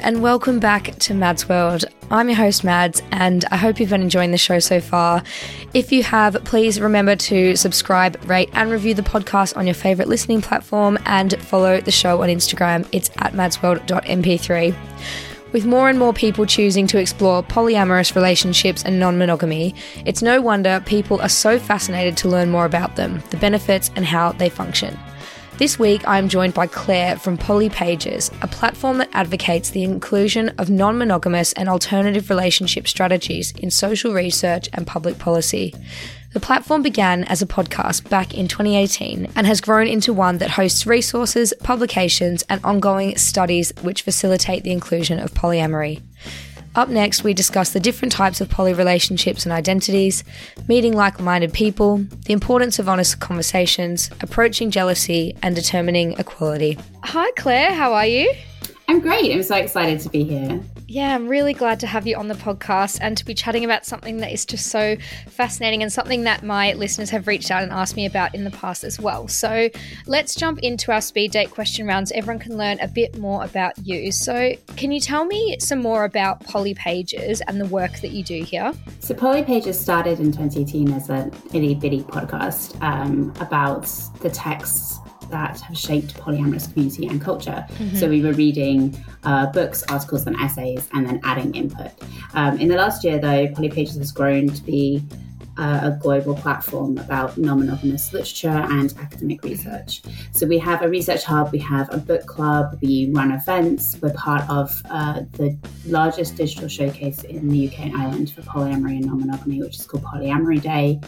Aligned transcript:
and 0.00 0.22
welcome 0.22 0.58
back 0.58 0.94
to 0.96 1.12
Mads 1.12 1.48
World. 1.48 1.84
I'm 2.10 2.28
your 2.28 2.36
host, 2.36 2.64
Mads, 2.64 3.02
and 3.10 3.44
I 3.50 3.56
hope 3.56 3.78
you've 3.78 3.90
been 3.90 4.00
enjoying 4.00 4.30
the 4.30 4.38
show 4.38 4.58
so 4.58 4.80
far. 4.80 5.22
If 5.74 5.92
you 5.92 6.02
have, 6.02 6.42
please 6.44 6.80
remember 6.80 7.16
to 7.16 7.56
subscribe, 7.56 8.18
rate, 8.28 8.48
and 8.54 8.70
review 8.70 8.94
the 8.94 9.02
podcast 9.02 9.56
on 9.56 9.66
your 9.66 9.74
favorite 9.74 10.08
listening 10.08 10.40
platform 10.40 10.98
and 11.04 11.38
follow 11.42 11.80
the 11.80 11.90
show 11.90 12.22
on 12.22 12.28
Instagram. 12.28 12.88
It's 12.92 13.10
at 13.18 13.34
madsworld.mp3. 13.34 14.74
With 15.52 15.66
more 15.66 15.90
and 15.90 15.98
more 15.98 16.14
people 16.14 16.46
choosing 16.46 16.86
to 16.86 16.98
explore 16.98 17.42
polyamorous 17.42 18.14
relationships 18.14 18.82
and 18.84 18.98
non 18.98 19.18
monogamy, 19.18 19.74
it's 20.06 20.22
no 20.22 20.40
wonder 20.40 20.82
people 20.86 21.20
are 21.20 21.28
so 21.28 21.58
fascinated 21.58 22.16
to 22.18 22.28
learn 22.28 22.50
more 22.50 22.64
about 22.64 22.96
them, 22.96 23.22
the 23.30 23.36
benefits, 23.36 23.90
and 23.94 24.06
how 24.06 24.32
they 24.32 24.48
function. 24.48 24.98
This 25.62 25.78
week, 25.78 26.08
I 26.08 26.18
am 26.18 26.28
joined 26.28 26.54
by 26.54 26.66
Claire 26.66 27.16
from 27.16 27.38
Poly 27.38 27.70
Pages, 27.70 28.32
a 28.42 28.48
platform 28.48 28.98
that 28.98 29.10
advocates 29.12 29.70
the 29.70 29.84
inclusion 29.84 30.48
of 30.58 30.68
non 30.68 30.98
monogamous 30.98 31.52
and 31.52 31.68
alternative 31.68 32.30
relationship 32.30 32.88
strategies 32.88 33.52
in 33.52 33.70
social 33.70 34.12
research 34.12 34.68
and 34.72 34.88
public 34.88 35.20
policy. 35.20 35.72
The 36.32 36.40
platform 36.40 36.82
began 36.82 37.22
as 37.24 37.42
a 37.42 37.46
podcast 37.46 38.08
back 38.10 38.34
in 38.34 38.48
2018 38.48 39.30
and 39.36 39.46
has 39.46 39.60
grown 39.60 39.86
into 39.86 40.12
one 40.12 40.38
that 40.38 40.50
hosts 40.50 40.84
resources, 40.84 41.54
publications, 41.62 42.42
and 42.48 42.60
ongoing 42.64 43.16
studies 43.16 43.72
which 43.82 44.02
facilitate 44.02 44.64
the 44.64 44.72
inclusion 44.72 45.20
of 45.20 45.32
polyamory. 45.32 46.02
Up 46.74 46.88
next, 46.88 47.22
we 47.22 47.34
discuss 47.34 47.72
the 47.72 47.80
different 47.80 48.12
types 48.12 48.40
of 48.40 48.48
poly 48.48 48.72
relationships 48.72 49.44
and 49.44 49.52
identities, 49.52 50.24
meeting 50.68 50.94
like 50.94 51.20
minded 51.20 51.52
people, 51.52 51.98
the 52.24 52.32
importance 52.32 52.78
of 52.78 52.88
honest 52.88 53.20
conversations, 53.20 54.10
approaching 54.22 54.70
jealousy, 54.70 55.36
and 55.42 55.54
determining 55.54 56.12
equality. 56.12 56.78
Hi, 57.04 57.30
Claire, 57.32 57.74
how 57.74 57.92
are 57.92 58.06
you? 58.06 58.32
I'm 58.88 59.00
great. 59.00 59.32
I'm 59.32 59.42
so 59.42 59.56
excited 59.56 60.00
to 60.00 60.08
be 60.08 60.24
here. 60.24 60.60
Yeah, 60.88 61.14
I'm 61.14 61.28
really 61.28 61.54
glad 61.54 61.80
to 61.80 61.86
have 61.86 62.06
you 62.06 62.16
on 62.16 62.28
the 62.28 62.34
podcast 62.34 62.98
and 63.00 63.16
to 63.16 63.24
be 63.24 63.32
chatting 63.32 63.64
about 63.64 63.86
something 63.86 64.18
that 64.18 64.30
is 64.32 64.44
just 64.44 64.66
so 64.66 64.96
fascinating 65.28 65.82
and 65.82 65.90
something 65.90 66.24
that 66.24 66.42
my 66.42 66.74
listeners 66.74 67.08
have 67.10 67.26
reached 67.26 67.50
out 67.50 67.62
and 67.62 67.72
asked 67.72 67.96
me 67.96 68.04
about 68.04 68.34
in 68.34 68.44
the 68.44 68.50
past 68.50 68.84
as 68.84 69.00
well. 69.00 69.28
So 69.28 69.70
let's 70.06 70.34
jump 70.34 70.58
into 70.58 70.92
our 70.92 71.00
speed 71.00 71.30
date 71.30 71.50
question 71.50 71.86
rounds. 71.86 72.12
Everyone 72.12 72.38
can 72.38 72.58
learn 72.58 72.78
a 72.80 72.88
bit 72.88 73.16
more 73.18 73.42
about 73.44 73.78
you. 73.78 74.12
So, 74.12 74.54
can 74.76 74.92
you 74.92 75.00
tell 75.00 75.24
me 75.24 75.56
some 75.58 75.80
more 75.80 76.04
about 76.04 76.44
Poly 76.44 76.74
Pages 76.74 77.40
and 77.42 77.60
the 77.60 77.66
work 77.66 78.00
that 78.00 78.10
you 78.10 78.22
do 78.22 78.42
here? 78.42 78.74
So, 78.98 79.14
Poly 79.14 79.44
Pages 79.44 79.80
started 79.80 80.20
in 80.20 80.26
2018 80.32 80.92
as 80.92 81.08
an 81.08 81.32
itty 81.54 81.74
bitty 81.74 82.02
podcast 82.02 82.80
um, 82.82 83.32
about 83.40 83.86
the 84.20 84.28
texts 84.28 84.98
that 85.32 85.60
have 85.60 85.76
shaped 85.76 86.14
polyamorous 86.14 86.72
community 86.72 87.06
and 87.08 87.20
culture. 87.20 87.66
Mm-hmm. 87.68 87.96
So 87.96 88.08
we 88.08 88.22
were 88.22 88.34
reading 88.34 88.96
uh, 89.24 89.46
books, 89.46 89.82
articles, 89.88 90.26
and 90.28 90.36
essays, 90.36 90.88
and 90.92 91.06
then 91.06 91.20
adding 91.24 91.54
input. 91.54 91.90
Um, 92.34 92.60
in 92.60 92.68
the 92.68 92.76
last 92.76 93.02
year, 93.02 93.18
though, 93.18 93.48
Polypages 93.48 93.98
has 93.98 94.12
grown 94.12 94.48
to 94.48 94.62
be 94.62 95.02
uh, 95.58 95.80
a 95.84 95.98
global 96.00 96.34
platform 96.34 96.98
about 96.98 97.36
non-monogamous 97.38 98.12
literature 98.12 98.48
and 98.48 98.94
academic 98.98 99.42
research. 99.42 100.02
So 100.32 100.46
we 100.46 100.58
have 100.58 100.82
a 100.82 100.88
research 100.88 101.24
hub, 101.24 101.52
we 101.52 101.58
have 101.58 101.92
a 101.92 101.98
book 101.98 102.26
club, 102.26 102.78
we 102.82 103.10
run 103.12 103.32
events. 103.32 103.96
We're 104.00 104.14
part 104.14 104.48
of 104.48 104.82
uh, 104.90 105.22
the 105.32 105.56
largest 105.86 106.36
digital 106.36 106.68
showcase 106.68 107.24
in 107.24 107.48
the 107.48 107.68
UK 107.68 107.80
and 107.80 107.96
Ireland 107.96 108.32
for 108.32 108.42
polyamory 108.42 108.96
and 108.96 109.06
non-monogamy, 109.06 109.60
which 109.60 109.78
is 109.78 109.86
called 109.86 110.04
Polyamory 110.04 110.62
Day. 110.62 111.00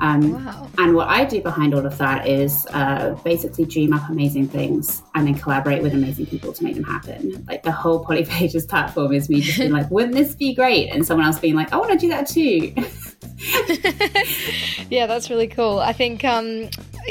Um, 0.00 0.44
wow. 0.44 0.68
And 0.78 0.94
what 0.94 1.08
I 1.08 1.24
do 1.24 1.40
behind 1.40 1.74
all 1.74 1.86
of 1.86 1.96
that 1.98 2.26
is 2.26 2.66
uh, 2.72 3.16
basically 3.24 3.64
dream 3.64 3.92
up 3.92 4.08
amazing 4.08 4.48
things 4.48 5.02
and 5.14 5.26
then 5.26 5.34
collaborate 5.34 5.82
with 5.82 5.94
amazing 5.94 6.26
people 6.26 6.52
to 6.52 6.64
make 6.64 6.74
them 6.74 6.84
happen. 6.84 7.44
Like 7.46 7.62
the 7.62 7.72
whole 7.72 8.04
Polypages 8.04 8.68
platform 8.68 9.12
is 9.12 9.28
me 9.28 9.40
just 9.40 9.58
being 9.58 9.72
like, 9.78 9.90
wouldn't 9.90 10.14
this 10.14 10.34
be 10.34 10.54
great? 10.54 10.88
And 10.90 11.06
someone 11.06 11.26
else 11.26 11.38
being 11.38 11.54
like, 11.54 11.72
I 11.72 11.76
want 11.76 11.92
to 11.92 11.98
do 11.98 12.08
that 12.08 12.26
too. 12.26 12.74
yeah, 14.90 15.06
that's 15.06 15.30
really 15.30 15.48
cool. 15.48 15.78
I 15.78 15.92
think 15.92 16.24
um, 16.24 16.68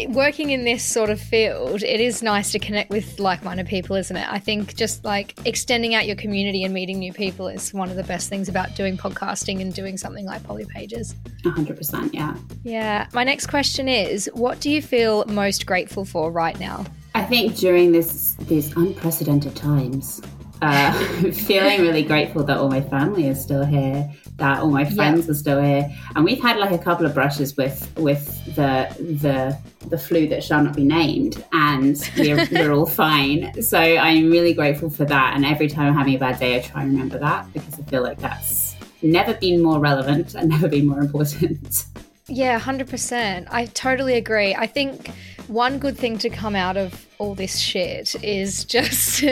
working 0.09 0.49
in 0.51 0.63
this 0.63 0.83
sort 0.83 1.09
of 1.09 1.19
field, 1.19 1.83
it 1.83 1.99
is 1.99 2.23
nice 2.23 2.51
to 2.51 2.59
connect 2.59 2.89
with 2.89 3.19
like 3.19 3.43
minded 3.43 3.67
people, 3.67 3.95
isn't 3.95 4.15
it? 4.15 4.27
I 4.29 4.39
think 4.39 4.75
just 4.75 5.03
like 5.05 5.35
extending 5.45 5.95
out 5.95 6.07
your 6.07 6.15
community 6.15 6.63
and 6.63 6.73
meeting 6.73 6.99
new 6.99 7.13
people 7.13 7.47
is 7.47 7.73
one 7.73 7.89
of 7.89 7.95
the 7.95 8.03
best 8.03 8.29
things 8.29 8.49
about 8.49 8.75
doing 8.75 8.97
podcasting 8.97 9.61
and 9.61 9.73
doing 9.73 9.97
something 9.97 10.25
like 10.25 10.43
Poly 10.43 10.65
Pages. 10.65 11.15
100%, 11.43 12.13
yeah. 12.13 12.35
Yeah. 12.63 13.07
My 13.13 13.23
next 13.23 13.47
question 13.47 13.87
is 13.87 14.29
what 14.33 14.59
do 14.59 14.69
you 14.69 14.81
feel 14.81 15.25
most 15.25 15.65
grateful 15.65 16.05
for 16.05 16.31
right 16.31 16.59
now? 16.59 16.85
I 17.15 17.23
think 17.23 17.55
during 17.55 17.91
this 17.91 18.33
these 18.47 18.75
unprecedented 18.75 19.55
times, 19.55 20.19
uh, 20.63 21.31
feeling 21.31 21.81
really 21.81 22.03
grateful 22.03 22.43
that 22.43 22.57
all 22.57 22.69
my 22.69 22.81
family 22.81 23.27
is 23.27 23.41
still 23.41 23.65
here 23.65 24.09
that 24.37 24.59
all 24.59 24.69
my 24.69 24.85
friends 24.85 25.29
are 25.29 25.33
still 25.33 25.61
here. 25.61 25.89
And 26.15 26.25
we've 26.25 26.41
had 26.41 26.57
like 26.57 26.71
a 26.71 26.77
couple 26.77 27.05
of 27.05 27.13
brushes 27.13 27.55
with 27.55 27.91
with 27.97 28.25
the 28.55 28.87
the 28.99 29.57
the 29.87 29.97
flu 29.97 30.27
that 30.29 30.43
shall 30.43 30.63
not 30.63 30.75
be 30.75 30.83
named 30.83 31.43
and 31.51 32.09
we're, 32.17 32.47
we're 32.51 32.71
all 32.71 32.85
fine. 32.85 33.61
So 33.61 33.77
i'm 33.79 34.31
really 34.31 34.53
grateful 34.53 34.89
for 34.89 35.05
that. 35.05 35.35
And 35.35 35.45
every 35.45 35.67
time 35.67 35.87
i'm 35.87 35.97
having 35.97 36.15
a 36.15 36.19
bad 36.19 36.39
day 36.39 36.57
i 36.57 36.61
try 36.61 36.81
and 36.81 36.91
remember 36.91 37.19
that 37.19 37.51
because 37.53 37.79
i 37.79 37.83
feel 37.83 38.01
like 38.01 38.19
that's 38.19 38.75
never 39.01 39.33
been 39.35 39.61
more 39.61 39.79
relevant 39.79 40.33
and 40.35 40.49
never 40.55 40.67
been 40.67 40.87
more 40.87 40.99
important. 40.99 41.85
Yeah 42.27 42.59
100% 42.59 43.47
i 43.51 43.65
totally 43.67 44.15
agree. 44.15 44.55
I 44.55 44.65
think 44.65 45.09
one 45.47 45.77
good 45.77 45.97
thing 45.97 46.17
to 46.19 46.29
come 46.29 46.55
out 46.55 46.77
of 46.77 47.05
all 47.19 47.35
this 47.35 47.59
shit 47.59 48.15
is 48.23 48.65
just 48.65 49.23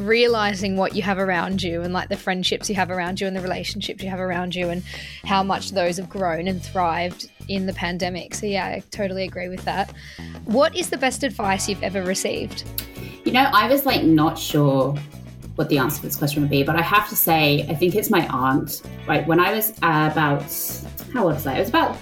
realizing 0.00 0.76
what 0.76 0.96
you 0.96 1.02
have 1.02 1.18
around 1.18 1.62
you 1.62 1.82
and 1.82 1.92
like 1.92 2.08
the 2.08 2.16
friendships 2.16 2.68
you 2.68 2.74
have 2.74 2.90
around 2.90 3.20
you 3.20 3.26
and 3.26 3.36
the 3.36 3.40
relationships 3.40 4.02
you 4.02 4.10
have 4.10 4.20
around 4.20 4.54
you 4.54 4.68
and 4.68 4.82
how 5.24 5.42
much 5.42 5.70
those 5.70 5.96
have 5.96 6.08
grown 6.08 6.48
and 6.48 6.62
thrived 6.62 7.30
in 7.48 7.66
the 7.66 7.72
pandemic. 7.72 8.34
So, 8.34 8.46
yeah, 8.46 8.66
I 8.66 8.82
totally 8.90 9.24
agree 9.24 9.48
with 9.48 9.64
that. 9.64 9.92
What 10.44 10.76
is 10.76 10.90
the 10.90 10.96
best 10.96 11.22
advice 11.22 11.68
you've 11.68 11.82
ever 11.82 12.02
received? 12.02 12.64
You 13.24 13.32
know, 13.32 13.48
I 13.52 13.68
was 13.68 13.86
like 13.86 14.02
not 14.02 14.38
sure 14.38 14.94
what 15.56 15.68
the 15.68 15.78
answer 15.78 15.96
to 15.96 16.02
this 16.02 16.16
question 16.16 16.42
would 16.42 16.50
be, 16.50 16.62
but 16.62 16.76
I 16.76 16.82
have 16.82 17.08
to 17.10 17.16
say, 17.16 17.66
I 17.68 17.74
think 17.74 17.94
it's 17.94 18.10
my 18.10 18.26
aunt. 18.28 18.82
Right. 19.06 19.26
When 19.26 19.40
I 19.40 19.52
was 19.52 19.70
about, 19.78 20.42
how 21.12 21.24
old 21.24 21.34
was 21.34 21.46
I? 21.46 21.56
I 21.56 21.60
was 21.60 21.68
about 21.68 21.96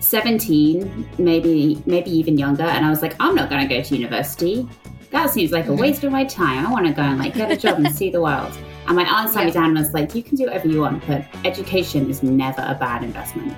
17, 0.00 1.08
maybe, 1.18 1.82
maybe 1.86 2.10
even 2.10 2.38
younger. 2.38 2.62
And 2.62 2.84
I 2.84 2.90
was 2.90 3.02
like, 3.02 3.16
I'm 3.20 3.34
not 3.34 3.50
going 3.50 3.68
to 3.68 3.74
go 3.74 3.82
to 3.82 3.96
university 3.96 4.68
that 5.14 5.30
seems 5.30 5.52
like 5.52 5.66
a 5.66 5.68
mm-hmm. 5.68 5.80
waste 5.80 6.02
of 6.02 6.10
my 6.10 6.24
time. 6.24 6.66
I 6.66 6.70
want 6.72 6.86
to 6.88 6.92
go 6.92 7.02
and 7.02 7.18
like 7.20 7.34
get 7.34 7.48
a 7.48 7.56
job 7.56 7.78
and 7.78 7.94
see 7.94 8.10
the 8.10 8.20
world. 8.20 8.52
And 8.88 8.96
my 8.96 9.04
aunt 9.04 9.30
sat 9.30 9.46
me 9.46 9.52
down 9.52 9.66
and 9.66 9.78
was 9.78 9.94
like, 9.94 10.12
you 10.12 10.24
can 10.24 10.36
do 10.36 10.46
whatever 10.46 10.66
you 10.66 10.80
want, 10.80 11.06
but 11.06 11.24
education 11.44 12.10
is 12.10 12.22
never 12.24 12.62
a 12.62 12.74
bad 12.74 13.04
investment. 13.04 13.56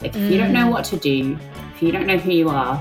Like, 0.00 0.14
if 0.14 0.22
mm. 0.22 0.30
you 0.30 0.38
don't 0.38 0.52
know 0.52 0.68
mm. 0.68 0.70
what 0.70 0.84
to 0.86 0.96
do, 0.96 1.36
if 1.74 1.82
you 1.82 1.90
don't 1.90 2.06
know 2.06 2.18
who 2.18 2.30
you 2.30 2.48
are, 2.48 2.80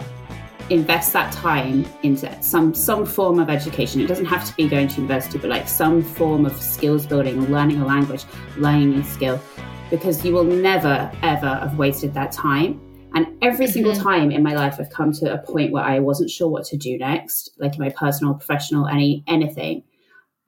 invest 0.69 1.11
that 1.13 1.33
time 1.33 1.83
into 2.03 2.31
some 2.43 2.75
some 2.75 3.07
form 3.07 3.39
of 3.39 3.49
education. 3.49 4.01
It 4.01 4.07
doesn't 4.07 4.25
have 4.25 4.45
to 4.47 4.55
be 4.55 4.69
going 4.69 4.87
to 4.89 4.95
university, 5.01 5.39
but 5.39 5.49
like 5.49 5.67
some 5.67 6.03
form 6.03 6.45
of 6.45 6.55
skills 6.61 7.07
building, 7.07 7.51
learning 7.51 7.81
a 7.81 7.85
language, 7.85 8.23
learning 8.55 8.93
a 8.99 9.03
skill, 9.03 9.41
because 9.89 10.23
you 10.23 10.33
will 10.33 10.43
never 10.43 11.11
ever 11.23 11.55
have 11.55 11.75
wasted 11.75 12.13
that 12.13 12.31
time. 12.31 12.79
And 13.13 13.27
every 13.41 13.65
mm-hmm. 13.65 13.73
single 13.73 13.95
time 13.95 14.31
in 14.31 14.43
my 14.43 14.53
life, 14.53 14.77
I've 14.79 14.89
come 14.89 15.11
to 15.13 15.33
a 15.33 15.37
point 15.37 15.71
where 15.71 15.83
I 15.83 15.99
wasn't 15.99 16.29
sure 16.29 16.47
what 16.47 16.65
to 16.65 16.77
do 16.77 16.97
next, 16.97 17.51
like 17.57 17.75
in 17.75 17.81
my 17.81 17.89
personal, 17.89 18.33
professional, 18.33 18.87
any 18.87 19.23
anything. 19.27 19.83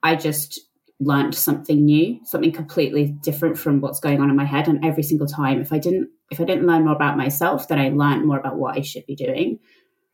I 0.02 0.16
just 0.16 0.60
learned 1.00 1.34
something 1.34 1.84
new, 1.84 2.20
something 2.24 2.52
completely 2.52 3.06
different 3.06 3.58
from 3.58 3.80
what's 3.80 4.00
going 4.00 4.20
on 4.20 4.30
in 4.30 4.36
my 4.36 4.44
head. 4.44 4.68
And 4.68 4.84
every 4.84 5.02
single 5.02 5.26
time, 5.26 5.60
if 5.60 5.72
I 5.72 5.78
didn't, 5.78 6.08
if 6.30 6.40
I 6.40 6.44
didn't 6.44 6.66
learn 6.66 6.84
more 6.84 6.94
about 6.94 7.16
myself, 7.16 7.68
then 7.68 7.78
I 7.78 7.90
learned 7.90 8.26
more 8.26 8.38
about 8.38 8.56
what 8.56 8.76
I 8.76 8.80
should 8.80 9.06
be 9.06 9.14
doing. 9.14 9.58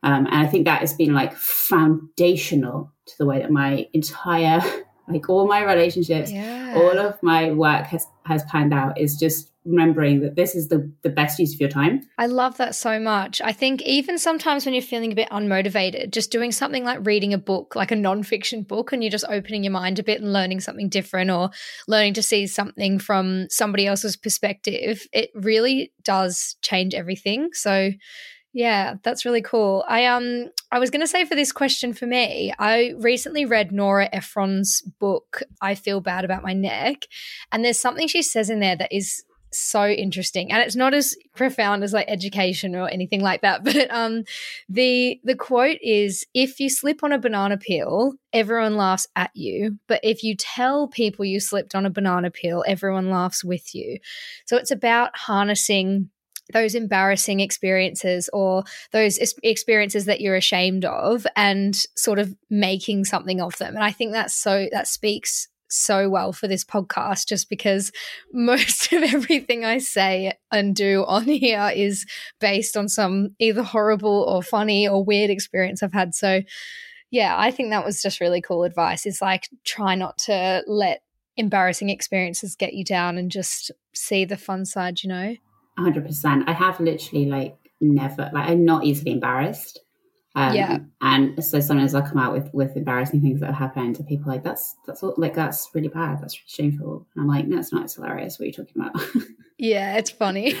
Um, 0.03 0.25
and 0.25 0.35
I 0.35 0.47
think 0.47 0.65
that 0.65 0.81
has 0.81 0.93
been 0.93 1.13
like 1.13 1.35
foundational 1.35 2.91
to 3.05 3.13
the 3.19 3.25
way 3.25 3.39
that 3.39 3.51
my 3.51 3.87
entire, 3.93 4.61
like 5.07 5.29
all 5.29 5.47
my 5.47 5.63
relationships, 5.63 6.31
yeah. 6.31 6.73
all 6.75 6.97
of 6.97 7.21
my 7.21 7.51
work 7.51 7.85
has 7.87 8.07
has 8.25 8.43
panned 8.45 8.73
out. 8.73 8.99
Is 8.99 9.17
just 9.17 9.50
remembering 9.65 10.21
that 10.21 10.35
this 10.35 10.55
is 10.55 10.69
the, 10.69 10.91
the 11.03 11.09
best 11.09 11.37
use 11.37 11.53
of 11.53 11.59
your 11.59 11.69
time. 11.69 12.01
I 12.17 12.25
love 12.25 12.57
that 12.57 12.73
so 12.73 12.99
much. 12.99 13.41
I 13.41 13.51
think 13.51 13.81
even 13.83 14.17
sometimes 14.17 14.65
when 14.65 14.73
you're 14.73 14.81
feeling 14.81 15.11
a 15.11 15.15
bit 15.15 15.29
unmotivated, 15.29 16.11
just 16.11 16.31
doing 16.31 16.51
something 16.51 16.83
like 16.83 17.05
reading 17.05 17.33
a 17.33 17.37
book, 17.37 17.75
like 17.75 17.91
a 17.91 17.95
nonfiction 17.95 18.67
book, 18.67 18.91
and 18.91 19.03
you're 19.03 19.11
just 19.11 19.25
opening 19.29 19.63
your 19.63 19.71
mind 19.71 19.99
a 19.99 20.03
bit 20.03 20.21
and 20.21 20.33
learning 20.33 20.61
something 20.61 20.89
different 20.89 21.29
or 21.29 21.51
learning 21.87 22.15
to 22.15 22.23
see 22.23 22.47
something 22.47 22.97
from 22.97 23.47
somebody 23.49 23.85
else's 23.85 24.17
perspective, 24.17 25.07
it 25.13 25.29
really 25.35 25.91
does 26.03 26.55
change 26.61 26.93
everything. 26.93 27.49
So 27.53 27.91
yeah, 28.53 28.95
that's 29.03 29.23
really 29.23 29.41
cool. 29.41 29.85
I 29.87 30.07
um 30.07 30.47
I 30.71 30.79
was 30.79 30.89
going 30.89 31.01
to 31.01 31.07
say 31.07 31.23
for 31.23 31.35
this 31.35 31.51
question 31.51 31.93
for 31.93 32.05
me, 32.05 32.53
I 32.59 32.93
recently 32.99 33.45
read 33.45 33.71
Nora 33.71 34.09
Ephron's 34.11 34.81
book 34.99 35.43
I 35.61 35.75
Feel 35.75 36.01
Bad 36.01 36.25
About 36.25 36.43
My 36.43 36.53
Neck, 36.53 37.05
and 37.51 37.63
there's 37.63 37.79
something 37.79 38.07
she 38.07 38.21
says 38.21 38.49
in 38.49 38.59
there 38.59 38.75
that 38.75 38.93
is 38.93 39.23
so 39.53 39.87
interesting. 39.87 40.51
And 40.51 40.61
it's 40.61 40.75
not 40.75 40.93
as 40.93 41.15
profound 41.35 41.83
as 41.83 41.93
like 41.93 42.09
education 42.09 42.75
or 42.75 42.87
anything 42.89 43.21
like 43.21 43.41
that 43.41 43.63
but 43.63 43.91
um 43.91 44.23
the 44.69 45.19
the 45.23 45.35
quote 45.35 45.77
is 45.81 46.25
if 46.33 46.59
you 46.59 46.69
slip 46.69 47.03
on 47.03 47.11
a 47.11 47.19
banana 47.19 47.57
peel 47.57 48.13
everyone 48.33 48.75
laughs 48.77 49.07
at 49.15 49.31
you. 49.33 49.77
But 49.87 49.99
if 50.03 50.23
you 50.23 50.35
tell 50.35 50.87
people 50.87 51.25
you 51.25 51.39
slipped 51.39 51.75
on 51.75 51.85
a 51.85 51.89
banana 51.89 52.31
peel 52.31 52.63
everyone 52.67 53.09
laughs 53.09 53.43
with 53.43 53.75
you. 53.75 53.97
So 54.45 54.57
it's 54.57 54.71
about 54.71 55.15
harnessing 55.15 56.09
those 56.53 56.75
embarrassing 56.75 57.39
experiences 57.39 58.29
or 58.33 58.63
those 58.91 59.17
experiences 59.43 60.05
that 60.05 60.19
you're 60.21 60.35
ashamed 60.35 60.83
of 60.83 61.25
and 61.35 61.75
sort 61.95 62.19
of 62.19 62.35
making 62.49 63.05
something 63.05 63.41
of 63.41 63.57
them. 63.57 63.75
And 63.75 63.83
i 63.83 63.91
think 63.91 64.11
that's 64.13 64.35
so 64.35 64.67
that 64.71 64.87
speaks 64.87 65.47
so 65.71 66.09
well 66.09 66.33
for 66.33 66.47
this 66.47 66.63
podcast 66.63 67.27
just 67.27 67.49
because 67.49 67.91
most 68.33 68.91
of 68.93 69.03
everything 69.03 69.65
I 69.65 69.79
say 69.79 70.33
and 70.51 70.75
do 70.75 71.03
on 71.05 71.23
here 71.23 71.71
is 71.73 72.05
based 72.39 72.77
on 72.77 72.87
some 72.87 73.35
either 73.39 73.63
horrible 73.63 74.25
or 74.27 74.43
funny 74.43 74.87
or 74.87 75.03
weird 75.03 75.29
experience 75.29 75.81
I've 75.81 75.93
had. 75.93 76.13
So, 76.13 76.41
yeah, 77.09 77.35
I 77.37 77.51
think 77.51 77.69
that 77.69 77.85
was 77.85 78.01
just 78.01 78.21
really 78.21 78.41
cool 78.41 78.63
advice. 78.63 79.05
It's 79.05 79.21
like 79.21 79.49
try 79.65 79.95
not 79.95 80.17
to 80.19 80.63
let 80.67 81.01
embarrassing 81.37 81.89
experiences 81.89 82.55
get 82.55 82.73
you 82.73 82.83
down 82.83 83.17
and 83.17 83.31
just 83.31 83.71
see 83.93 84.25
the 84.25 84.37
fun 84.37 84.65
side, 84.65 85.03
you 85.03 85.09
know? 85.09 85.35
100%. 85.79 86.43
I 86.47 86.53
have 86.53 86.79
literally 86.79 87.25
like 87.25 87.57
never, 87.79 88.29
like, 88.33 88.49
I'm 88.49 88.65
not 88.65 88.85
easily 88.85 89.11
embarrassed. 89.11 89.79
Um, 90.33 90.55
yeah. 90.55 90.77
And 91.01 91.43
so 91.43 91.59
sometimes 91.59 91.93
I'll 91.93 92.07
come 92.07 92.17
out 92.17 92.31
with 92.31 92.53
with 92.53 92.77
embarrassing 92.77 93.21
things 93.21 93.41
that 93.41 93.47
have 93.47 93.55
happened 93.55 93.97
to 93.97 94.03
people 94.03 94.31
like 94.31 94.43
that's 94.43 94.77
that's 94.87 95.03
all, 95.03 95.13
like 95.17 95.33
that's 95.33 95.69
really 95.73 95.89
bad. 95.89 96.21
That's 96.21 96.35
really 96.35 96.71
shameful. 96.71 97.05
And 97.15 97.23
I'm 97.23 97.27
like, 97.27 97.47
no, 97.47 97.59
it's 97.59 97.73
not. 97.73 97.83
It's 97.83 97.95
hilarious. 97.95 98.39
What 98.39 98.43
are 98.43 98.47
you 98.47 98.53
talking 98.53 98.81
about? 98.81 99.01
yeah, 99.57 99.97
it's 99.97 100.09
funny. 100.09 100.55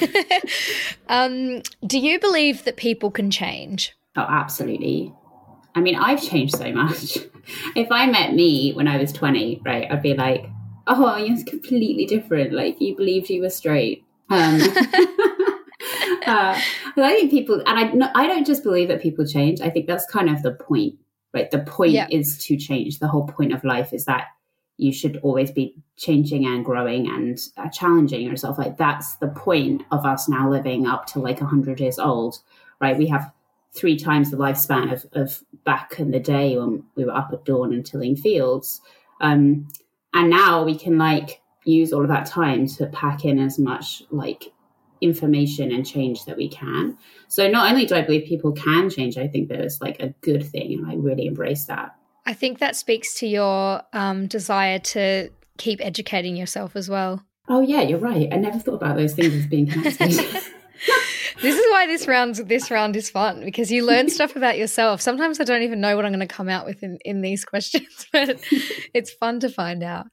um, 1.07 1.61
do 1.85 1.99
you 1.99 2.19
believe 2.19 2.65
that 2.65 2.75
people 2.75 3.11
can 3.11 3.31
change? 3.31 3.95
Oh, 4.17 4.25
absolutely. 4.27 5.13
I 5.73 5.79
mean, 5.79 5.95
I've 5.95 6.21
changed 6.21 6.57
so 6.57 6.71
much. 6.73 7.17
if 7.75 7.89
I 7.91 8.07
met 8.07 8.33
me 8.33 8.73
when 8.73 8.89
I 8.89 8.97
was 8.97 9.13
20, 9.13 9.61
right, 9.63 9.89
I'd 9.89 10.01
be 10.01 10.15
like, 10.15 10.45
oh, 10.87 11.15
you're 11.15 11.41
completely 11.45 12.05
different. 12.05 12.51
Like 12.51 12.81
you 12.81 12.95
believed 12.95 13.29
you 13.29 13.41
were 13.41 13.49
straight. 13.49 14.03
Um, 14.29 14.59
uh, 16.25 16.59
I 16.97 17.15
think 17.15 17.31
people, 17.31 17.61
and 17.65 17.79
I, 17.79 17.91
no, 17.91 18.09
I 18.15 18.27
don't 18.27 18.45
just 18.45 18.63
believe 18.63 18.87
that 18.89 19.01
people 19.01 19.25
change. 19.25 19.61
I 19.61 19.69
think 19.69 19.87
that's 19.87 20.05
kind 20.05 20.29
of 20.29 20.43
the 20.43 20.51
point, 20.51 20.95
right? 21.33 21.49
The 21.49 21.59
point 21.59 21.93
yeah. 21.93 22.07
is 22.11 22.37
to 22.45 22.57
change. 22.57 22.99
The 22.99 23.07
whole 23.07 23.27
point 23.27 23.53
of 23.53 23.63
life 23.63 23.93
is 23.93 24.05
that 24.05 24.27
you 24.77 24.91
should 24.91 25.17
always 25.17 25.51
be 25.51 25.75
changing 25.95 26.45
and 26.45 26.65
growing 26.65 27.07
and 27.07 27.39
uh, 27.57 27.69
challenging 27.69 28.25
yourself. 28.25 28.57
Like 28.57 28.77
that's 28.77 29.15
the 29.17 29.27
point 29.27 29.83
of 29.91 30.05
us 30.05 30.27
now 30.27 30.49
living 30.49 30.87
up 30.87 31.05
to 31.07 31.19
like 31.19 31.39
100 31.39 31.79
years 31.79 31.99
old, 31.99 32.39
right? 32.79 32.97
We 32.97 33.07
have 33.07 33.31
three 33.73 33.97
times 33.97 34.31
the 34.31 34.37
lifespan 34.37 34.91
of, 34.91 35.05
of 35.13 35.43
back 35.63 35.99
in 35.99 36.11
the 36.11 36.19
day 36.19 36.57
when 36.57 36.83
we 36.95 37.05
were 37.05 37.15
up 37.15 37.29
at 37.31 37.45
dawn 37.45 37.73
and 37.73 37.85
tilling 37.85 38.15
fields. 38.15 38.81
Um, 39.21 39.67
and 40.13 40.29
now 40.29 40.63
we 40.63 40.75
can 40.77 40.97
like 40.97 41.41
use 41.63 41.93
all 41.93 42.01
of 42.01 42.09
that 42.09 42.25
time 42.25 42.67
to 42.67 42.87
pack 42.87 43.23
in 43.23 43.39
as 43.39 43.59
much 43.59 44.03
like 44.09 44.51
information 45.01 45.71
and 45.71 45.85
change 45.85 46.25
that 46.25 46.37
we 46.37 46.47
can. 46.47 46.97
So 47.27 47.49
not 47.49 47.71
only 47.71 47.85
do 47.85 47.95
I 47.95 48.01
believe 48.01 48.27
people 48.27 48.51
can 48.51 48.89
change, 48.89 49.17
I 49.17 49.27
think 49.27 49.49
that 49.49 49.59
it's 49.59 49.81
like 49.81 49.99
a 49.99 50.09
good 50.21 50.45
thing, 50.45 50.73
and 50.73 50.89
I 50.89 50.95
really 50.95 51.25
embrace 51.25 51.65
that. 51.65 51.95
I 52.25 52.33
think 52.33 52.59
that 52.59 52.75
speaks 52.75 53.15
to 53.15 53.27
your 53.27 53.81
um, 53.93 54.27
desire 54.27 54.79
to 54.79 55.29
keep 55.57 55.83
educating 55.83 56.35
yourself 56.35 56.75
as 56.75 56.89
well. 56.89 57.25
Oh 57.49 57.61
yeah, 57.61 57.81
you're 57.81 57.99
right. 57.99 58.29
I 58.31 58.37
never 58.37 58.59
thought 58.59 58.75
about 58.75 58.95
those 58.95 59.13
things 59.13 59.33
as 59.33 59.47
being 59.47 59.67
connected. 59.69 60.19
This 61.41 61.57
is 61.57 61.65
why 61.71 61.87
this 61.87 62.07
round 62.07 62.35
this 62.35 62.71
round 62.71 62.95
is 62.95 63.09
fun 63.09 63.43
because 63.43 63.71
you 63.71 63.85
learn 63.85 64.09
stuff 64.09 64.35
about 64.35 64.57
yourself. 64.57 65.01
Sometimes 65.01 65.39
I 65.39 65.43
don't 65.43 65.63
even 65.63 65.81
know 65.81 65.95
what 65.95 66.05
I'm 66.05 66.11
going 66.11 66.27
to 66.27 66.33
come 66.33 66.49
out 66.49 66.65
with 66.65 66.83
in, 66.83 66.97
in 67.05 67.21
these 67.21 67.45
questions, 67.45 68.07
but 68.11 68.41
it's 68.93 69.11
fun 69.11 69.39
to 69.41 69.49
find 69.49 69.83
out. 69.83 70.07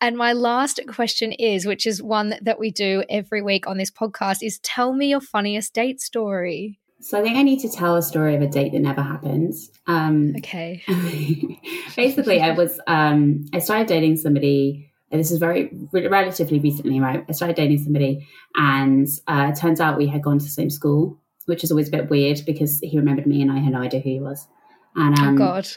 And 0.00 0.16
my 0.16 0.32
last 0.32 0.80
question 0.88 1.32
is, 1.32 1.66
which 1.66 1.86
is 1.86 2.02
one 2.02 2.34
that 2.42 2.58
we 2.58 2.70
do 2.70 3.04
every 3.08 3.42
week 3.42 3.66
on 3.66 3.78
this 3.78 3.90
podcast, 3.90 4.38
is 4.42 4.58
tell 4.60 4.92
me 4.92 5.08
your 5.10 5.20
funniest 5.20 5.74
date 5.74 6.00
story. 6.00 6.78
So 7.00 7.20
I 7.20 7.22
think 7.22 7.36
I 7.36 7.42
need 7.42 7.60
to 7.60 7.68
tell 7.68 7.96
a 7.96 8.02
story 8.02 8.34
of 8.34 8.42
a 8.42 8.48
date 8.48 8.72
that 8.72 8.80
never 8.80 9.02
happened. 9.02 9.54
Um, 9.86 10.34
okay. 10.38 10.82
basically, 11.96 12.40
I 12.40 12.52
was 12.52 12.80
um, 12.86 13.44
I 13.52 13.58
started 13.58 13.86
dating 13.86 14.16
somebody 14.16 14.90
this 15.16 15.30
is 15.30 15.38
very 15.38 15.70
relatively 15.92 16.58
recently, 16.58 17.00
right? 17.00 17.24
I 17.28 17.32
started 17.32 17.56
dating 17.56 17.82
somebody, 17.84 18.26
and 18.54 19.08
uh, 19.26 19.50
it 19.52 19.58
turns 19.58 19.80
out 19.80 19.98
we 19.98 20.06
had 20.06 20.22
gone 20.22 20.38
to 20.38 20.44
the 20.44 20.50
same 20.50 20.70
school, 20.70 21.18
which 21.46 21.64
is 21.64 21.70
always 21.70 21.88
a 21.88 21.92
bit 21.92 22.10
weird 22.10 22.40
because 22.46 22.80
he 22.80 22.96
remembered 22.96 23.26
me 23.26 23.42
and 23.42 23.50
I 23.50 23.58
had 23.58 23.72
no 23.72 23.80
idea 23.80 24.00
who 24.00 24.10
he 24.10 24.20
was. 24.20 24.46
And 24.94 25.18
oh, 25.18 25.22
um, 25.22 25.34
oh 25.34 25.38
God, 25.38 25.68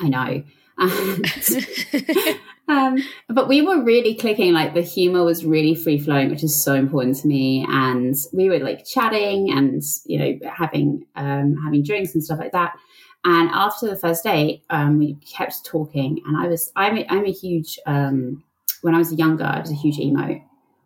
I 0.00 0.08
know. 0.08 0.42
um, 2.68 2.96
but 3.28 3.48
we 3.48 3.62
were 3.62 3.82
really 3.82 4.14
clicking. 4.14 4.52
Like 4.52 4.74
the 4.74 4.82
humor 4.82 5.24
was 5.24 5.44
really 5.44 5.74
free 5.74 5.98
flowing, 5.98 6.30
which 6.30 6.42
is 6.42 6.60
so 6.60 6.74
important 6.74 7.16
to 7.18 7.28
me. 7.28 7.64
And 7.68 8.14
we 8.32 8.48
were 8.48 8.58
like 8.58 8.84
chatting 8.84 9.50
and 9.52 9.82
you 10.06 10.18
know 10.18 10.50
having 10.50 11.06
um, 11.14 11.56
having 11.62 11.82
drinks 11.82 12.14
and 12.14 12.24
stuff 12.24 12.38
like 12.38 12.52
that. 12.52 12.74
And 13.24 13.50
after 13.50 13.88
the 13.88 13.96
first 13.96 14.24
date, 14.24 14.64
um, 14.70 14.98
we 14.98 15.14
kept 15.14 15.64
talking, 15.64 16.20
and 16.26 16.36
I 16.36 16.48
was 16.48 16.72
I'm 16.74 16.98
a, 16.98 17.06
I'm 17.08 17.24
a 17.24 17.32
huge 17.32 17.78
um, 17.86 18.42
when 18.82 18.94
I 18.94 18.98
was 18.98 19.12
younger, 19.12 19.44
I 19.44 19.60
was 19.60 19.70
a 19.70 19.74
huge 19.74 19.98
emo, 19.98 20.40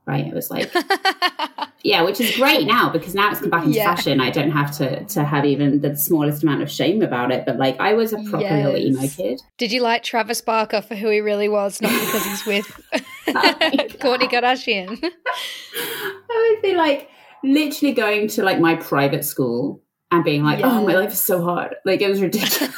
right? 0.07 0.27
It 0.27 0.35
was 0.35 0.51
like 0.51 0.73
yeah, 1.87 2.03
which 2.03 2.21
is 2.21 2.35
great 2.37 2.67
now 2.67 2.91
because 2.91 3.15
now 3.15 3.31
it's 3.31 3.41
come 3.41 3.51
back 3.51 3.65
into 3.65 3.77
yeah. 3.77 3.95
fashion. 3.95 4.21
I 4.21 4.31
don't 4.31 4.51
have 4.51 4.77
to 4.79 5.05
to 5.05 5.25
have 5.25 5.45
even 5.45 5.81
the 5.81 5.97
smallest 5.97 6.43
amount 6.43 6.63
of 6.63 6.71
shame 6.71 7.03
about 7.03 7.31
it. 7.31 7.45
But 7.47 7.59
like 7.59 7.79
I 7.79 7.95
was 7.95 8.13
a 8.13 8.19
proper 8.25 8.45
yes. 8.45 8.67
little 8.67 8.81
emo 8.81 9.09
kid. 9.09 9.41
Did 9.57 9.73
you 9.73 9.83
like 9.83 10.03
Travis 10.03 10.41
Barker 10.41 10.83
for 10.83 10.95
who 10.95 11.09
he 11.11 11.21
really 11.21 11.49
was, 11.49 11.81
not 11.81 11.93
because 11.93 12.25
he's 12.25 12.47
with 12.47 12.81
oh 12.93 13.03
Kourtney 14.01 14.29
Kardashian? 14.29 14.99
I 15.03 16.53
would 16.55 16.63
be 16.63 16.75
like 16.77 17.09
literally 17.45 17.95
going 17.95 18.29
to 18.29 18.43
like 18.43 18.61
my 18.61 18.77
private 18.77 19.25
school 19.25 19.81
and 20.11 20.25
being 20.25 20.43
like, 20.43 20.61
yeah. 20.61 20.79
"Oh, 20.79 20.85
my 20.85 20.95
life 20.95 21.13
is 21.13 21.23
so 21.23 21.43
hard." 21.43 21.77
Like 21.85 22.01
it 22.01 22.09
was 22.09 22.21
ridiculous. 22.21 22.75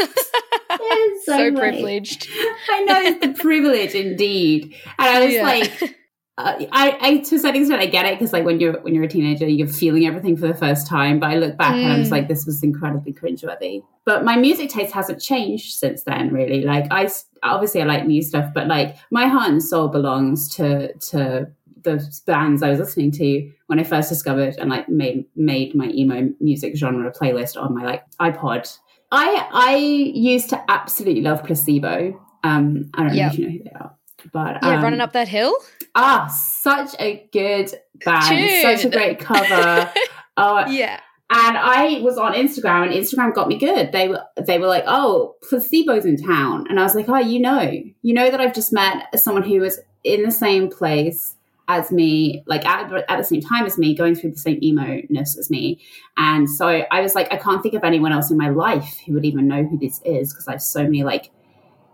So, 1.28 1.50
so 1.50 1.54
privileged. 1.54 2.28
I 2.70 2.84
know 2.84 3.00
it's 3.00 3.26
the 3.26 3.32
privilege 3.32 3.94
indeed, 3.94 4.74
and 4.98 5.08
I 5.08 5.24
was 5.24 5.34
yeah. 5.34 5.42
like. 5.42 5.94
Uh, 6.38 6.66
I, 6.70 6.96
I 7.00 7.16
to 7.16 7.34
a 7.34 7.38
certain 7.40 7.62
extent 7.62 7.80
I 7.80 7.86
get 7.86 8.06
it 8.06 8.16
because 8.16 8.32
like 8.32 8.44
when 8.44 8.60
you're 8.60 8.80
when 8.82 8.94
you're 8.94 9.02
a 9.02 9.08
teenager 9.08 9.48
you're 9.48 9.66
feeling 9.66 10.06
everything 10.06 10.36
for 10.36 10.46
the 10.46 10.54
first 10.54 10.86
time 10.86 11.18
but 11.18 11.30
I 11.30 11.34
look 11.34 11.56
back 11.56 11.74
mm. 11.74 11.82
and 11.82 11.92
I'm 11.92 11.98
just 11.98 12.10
mm. 12.10 12.12
like 12.12 12.28
this 12.28 12.46
was 12.46 12.62
incredibly 12.62 13.12
cringeworthy 13.12 13.82
but 14.04 14.24
my 14.24 14.36
music 14.36 14.70
taste 14.70 14.92
hasn't 14.92 15.20
changed 15.20 15.74
since 15.74 16.04
then 16.04 16.32
really 16.32 16.62
like 16.62 16.86
I 16.92 17.10
obviously 17.42 17.82
I 17.82 17.86
like 17.86 18.06
new 18.06 18.22
stuff 18.22 18.54
but 18.54 18.68
like 18.68 18.98
my 19.10 19.26
heart 19.26 19.50
and 19.50 19.60
soul 19.60 19.88
belongs 19.88 20.48
to 20.50 20.92
to 20.96 21.48
the 21.82 22.20
bands 22.26 22.62
I 22.62 22.70
was 22.70 22.78
listening 22.78 23.10
to 23.12 23.50
when 23.66 23.78
I 23.78 23.84
first 23.84 24.08
discovered 24.08 24.56
and 24.58 24.70
like 24.70 24.88
made 24.88 25.24
made 25.36 25.74
my 25.74 25.88
emo 25.88 26.30
music 26.40 26.76
genre 26.76 27.10
playlist 27.12 27.60
on 27.60 27.74
my 27.74 27.84
like 27.84 28.04
iPod. 28.20 28.76
I 29.10 29.48
I 29.52 29.76
used 29.76 30.50
to 30.50 30.62
absolutely 30.70 31.22
love 31.22 31.44
Placebo. 31.44 32.20
Um, 32.44 32.90
I 32.94 33.04
don't 33.04 33.16
know 33.16 33.26
if 33.26 33.38
you 33.38 33.46
know 33.46 33.52
who 33.52 33.64
they 33.64 33.70
are, 33.70 33.94
but 34.32 34.58
yeah, 34.62 34.76
um, 34.76 34.82
running 34.82 35.00
up 35.00 35.12
that 35.14 35.28
hill. 35.28 35.54
Ah, 35.94 36.26
such 36.28 36.94
a 37.00 37.26
good 37.32 37.72
band, 38.04 38.28
Tune. 38.28 38.62
such 38.62 38.84
a 38.84 38.90
great 38.90 39.18
cover. 39.18 39.90
oh, 40.36 40.66
Yeah. 40.70 41.00
and 41.30 41.56
I 41.58 42.00
was 42.02 42.16
on 42.18 42.34
Instagram, 42.34 42.84
and 42.84 42.92
Instagram 42.92 43.34
got 43.34 43.48
me 43.48 43.58
good. 43.58 43.90
They 43.92 44.08
were 44.08 44.22
they 44.46 44.58
were 44.58 44.66
like, 44.68 44.84
"Oh, 44.86 45.36
placebo's 45.48 46.04
in 46.04 46.16
town," 46.22 46.66
and 46.68 46.78
I 46.78 46.82
was 46.84 46.94
like, 46.94 47.08
"Oh, 47.08 47.18
you 47.18 47.40
know, 47.40 47.60
you 48.02 48.14
know 48.14 48.30
that 48.30 48.40
I've 48.40 48.54
just 48.54 48.72
met 48.72 49.18
someone 49.18 49.42
who 49.42 49.60
was 49.60 49.80
in 50.04 50.22
the 50.22 50.30
same 50.30 50.68
place 50.70 51.34
as 51.68 51.92
me, 51.92 52.42
like 52.46 52.64
at, 52.66 52.90
at 53.08 53.16
the 53.16 53.24
same 53.24 53.40
time 53.40 53.66
as 53.66 53.78
me, 53.78 53.94
going 53.94 54.14
through 54.14 54.32
the 54.32 54.38
same 54.38 54.58
emo 54.62 55.02
ness 55.10 55.38
as 55.38 55.50
me." 55.50 55.80
And 56.16 56.48
so 56.48 56.66
I 56.66 57.00
was 57.00 57.14
like, 57.14 57.32
I 57.32 57.36
can't 57.36 57.62
think 57.62 57.74
of 57.74 57.84
anyone 57.84 58.12
else 58.12 58.30
in 58.30 58.36
my 58.36 58.48
life 58.48 58.98
who 59.06 59.12
would 59.14 59.24
even 59.24 59.46
know 59.46 59.62
who 59.64 59.78
this 59.78 60.00
is 60.04 60.32
because 60.32 60.48
I 60.48 60.52
have 60.52 60.62
so 60.62 60.82
many 60.82 61.04
like 61.04 61.30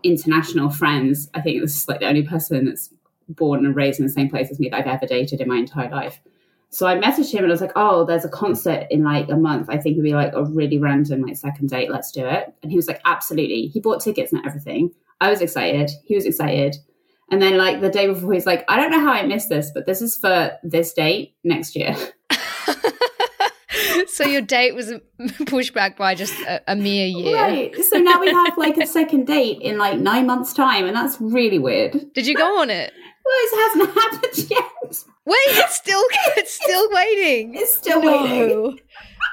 international 0.03 0.69
friends. 0.69 1.29
I 1.33 1.41
think 1.41 1.61
this 1.61 1.75
is 1.75 1.87
like 1.87 1.99
the 1.99 2.07
only 2.07 2.23
person 2.23 2.65
that's 2.65 2.93
born 3.27 3.65
and 3.65 3.75
raised 3.75 3.99
in 3.99 4.05
the 4.05 4.11
same 4.11 4.29
place 4.29 4.49
as 4.51 4.59
me 4.59 4.69
that 4.69 4.79
I've 4.79 4.87
ever 4.87 5.07
dated 5.07 5.41
in 5.41 5.47
my 5.47 5.57
entire 5.57 5.89
life. 5.89 6.21
So 6.69 6.87
I 6.87 6.97
messaged 6.97 7.31
him 7.31 7.43
and 7.43 7.51
I 7.51 7.53
was 7.53 7.61
like, 7.61 7.71
"Oh, 7.75 8.05
there's 8.05 8.25
a 8.25 8.29
concert 8.29 8.87
in 8.89 9.03
like 9.03 9.29
a 9.29 9.37
month. 9.37 9.69
I 9.69 9.77
think 9.77 9.93
it'd 9.93 10.03
be 10.03 10.13
like 10.13 10.33
a 10.33 10.43
really 10.43 10.77
random 10.77 11.21
like 11.21 11.37
second 11.37 11.69
date. 11.69 11.89
Let's 11.89 12.11
do 12.11 12.25
it." 12.25 12.53
And 12.61 12.71
he 12.71 12.75
was 12.75 12.87
like, 12.87 13.01
"Absolutely." 13.05 13.67
He 13.67 13.79
bought 13.79 14.01
tickets 14.01 14.33
and 14.33 14.45
everything. 14.45 14.91
I 15.21 15.29
was 15.29 15.41
excited. 15.41 15.91
He 16.05 16.15
was 16.15 16.25
excited. 16.25 16.75
And 17.31 17.41
then 17.41 17.57
like 17.57 17.81
the 17.81 17.89
day 17.89 18.07
before, 18.07 18.33
he's 18.33 18.45
like, 18.45 18.63
"I 18.67 18.77
don't 18.77 18.91
know 18.91 18.99
how 18.99 19.11
I 19.11 19.25
missed 19.25 19.49
this, 19.49 19.71
but 19.73 19.85
this 19.85 20.01
is 20.01 20.15
for 20.17 20.51
this 20.63 20.93
date 20.93 21.35
next 21.43 21.75
year." 21.75 21.95
so 24.07 24.25
your 24.25 24.41
date 24.41 24.75
was 24.75 24.93
pushed 25.47 25.73
back 25.73 25.97
by 25.97 26.15
just 26.15 26.39
a, 26.41 26.61
a 26.71 26.75
mere 26.75 27.07
year. 27.07 27.35
Right. 27.35 27.75
So 27.83 27.97
now 27.97 28.19
we 28.19 28.29
have 28.29 28.57
like 28.57 28.77
a 28.77 28.85
second 28.85 29.25
date 29.25 29.61
in 29.61 29.77
like 29.77 29.97
nine 29.99 30.27
months' 30.27 30.53
time, 30.53 30.85
and 30.85 30.95
that's 30.95 31.19
really 31.19 31.59
weird. 31.59 32.13
Did 32.13 32.27
you 32.27 32.35
go 32.35 32.61
on 32.61 32.69
it? 32.69 32.93
Well, 33.25 33.33
it 33.39 33.57
hasn't 33.57 33.99
happened 33.99 34.51
yet. 34.51 35.03
Wait, 35.25 35.35
it's 35.47 35.75
still 35.75 36.03
it's 36.37 36.53
still 36.53 36.87
waiting. 36.91 37.55
It's 37.55 37.75
still 37.75 37.99
waiting. 37.99 38.79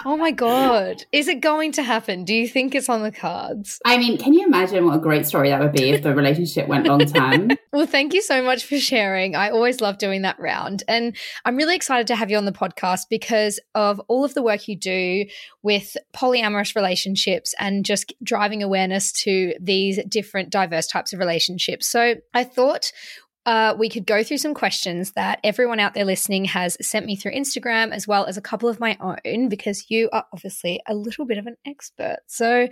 Oh 0.04 0.16
my 0.16 0.32
god. 0.32 1.04
Is 1.12 1.28
it 1.28 1.40
going 1.40 1.72
to 1.72 1.82
happen? 1.82 2.24
Do 2.24 2.34
you 2.34 2.48
think 2.48 2.74
it's 2.74 2.88
on 2.88 3.02
the 3.02 3.12
cards? 3.12 3.80
I 3.84 3.98
mean, 3.98 4.18
can 4.18 4.34
you 4.34 4.44
imagine 4.44 4.84
what 4.84 4.96
a 4.96 5.00
great 5.00 5.26
story 5.26 5.50
that 5.50 5.60
would 5.60 5.72
be 5.72 5.90
if 5.90 6.02
the 6.02 6.14
relationship 6.14 6.66
went 6.66 6.86
long 6.86 7.04
term? 7.06 7.50
Well, 7.72 7.86
thank 7.86 8.12
you 8.12 8.20
so 8.20 8.42
much 8.42 8.64
for 8.64 8.78
sharing. 8.78 9.34
I 9.34 9.50
always 9.50 9.80
love 9.80 9.98
doing 9.98 10.22
that 10.22 10.38
round. 10.38 10.82
And 10.88 11.16
I'm 11.44 11.56
really 11.56 11.76
excited 11.76 12.06
to 12.08 12.16
have 12.16 12.30
you 12.30 12.36
on 12.36 12.44
the 12.44 12.52
podcast 12.52 13.02
because 13.08 13.60
of 13.74 14.00
all 14.08 14.24
of 14.24 14.34
the 14.34 14.42
work 14.42 14.68
you 14.68 14.76
do 14.76 15.26
with 15.62 15.96
polyamorous 16.14 16.74
relationships 16.74 17.54
and 17.58 17.84
just 17.84 18.12
driving 18.22 18.62
awareness 18.62 19.12
to 19.12 19.54
these 19.60 20.00
different 20.08 20.50
diverse 20.50 20.86
types 20.86 21.12
of 21.12 21.18
relationships. 21.18 21.86
So 21.86 22.16
I 22.34 22.44
thought 22.44 22.92
uh, 23.44 23.74
we 23.76 23.88
could 23.88 24.06
go 24.06 24.22
through 24.22 24.38
some 24.38 24.54
questions 24.54 25.12
that 25.12 25.40
everyone 25.42 25.80
out 25.80 25.94
there 25.94 26.04
listening 26.04 26.44
has 26.46 26.76
sent 26.80 27.06
me 27.06 27.16
through 27.16 27.32
Instagram, 27.32 27.90
as 27.90 28.06
well 28.06 28.26
as 28.26 28.36
a 28.36 28.42
couple 28.42 28.68
of 28.68 28.78
my 28.78 28.96
own, 29.00 29.48
because 29.48 29.90
you 29.90 30.08
are 30.12 30.24
obviously 30.32 30.80
a 30.86 30.94
little 30.94 31.26
bit 31.26 31.38
of 31.38 31.46
an 31.46 31.56
expert. 31.66 32.18
So, 32.26 32.68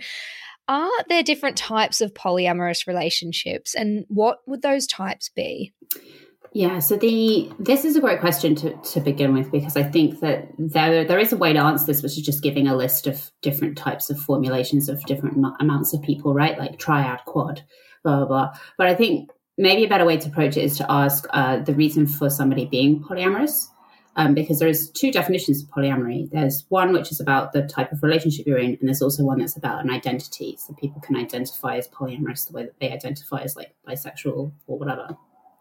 are 0.67 0.91
there 1.09 1.23
different 1.23 1.57
types 1.57 1.99
of 1.99 2.13
polyamorous 2.13 2.87
relationships, 2.87 3.75
and 3.75 4.05
what 4.07 4.39
would 4.47 4.61
those 4.61 4.87
types 4.87 5.29
be? 5.29 5.73
Yeah, 6.53 6.79
so 6.79 6.97
the 6.97 7.49
this 7.59 7.85
is 7.85 7.95
a 7.95 8.01
great 8.01 8.19
question 8.19 8.55
to, 8.55 8.75
to 8.75 8.99
begin 8.99 9.33
with 9.33 9.51
because 9.51 9.77
I 9.77 9.83
think 9.83 10.19
that 10.19 10.49
there 10.57 11.05
there 11.05 11.19
is 11.19 11.31
a 11.31 11.37
way 11.37 11.53
to 11.53 11.59
answer 11.59 11.85
this, 11.85 12.03
which 12.03 12.17
is 12.17 12.25
just 12.25 12.43
giving 12.43 12.67
a 12.67 12.75
list 12.75 13.07
of 13.07 13.31
different 13.41 13.77
types 13.77 14.09
of 14.09 14.19
formulations 14.19 14.89
of 14.89 15.03
different 15.05 15.37
am- 15.37 15.55
amounts 15.59 15.93
of 15.93 16.01
people, 16.01 16.33
right? 16.33 16.57
Like 16.57 16.77
triad, 16.77 17.19
quad, 17.25 17.63
blah 18.03 18.17
blah 18.17 18.25
blah. 18.27 18.53
But 18.77 18.87
I 18.87 18.95
think 18.95 19.29
maybe 19.61 19.85
a 19.85 19.87
better 19.87 20.05
way 20.05 20.17
to 20.17 20.27
approach 20.27 20.57
it 20.57 20.63
is 20.63 20.77
to 20.77 20.91
ask 20.91 21.25
uh, 21.29 21.59
the 21.59 21.73
reason 21.73 22.07
for 22.07 22.29
somebody 22.29 22.65
being 22.65 23.01
polyamorous. 23.01 23.67
Um, 24.17 24.33
because 24.33 24.59
there's 24.59 24.89
two 24.89 25.09
definitions 25.09 25.63
of 25.63 25.69
polyamory. 25.69 26.29
There's 26.29 26.65
one 26.67 26.91
which 26.91 27.13
is 27.13 27.21
about 27.21 27.53
the 27.53 27.61
type 27.61 27.93
of 27.93 28.03
relationship 28.03 28.45
you're 28.45 28.57
in, 28.57 28.71
and 28.71 28.89
there's 28.89 29.01
also 29.01 29.23
one 29.23 29.39
that's 29.39 29.55
about 29.55 29.81
an 29.85 29.89
identity. 29.89 30.57
So 30.59 30.73
people 30.73 30.99
can 30.99 31.15
identify 31.15 31.77
as 31.77 31.87
polyamorous 31.87 32.45
the 32.45 32.51
way 32.51 32.63
that 32.63 32.77
they 32.81 32.91
identify 32.91 33.39
as 33.41 33.55
like 33.55 33.73
bisexual 33.87 34.51
or 34.67 34.77
whatever. 34.77 35.15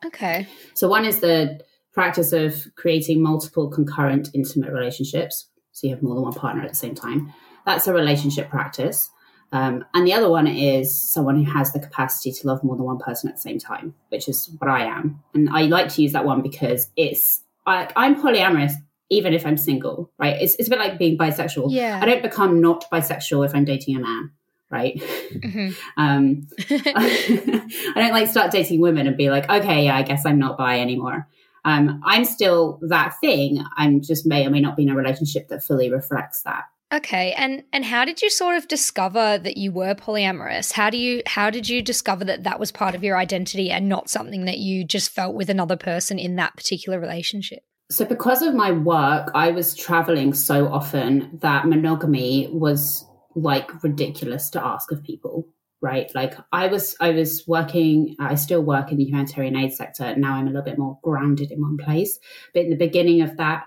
Okay. 0.05 0.49
So 0.75 0.89
one 0.89 1.05
is 1.05 1.21
the 1.21 1.61
practice 1.93 2.33
of 2.33 2.67
creating 2.75 3.23
multiple 3.23 3.69
concurrent 3.69 4.31
intimate 4.35 4.73
relationships. 4.73 5.47
So 5.71 5.87
you 5.87 5.95
have 5.95 6.03
more 6.03 6.17
than 6.17 6.25
one 6.25 6.33
partner 6.33 6.63
at 6.63 6.71
the 6.71 6.75
same 6.75 6.97
time. 6.97 7.33
That's 7.67 7.87
a 7.87 7.93
relationship 7.93 8.51
practice. 8.51 9.11
Um, 9.53 9.85
and 9.95 10.07
the 10.07 10.13
other 10.13 10.31
one 10.31 10.47
is 10.47 10.95
someone 10.97 11.43
who 11.43 11.51
has 11.51 11.73
the 11.73 11.81
capacity 11.81 12.31
to 12.33 12.47
love 12.47 12.63
more 12.63 12.77
than 12.77 12.87
one 12.87 12.99
person 12.99 13.29
at 13.29 13.35
the 13.37 13.41
same 13.41 13.59
time, 13.59 13.95
which 14.11 14.29
is 14.29 14.49
what 14.59 14.71
I 14.71 14.85
am. 14.85 15.23
And 15.35 15.51
I 15.51 15.63
like 15.63 15.89
to 15.95 16.03
use 16.03 16.13
that 16.13 16.25
one 16.25 16.41
because 16.43 16.89
it's 16.97 17.43
I, 17.67 17.91
I'm 17.97 18.21
polyamorous 18.23 18.73
even 19.13 19.35
if 19.35 19.45
I'm 19.45 19.57
single, 19.57 20.09
right? 20.19 20.41
It's, 20.41 20.55
it's 20.55 20.69
a 20.69 20.71
bit 20.71 20.79
like 20.79 20.97
being 20.99 21.19
bisexual. 21.19 21.67
Yeah. 21.71 21.99
I 22.01 22.07
don't 22.07 22.23
become 22.23 22.61
not 22.61 22.89
bisexual 22.93 23.45
if 23.45 23.55
I'm 23.57 23.65
dating 23.65 23.97
a 23.97 24.01
man, 24.01 24.31
right? 24.71 24.97
Mhm. 25.33 25.75
um, 25.97 26.47
I 26.71 27.93
don't 27.97 28.13
like 28.13 28.29
start 28.29 28.53
dating 28.53 28.81
women 28.81 29.09
and 29.09 29.17
be 29.17 29.31
like, 29.31 29.51
okay, 29.51 29.85
yeah, 29.87 29.97
I 29.97 30.03
guess 30.03 30.25
I'm 30.25 30.39
not 30.39 30.57
bi 30.59 30.79
anymore. 30.79 31.27
Um, 31.65 32.01
I'm 32.05 32.25
still 32.25 32.79
that 32.83 33.15
thing. 33.21 33.65
I'm 33.77 34.01
just 34.01 34.27
may 34.27 34.47
or 34.47 34.51
may 34.51 34.61
not 34.61 34.77
be 34.77 34.85
in 34.85 34.91
a 34.91 34.95
relationship 34.95 35.49
that 35.49 35.63
fully 35.65 35.91
reflects 35.91 36.43
that. 36.43 36.65
Okay, 36.93 37.33
and 37.35 37.63
and 37.73 37.85
how 37.85 38.05
did 38.05 38.21
you 38.21 38.31
sort 38.31 38.57
of 38.57 38.67
discover 38.67 39.39
that 39.39 39.57
you 39.57 39.71
were 39.71 39.95
polyamorous? 39.95 40.73
How 40.73 40.91
do 40.91 40.99
you 40.99 41.23
how 41.27 41.49
did 41.49 41.69
you 41.69 41.83
discover 41.83 42.25
that 42.25 42.43
that 42.43 42.59
was 42.59 42.73
part 42.73 42.97
of 42.97 43.05
your 43.05 43.17
identity 43.17 43.71
and 43.71 43.89
not 43.89 44.11
something 44.11 44.45
that 44.47 44.59
you 44.59 44.85
just 44.85 45.13
felt 45.13 45.37
with 45.37 45.49
another 45.49 45.77
person 45.77 46.19
in 46.19 46.35
that 46.37 46.57
particular 46.57 46.99
relationship? 46.99 47.63
So, 47.91 48.05
because 48.05 48.43
of 48.43 48.55
my 48.55 48.73
work, 48.73 49.31
I 49.35 49.53
was 49.53 49.77
traveling 49.77 50.35
so 50.35 50.67
often 50.69 51.39
that 51.43 51.67
monogamy 51.67 52.49
was 52.53 53.05
like 53.37 53.83
ridiculous 53.85 54.51
to 54.51 54.65
ask 54.65 54.91
of 54.91 55.03
people. 55.03 55.47
Right, 55.83 56.15
like 56.15 56.35
I 56.53 56.67
was, 56.67 56.95
I 57.01 57.11
was 57.11 57.45
working. 57.47 58.15
I 58.19 58.35
still 58.35 58.63
work 58.63 58.93
in 58.93 58.99
the 58.99 59.05
humanitarian 59.05 59.57
aid 59.57 59.73
sector. 59.73 60.15
Now 60.15 60.35
I'm 60.35 60.47
a 60.47 60.51
little 60.51 60.63
bit 60.63 60.79
more 60.79 60.99
grounded 61.03 61.51
in 61.51 61.63
one 61.63 61.79
place. 61.79 62.19
But 62.53 62.65
in 62.65 62.71
the 62.71 62.77
beginning 62.77 63.23
of 63.23 63.39
that 63.39 63.65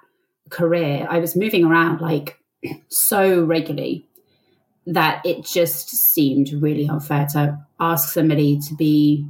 career, 0.50 1.08
I 1.10 1.18
was 1.18 1.36
moving 1.36 1.66
around 1.66 2.02
like 2.02 2.38
so 2.88 3.44
regularly 3.44 4.06
that 4.86 5.26
it 5.26 5.46
just 5.46 5.90
seemed 5.90 6.52
really 6.54 6.88
unfair 6.88 7.26
to 7.32 7.58
ask 7.80 8.14
somebody 8.14 8.60
to 8.60 8.76
be, 8.76 9.26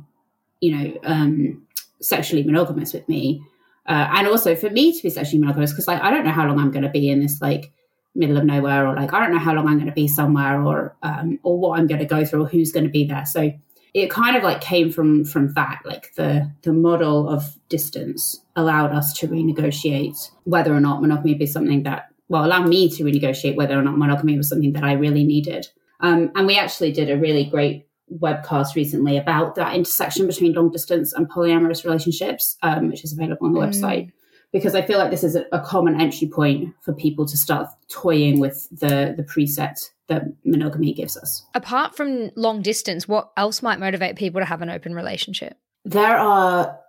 you 0.61 0.75
know, 0.75 0.97
um, 1.03 1.65
sexually 2.01 2.43
monogamous 2.43 2.93
with 2.93 3.07
me, 3.07 3.41
uh, 3.87 4.07
and 4.13 4.27
also 4.27 4.55
for 4.55 4.69
me 4.69 4.95
to 4.95 5.03
be 5.03 5.09
sexually 5.09 5.39
monogamous 5.39 5.71
because 5.71 5.87
like 5.87 6.01
I 6.01 6.09
don't 6.09 6.25
know 6.25 6.31
how 6.31 6.47
long 6.47 6.59
I'm 6.59 6.71
going 6.71 6.83
to 6.83 6.89
be 6.89 7.09
in 7.09 7.19
this 7.19 7.41
like 7.41 7.71
middle 8.15 8.37
of 8.37 8.45
nowhere, 8.45 8.87
or 8.87 8.95
like 8.95 9.13
I 9.13 9.19
don't 9.19 9.31
know 9.31 9.39
how 9.39 9.53
long 9.53 9.67
I'm 9.67 9.75
going 9.75 9.87
to 9.87 9.93
be 9.93 10.07
somewhere, 10.07 10.61
or 10.61 10.95
um, 11.03 11.39
or 11.43 11.59
what 11.59 11.79
I'm 11.79 11.87
going 11.87 11.99
to 11.99 12.05
go 12.05 12.25
through, 12.25 12.43
or 12.43 12.47
who's 12.47 12.71
going 12.71 12.85
to 12.85 12.91
be 12.91 13.05
there. 13.05 13.25
So 13.25 13.51
it 13.93 14.09
kind 14.09 14.35
of 14.35 14.43
like 14.43 14.61
came 14.61 14.91
from 14.91 15.23
from 15.23 15.53
that 15.53 15.81
like 15.85 16.13
the 16.15 16.51
the 16.63 16.73
model 16.73 17.29
of 17.29 17.55
distance 17.69 18.41
allowed 18.55 18.91
us 18.91 19.13
to 19.13 19.27
renegotiate 19.27 20.31
whether 20.45 20.73
or 20.73 20.79
not 20.79 21.01
monogamy 21.01 21.35
be 21.35 21.45
something 21.45 21.83
that 21.83 22.12
well, 22.33 22.45
allow 22.45 22.63
me 22.63 22.89
to 22.89 23.03
renegotiate 23.03 23.55
whether 23.55 23.77
or 23.77 23.83
not 23.83 23.95
monogamy 23.95 24.35
was 24.35 24.49
something 24.49 24.73
that 24.73 24.83
I 24.83 24.93
really 24.93 25.23
needed. 25.23 25.67
Um, 25.99 26.31
and 26.35 26.47
we 26.47 26.57
actually 26.57 26.91
did 26.91 27.11
a 27.11 27.17
really 27.17 27.45
great 27.45 27.85
webcast 28.11 28.73
recently 28.75 29.17
about 29.17 29.53
that 29.53 29.75
intersection 29.75 30.25
between 30.25 30.53
long 30.53 30.71
distance 30.71 31.13
and 31.13 31.29
polyamorous 31.29 31.85
relationships, 31.85 32.57
um, 32.63 32.89
which 32.89 33.03
is 33.03 33.13
available 33.13 33.45
on 33.45 33.53
the 33.53 33.59
Mm. 33.59 33.69
website. 33.69 34.11
Because 34.51 34.73
I 34.73 34.81
feel 34.81 34.97
like 34.97 35.11
this 35.11 35.23
is 35.23 35.35
a, 35.35 35.45
a 35.51 35.59
common 35.59 36.01
entry 36.01 36.27
point 36.27 36.73
for 36.81 36.93
people 36.93 37.27
to 37.27 37.37
start 37.37 37.67
toying 37.87 38.39
with 38.39 38.67
the 38.71 39.13
the 39.15 39.23
preset 39.23 39.77
that 40.07 40.23
monogamy 40.43 40.91
gives 40.93 41.15
us. 41.15 41.45
Apart 41.53 41.95
from 41.95 42.31
long 42.35 42.63
distance, 42.63 43.07
what 43.07 43.31
else 43.37 43.61
might 43.61 43.79
motivate 43.79 44.15
people 44.15 44.41
to 44.41 44.45
have 44.45 44.61
an 44.63 44.69
open 44.71 44.95
relationship? 44.95 45.55
There 45.85 46.17
are 46.17 46.79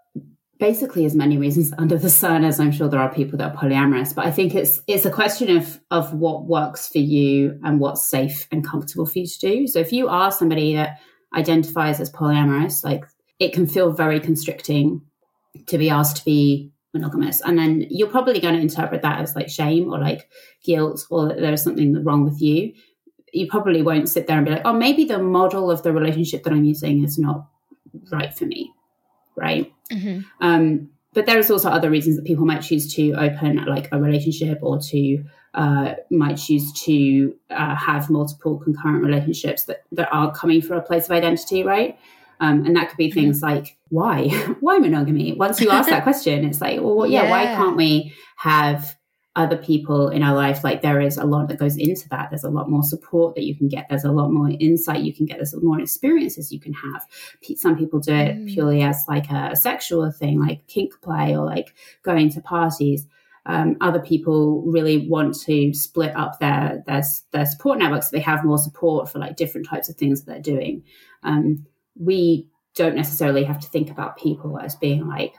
basically 0.59 1.05
as 1.05 1.15
many 1.15 1.39
reasons 1.39 1.73
under 1.79 1.99
the 1.99 2.11
sun 2.11 2.45
as 2.45 2.61
I'm 2.61 2.73
sure 2.73 2.89
there 2.89 3.01
are 3.01 3.13
people 3.13 3.39
that 3.39 3.55
are 3.55 3.57
polyamorous. 3.57 4.15
But 4.15 4.27
I 4.27 4.31
think 4.31 4.55
it's 4.55 4.83
it's 4.87 5.05
a 5.05 5.11
question 5.11 5.57
of 5.57 5.81
of 5.91 6.15
what 6.15 6.47
works 6.47 6.89
for 6.89 6.99
you 6.99 7.59
and 7.63 7.81
what's 7.81 8.09
safe 8.09 8.47
and 8.51 8.67
comfortable 8.67 9.07
for 9.07 9.19
you 9.19 9.27
to 9.27 9.39
do. 9.39 9.67
So 9.67 9.79
if 9.79 9.93
you 9.93 10.09
are 10.09 10.31
somebody 10.31 10.75
that 10.75 10.99
identifies 11.35 12.01
as 12.01 12.11
polyamorous, 12.11 12.85
like 12.85 13.05
it 13.39 13.53
can 13.53 13.67
feel 13.67 13.93
very 13.93 14.21
constricting 14.21 15.03
to 15.67 15.79
be 15.79 15.91
asked 15.91 16.19
to 16.19 16.25
be 16.25 16.71
monogamous. 16.93 17.41
And 17.41 17.59
then 17.59 17.87
you're 17.91 18.09
probably 18.09 18.41
going 18.41 18.55
to 18.55 18.61
interpret 18.61 19.03
that 19.03 19.21
as 19.21 19.35
like 19.35 19.49
shame 19.49 19.93
or 19.93 19.99
like 19.99 20.31
guilt 20.65 21.05
or 21.11 21.29
that 21.29 21.41
there's 21.41 21.63
something 21.63 22.03
wrong 22.05 22.25
with 22.25 22.41
you. 22.41 22.73
You 23.33 23.49
probably 23.49 23.83
won't 23.83 24.09
sit 24.09 24.29
there 24.29 24.37
and 24.37 24.47
be 24.47 24.53
like, 24.53 24.63
oh, 24.65 24.73
maybe 24.73 25.05
the 25.05 25.19
model 25.19 25.71
of 25.71 25.83
the 25.83 25.93
relationship 25.93 26.45
that 26.45 26.53
I'm 26.53 26.65
using 26.65 27.03
is 27.03 27.19
not 27.19 27.49
right 28.13 28.33
for 28.33 28.47
me. 28.47 28.73
Right. 29.37 29.73
Mm-hmm. 29.91 30.21
Um, 30.41 30.91
but 31.13 31.27
there 31.27 31.39
is 31.39 31.51
also 31.51 31.71
other 31.71 31.91
reasons 31.91 32.17
that 32.17 32.25
people 32.25 32.45
might 32.45 32.63
choose 32.63 32.93
to 32.95 33.13
open 33.13 33.65
like 33.67 33.89
a 33.93 34.01
relationship 34.01 34.59
or 34.63 34.81
to 34.81 35.25
uh, 35.55 35.95
might 36.11 36.35
choose 36.35 36.73
to 36.73 37.35
uh, 37.51 37.77
have 37.77 38.11
multiple 38.11 38.59
concurrent 38.59 39.05
relationships 39.05 39.65
that, 39.67 39.85
that 39.93 40.09
are 40.13 40.35
coming 40.35 40.61
from 40.61 40.79
a 40.79 40.83
place 40.83 41.05
of 41.05 41.13
identity, 41.13 41.63
right? 41.63 41.97
Um, 42.41 42.67
and 42.67 42.75
that 42.77 42.89
could 42.89 42.97
be 42.97 43.09
mm-hmm. 43.09 43.21
things 43.21 43.43
like 43.43 43.77
why 43.91 44.29
why 44.61 44.79
monogamy 44.79 45.35
once 45.35 45.61
you 45.61 45.71
ask 45.71 45.89
that 45.89 46.03
question 46.09 46.45
it's 46.45 46.61
like 46.61 46.81
well 46.81 47.07
yeah, 47.07 47.25
yeah, 47.25 47.31
why 47.31 47.45
can't 47.47 47.77
we 47.77 48.13
have 48.37 48.97
other 49.37 49.57
people 49.57 50.09
in 50.09 50.23
our 50.23 50.35
life 50.35 50.63
like 50.63 50.81
there 50.81 51.01
is 51.01 51.17
a 51.17 51.25
lot 51.25 51.49
that 51.49 51.59
goes 51.59 51.77
into 51.77 52.09
that. 52.09 52.31
There's 52.31 52.45
a 52.45 52.51
lot 52.51 52.71
more 52.71 52.85
support 52.85 53.35
that 53.35 53.45
you 53.45 53.57
can 53.57 53.67
get. 53.67 53.87
There's 53.89 54.05
a 54.05 54.13
lot 54.13 54.31
more 54.31 54.51
insight 54.61 55.03
you 55.03 55.13
can 55.13 55.27
get. 55.27 55.39
There's 55.39 55.55
more 55.61 55.81
experiences 55.81 56.53
you 56.53 56.61
can 56.61 56.73
have. 56.73 57.05
Some 57.57 57.77
people 57.77 57.99
do 57.99 58.15
it 58.15 58.37
mm. 58.37 58.53
purely 58.53 58.83
as 58.83 59.05
like 59.09 59.29
a 59.31 59.57
sexual 59.57 60.11
thing 60.13 60.41
like 60.41 60.67
kink 60.69 60.93
play 61.03 61.37
or 61.37 61.45
like 61.45 61.75
going 62.03 62.31
to 62.31 62.41
parties. 62.41 63.07
Um, 63.47 63.77
other 63.81 64.01
people 64.01 64.63
really 64.63 65.09
want 65.09 65.39
to 65.43 65.75
split 65.75 66.17
up 66.17 66.39
their, 66.39 66.83
their 66.87 67.03
their 67.33 67.45
support 67.45 67.79
networks 67.79 68.11
so 68.11 68.17
they 68.17 68.23
have 68.23 68.45
more 68.45 68.57
support 68.57 69.11
for 69.11 69.19
like 69.19 69.37
different 69.37 69.69
types 69.69 69.89
of 69.89 69.97
things 69.97 70.23
that 70.23 70.31
they're 70.31 70.55
doing. 70.55 70.85
Um, 71.25 71.67
we 71.99 72.49
don't 72.75 72.97
necessarily 72.97 73.45
have 73.45 73.61
to 73.61 73.69
think 73.69 73.91
about 73.91 74.17
people 74.17 74.59
as 74.59 74.77
being 74.77 75.07
like 75.07 75.35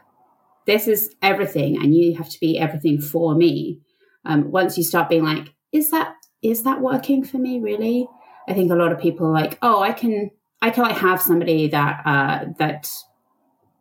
this 0.66 0.88
is 0.88 1.16
everything 1.22 1.78
and 1.78 1.96
you 1.96 2.16
have 2.16 2.30
to 2.30 2.40
be 2.40 2.60
everything 2.60 3.00
for 3.00 3.36
me 3.36 3.80
um, 4.26 4.52
once 4.52 4.78
you 4.78 4.84
start 4.84 5.10
being 5.10 5.24
like 5.24 5.54
is 5.72 5.92
that 5.92 6.16
is 6.42 6.64
that 6.64 6.82
working 6.82 7.24
for 7.24 7.38
me 7.38 7.60
really 7.60 8.08
i 8.48 8.54
think 8.54 8.72
a 8.72 8.76
lot 8.76 8.92
of 8.92 9.00
people 9.00 9.28
are 9.28 9.34
like 9.34 9.58
oh 9.62 9.82
i 9.82 9.92
can 9.92 10.30
i 10.62 10.70
can 10.70 10.84
like 10.84 10.98
have 10.98 11.22
somebody 11.22 11.68
that 11.68 12.02
uh 12.06 12.46
that 12.58 12.90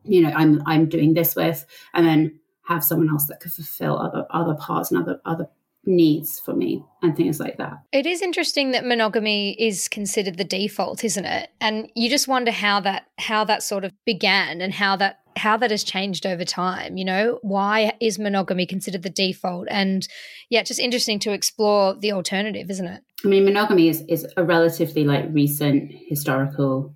you 0.04 0.22
know 0.22 0.32
i'm 0.36 0.62
i'm 0.66 0.88
doing 0.88 1.14
this 1.14 1.34
with 1.34 1.64
and 1.92 2.06
then 2.06 2.38
have 2.66 2.82
someone 2.82 3.08
else 3.10 3.26
that 3.26 3.40
could 3.40 3.52
fulfill 3.52 3.98
other 3.98 4.26
other 4.30 4.54
parts 4.54 4.90
and 4.90 5.00
other 5.00 5.20
other 5.24 5.48
needs 5.86 6.40
for 6.40 6.54
me 6.54 6.82
and 7.02 7.16
things 7.16 7.38
like 7.38 7.58
that. 7.58 7.74
It 7.92 8.06
is 8.06 8.22
interesting 8.22 8.70
that 8.72 8.84
monogamy 8.84 9.52
is 9.60 9.88
considered 9.88 10.36
the 10.36 10.44
default, 10.44 11.04
isn't 11.04 11.24
it? 11.24 11.50
And 11.60 11.90
you 11.94 12.08
just 12.08 12.28
wonder 12.28 12.50
how 12.50 12.80
that 12.80 13.06
how 13.18 13.44
that 13.44 13.62
sort 13.62 13.84
of 13.84 13.92
began 14.04 14.60
and 14.60 14.72
how 14.72 14.96
that 14.96 15.20
how 15.36 15.56
that 15.56 15.70
has 15.70 15.84
changed 15.84 16.26
over 16.26 16.44
time, 16.44 16.96
you 16.96 17.04
know? 17.04 17.38
Why 17.42 17.94
is 18.00 18.18
monogamy 18.18 18.66
considered 18.66 19.02
the 19.02 19.10
default? 19.10 19.68
And 19.70 20.06
yeah, 20.50 20.62
just 20.62 20.80
interesting 20.80 21.18
to 21.20 21.32
explore 21.32 21.94
the 21.94 22.12
alternative, 22.12 22.70
isn't 22.70 22.86
it? 22.86 23.02
I 23.24 23.28
mean, 23.28 23.44
monogamy 23.44 23.88
is 23.88 24.02
is 24.08 24.26
a 24.36 24.44
relatively 24.44 25.04
like 25.04 25.26
recent 25.30 25.92
historical 26.08 26.94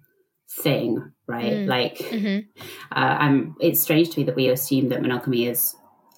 thing, 0.51 1.13
right? 1.27 1.53
Mm. 1.53 1.67
Like, 1.67 1.99
mm-hmm. 1.99 2.63
uh, 2.93 3.17
um, 3.21 3.57
it's 3.61 3.81
strange 3.81 4.11
to 4.11 4.21
me 4.21 4.25
that 4.25 4.37
we 4.37 4.49
assume 4.49 4.89
that 4.91 5.03
monogamy 5.03 5.47
is 5.47 5.75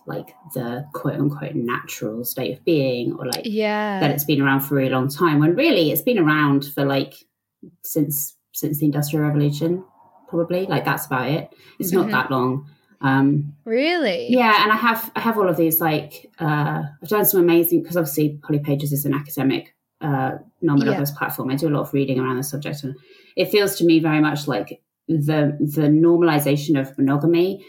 like 0.07 0.35
the 0.55 0.85
quote 0.93 1.15
unquote 1.15 1.55
natural 1.55 2.25
state 2.25 2.59
of 2.59 2.65
being 2.65 3.12
or 3.15 3.27
like 3.27 3.43
yeah 3.45 4.00
that 4.00 4.11
it's 4.11 4.25
been 4.25 4.41
around 4.41 4.61
for 4.61 4.75
a 4.75 4.79
really 4.79 4.91
long 4.91 5.09
time 5.09 5.39
when 5.39 5.55
really 5.55 5.93
it's 5.93 6.03
been 6.03 6.19
around 6.19 6.65
for 6.65 6.85
like 6.85 7.15
since 7.85 8.35
since 8.53 8.81
the 8.81 8.87
industrial 8.87 9.25
revolution 9.25 9.85
probably 10.31 10.67
like 10.67 10.85
that's 10.85 11.07
about 11.07 11.29
it 11.29 11.53
it's 11.79 11.93
not 11.93 12.03
mm-hmm. 12.03 12.13
that 12.13 12.31
long 12.31 12.69
um 13.03 13.53
really 13.65 14.27
yeah 14.31 14.63
and 14.63 14.73
i 14.73 14.77
have 14.77 15.11
i 15.17 15.21
have 15.21 15.37
all 15.37 15.49
of 15.49 15.57
these 15.57 15.81
like 15.81 16.31
uh 16.39 16.83
i've 17.03 17.09
done 17.09 17.25
some 17.25 17.41
amazing 17.41 17.83
because 17.83 17.97
obviously 17.97 18.39
Poly 18.43 18.59
Pages 18.59 18.93
is 18.93 19.05
an 19.05 19.15
academic 19.15 19.75
uh 20.01 20.33
non-monogamous 20.63 21.11
yeah. 21.11 21.19
platform 21.19 21.51
i 21.51 21.57
do 21.57 21.69
a 21.69 21.71
lot 21.71 21.83
of 21.83 21.93
reading 21.93 22.19
around 22.19 22.37
the 22.37 22.43
subject 22.43 22.83
and 22.85 22.95
it 23.37 23.51
feels 23.51 23.77
to 23.77 23.85
me 23.85 24.01
very 24.01 24.21
much 24.21 24.47
like 24.47 24.83
the 25.09 25.57
the 25.61 25.89
normalization 25.89 26.81
of 26.81 26.97
monogamy 26.97 27.65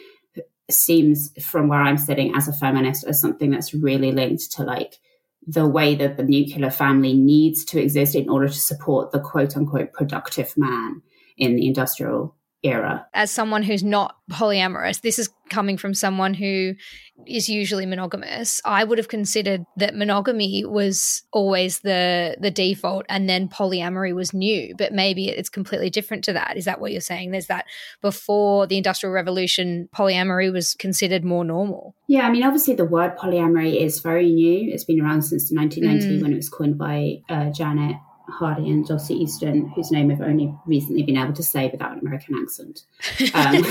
seems 0.69 1.31
from 1.43 1.67
where 1.67 1.81
I'm 1.81 1.97
sitting 1.97 2.33
as 2.35 2.47
a 2.47 2.53
feminist 2.53 3.05
as 3.05 3.19
something 3.19 3.51
that's 3.51 3.73
really 3.73 4.11
linked 4.11 4.51
to 4.53 4.63
like 4.63 4.99
the 5.45 5.67
way 5.67 5.95
that 5.95 6.17
the 6.17 6.23
nuclear 6.23 6.69
family 6.69 7.13
needs 7.13 7.65
to 7.65 7.81
exist 7.81 8.15
in 8.15 8.29
order 8.29 8.47
to 8.47 8.53
support 8.53 9.11
the 9.11 9.19
quote 9.19 9.57
unquote 9.57 9.93
productive 9.93 10.53
man 10.55 11.01
in 11.37 11.55
the 11.55 11.67
industrial 11.67 12.35
era. 12.63 13.07
As 13.13 13.31
someone 13.31 13.63
who's 13.63 13.83
not 13.83 14.15
polyamorous, 14.31 15.01
this 15.01 15.17
is 15.17 15.29
coming 15.49 15.77
from 15.77 15.93
someone 15.93 16.33
who 16.33 16.75
is 17.27 17.49
usually 17.49 17.85
monogamous. 17.85 18.61
I 18.65 18.83
would 18.83 18.97
have 18.97 19.07
considered 19.07 19.65
that 19.77 19.95
monogamy 19.95 20.63
was 20.65 21.23
always 21.31 21.79
the 21.79 22.35
the 22.39 22.51
default 22.51 23.05
and 23.09 23.27
then 23.27 23.49
polyamory 23.49 24.13
was 24.13 24.33
new, 24.33 24.75
but 24.77 24.93
maybe 24.93 25.27
it's 25.27 25.49
completely 25.49 25.89
different 25.89 26.23
to 26.25 26.33
that. 26.33 26.57
Is 26.57 26.65
that 26.65 26.79
what 26.79 26.91
you're 26.91 27.01
saying? 27.01 27.31
There's 27.31 27.47
that 27.47 27.65
before 28.01 28.67
the 28.67 28.77
industrial 28.77 29.13
revolution 29.13 29.89
polyamory 29.95 30.51
was 30.51 30.73
considered 30.75 31.23
more 31.23 31.43
normal. 31.43 31.95
Yeah, 32.07 32.27
I 32.27 32.31
mean 32.31 32.43
obviously 32.43 32.75
the 32.75 32.85
word 32.85 33.17
polyamory 33.17 33.81
is 33.81 33.99
very 33.99 34.31
new. 34.31 34.71
It's 34.71 34.85
been 34.85 35.01
around 35.01 35.23
since 35.23 35.51
1990 35.51 36.19
mm. 36.19 36.21
when 36.21 36.33
it 36.33 36.37
was 36.37 36.49
coined 36.49 36.77
by 36.77 37.21
uh, 37.29 37.49
Janet 37.51 37.97
Hardy 38.31 38.69
and 38.69 38.85
Dossie 38.85 39.15
Easton, 39.15 39.67
whose 39.75 39.91
name 39.91 40.11
I've 40.11 40.21
only 40.21 40.53
recently 40.65 41.03
been 41.03 41.17
able 41.17 41.33
to 41.33 41.43
say 41.43 41.69
without 41.71 41.93
an 41.93 41.99
American 41.99 42.35
accent. 42.41 42.83
Um, 43.33 43.61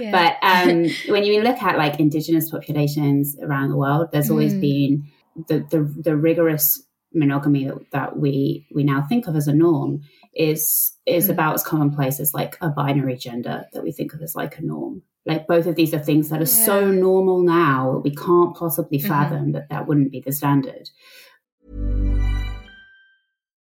but 0.12 0.36
um, 0.42 0.86
when 1.08 1.24
you 1.24 1.42
look 1.42 1.62
at 1.62 1.78
like 1.78 1.98
indigenous 1.98 2.50
populations 2.50 3.36
around 3.40 3.70
the 3.70 3.76
world, 3.76 4.08
there's 4.12 4.30
always 4.30 4.54
mm. 4.54 4.60
been 4.60 5.08
the, 5.48 5.66
the, 5.70 6.02
the 6.02 6.16
rigorous 6.16 6.82
monogamy 7.14 7.64
that, 7.64 7.90
that, 7.92 8.18
we 8.18 8.66
we 8.74 8.84
now 8.84 9.02
think 9.08 9.26
of 9.26 9.34
as 9.34 9.48
a 9.48 9.54
norm 9.54 10.02
is 10.34 10.92
is 11.06 11.28
mm. 11.28 11.30
about 11.30 11.54
as 11.54 11.62
commonplace 11.62 12.20
as 12.20 12.34
like 12.34 12.58
a 12.60 12.68
binary 12.68 13.16
gender 13.16 13.64
that 13.72 13.82
we 13.82 13.92
think 13.92 14.12
of 14.12 14.22
as 14.22 14.34
like 14.34 14.58
a 14.58 14.62
norm. 14.62 15.02
Like 15.24 15.46
both 15.46 15.66
of 15.66 15.74
these 15.74 15.92
are 15.92 15.98
things 15.98 16.30
that 16.30 16.36
are 16.36 16.40
yeah. 16.40 16.64
so 16.66 16.90
normal 16.90 17.42
now 17.42 17.92
that 17.92 18.00
we 18.00 18.14
can't 18.14 18.56
possibly 18.56 18.98
mm-hmm. 18.98 19.08
fathom 19.08 19.38
mm-hmm. 19.38 19.52
that 19.52 19.68
that 19.70 19.86
wouldn't 19.86 20.12
be 20.12 20.20
the 20.20 20.32
standard. 20.32 20.90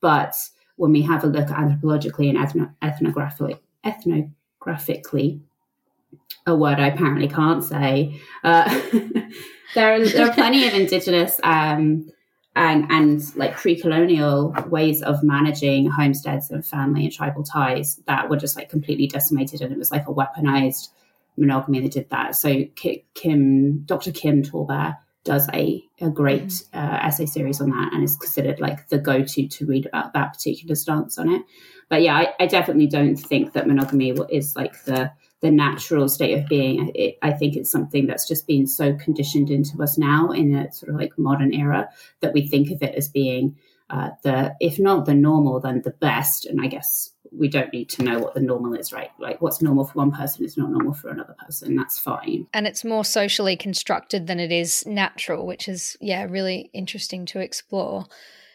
But 0.00 0.34
when 0.76 0.92
we 0.92 1.02
have 1.02 1.24
a 1.24 1.26
look 1.26 1.48
anthropologically 1.48 2.30
and 2.30 2.38
ethno- 2.38 2.74
ethnographically, 2.82 3.58
ethnographically, 3.84 5.40
a 6.46 6.56
word 6.56 6.80
I 6.80 6.88
apparently 6.88 7.28
can't 7.28 7.62
say, 7.62 8.20
uh, 8.42 8.64
there, 9.74 9.94
are, 9.94 10.04
there 10.04 10.26
are 10.26 10.32
plenty 10.32 10.66
of 10.66 10.74
indigenous 10.74 11.38
um, 11.42 12.10
and, 12.56 12.90
and 12.90 13.36
like 13.36 13.56
pre-colonial 13.56 14.54
ways 14.68 15.02
of 15.02 15.22
managing 15.22 15.90
homesteads 15.90 16.50
and 16.50 16.66
family 16.66 17.04
and 17.04 17.12
tribal 17.12 17.44
ties 17.44 17.96
that 18.06 18.28
were 18.28 18.36
just 18.36 18.56
like 18.56 18.70
completely 18.70 19.06
decimated, 19.06 19.60
and 19.60 19.72
it 19.72 19.78
was 19.78 19.90
like 19.90 20.08
a 20.08 20.12
weaponized 20.12 20.88
monogamy 21.36 21.80
that 21.80 21.92
did 21.92 22.10
that. 22.10 22.34
So 22.36 22.64
Kim, 23.14 23.82
Dr. 23.84 24.12
Kim 24.12 24.42
Tallbear 24.42 24.96
does 25.24 25.48
a, 25.52 25.82
a 26.00 26.08
great 26.08 26.46
mm. 26.46 26.64
uh, 26.72 27.06
essay 27.06 27.26
series 27.26 27.60
on 27.60 27.70
that 27.70 27.92
and 27.92 28.02
is 28.02 28.16
considered 28.16 28.60
like 28.60 28.88
the 28.88 28.98
go-to 28.98 29.46
to 29.46 29.66
read 29.66 29.86
about 29.86 30.12
that 30.14 30.32
particular 30.32 30.74
stance 30.74 31.18
on 31.18 31.30
it 31.30 31.42
but 31.88 32.02
yeah 32.02 32.16
i, 32.16 32.32
I 32.40 32.46
definitely 32.46 32.86
don't 32.86 33.16
think 33.16 33.52
that 33.52 33.66
monogamy 33.66 34.10
is 34.30 34.56
like 34.56 34.84
the 34.84 35.12
the 35.40 35.50
natural 35.50 36.08
state 36.08 36.38
of 36.38 36.46
being 36.48 36.92
it, 36.94 37.18
i 37.22 37.32
think 37.32 37.56
it's 37.56 37.70
something 37.70 38.06
that's 38.06 38.26
just 38.26 38.46
been 38.46 38.66
so 38.66 38.94
conditioned 38.94 39.50
into 39.50 39.82
us 39.82 39.98
now 39.98 40.30
in 40.30 40.54
a 40.54 40.72
sort 40.72 40.90
of 40.90 40.96
like 40.96 41.18
modern 41.18 41.52
era 41.52 41.88
that 42.20 42.32
we 42.32 42.46
think 42.46 42.70
of 42.70 42.82
it 42.82 42.94
as 42.94 43.08
being 43.08 43.56
uh, 43.90 44.10
the 44.22 44.54
if 44.60 44.78
not 44.78 45.04
the 45.04 45.14
normal 45.14 45.60
then 45.60 45.82
the 45.82 45.90
best 45.90 46.46
and 46.46 46.60
i 46.60 46.66
guess 46.66 47.10
we 47.36 47.48
don't 47.48 47.72
need 47.72 47.88
to 47.90 48.02
know 48.02 48.18
what 48.18 48.34
the 48.34 48.40
normal 48.40 48.74
is, 48.74 48.92
right? 48.92 49.10
Like 49.18 49.40
what's 49.40 49.62
normal 49.62 49.84
for 49.84 49.94
one 49.94 50.10
person 50.10 50.44
is 50.44 50.56
not 50.56 50.70
normal 50.70 50.92
for 50.92 51.08
another 51.08 51.34
person. 51.38 51.76
That's 51.76 51.98
fine. 51.98 52.46
And 52.52 52.66
it's 52.66 52.84
more 52.84 53.04
socially 53.04 53.56
constructed 53.56 54.26
than 54.26 54.40
it 54.40 54.52
is 54.52 54.84
natural, 54.86 55.46
which 55.46 55.68
is, 55.68 55.96
yeah, 56.00 56.24
really 56.24 56.70
interesting 56.72 57.26
to 57.26 57.40
explore. 57.40 58.06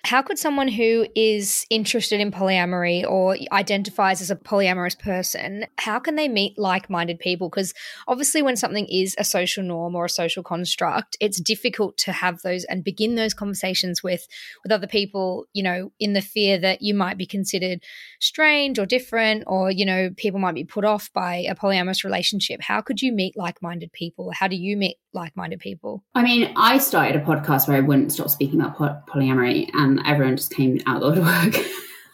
How 0.06 0.22
could 0.22 0.38
someone 0.38 0.68
who 0.68 1.08
is 1.16 1.66
interested 1.72 2.20
in 2.20 2.30
polyamory 2.32 3.04
or 3.10 3.38
identifies 3.52 4.22
as 4.22 4.30
a 4.30 4.36
polyamorous 4.36 4.98
person, 5.00 5.66
how 5.80 5.98
can 5.98 6.16
they 6.16 6.28
meet 6.28 6.60
like-minded 6.60 7.18
people? 7.18 7.50
Because 7.50 7.74
obviously 8.08 8.44
when 8.44 8.56
something 8.56 8.86
is 8.86 9.16
a 9.18 9.24
social 9.24 9.64
norm 9.64 9.96
or 9.96 10.06
a 10.06 10.10
social 10.10 10.44
construct, 10.44 11.18
it's 11.20 11.42
difficult 11.42 11.98
to 11.98 12.12
have 12.12 12.44
those 12.44 12.66
and 12.66 12.84
begin 12.84 13.16
those 13.16 13.34
conversations 13.34 14.04
with 14.04 14.28
with 14.64 14.72
other 14.72 14.86
people, 14.86 15.48
you 15.54 15.64
know, 15.64 15.92
in 16.00 16.14
the 16.14 16.22
fear 16.22 16.60
that 16.60 16.84
you 16.84 16.94
might 16.94 17.18
be 17.18 17.26
considered 17.26 17.82
strange 18.26 18.80
or 18.80 18.86
different 18.86 19.44
or, 19.48 19.72
you 19.72 19.86
know, 19.86 20.10
people 20.18 20.40
might 20.40 20.56
be 20.56 20.64
put 20.64 20.84
off 20.84 21.12
by 21.14 21.46
a 21.50 21.56
polyamorous 21.56 22.04
relationship. 22.04 22.62
How 22.62 22.82
could 22.82 23.02
you 23.02 23.12
meet 23.12 23.38
like-minded 23.38 23.92
people? 23.94 24.32
How 24.32 24.48
do 24.48 24.56
you 24.56 24.76
meet 24.76 24.98
like-minded 25.14 25.60
people? 25.60 26.04
I 26.16 26.24
mean, 26.24 26.52
I 26.56 26.78
started 26.78 27.22
a 27.22 27.24
podcast 27.24 27.68
where 27.68 27.78
I 27.78 27.82
wouldn't 27.82 28.12
stop 28.12 28.30
speaking 28.30 28.62
about 28.62 29.08
polyamory 29.08 29.70
and 29.74 30.02
everyone 30.06 30.38
just 30.38 30.54
came 30.54 30.80
out 30.86 31.02
of 31.02 31.16
the 31.16 31.22
woodwork. 31.22 31.66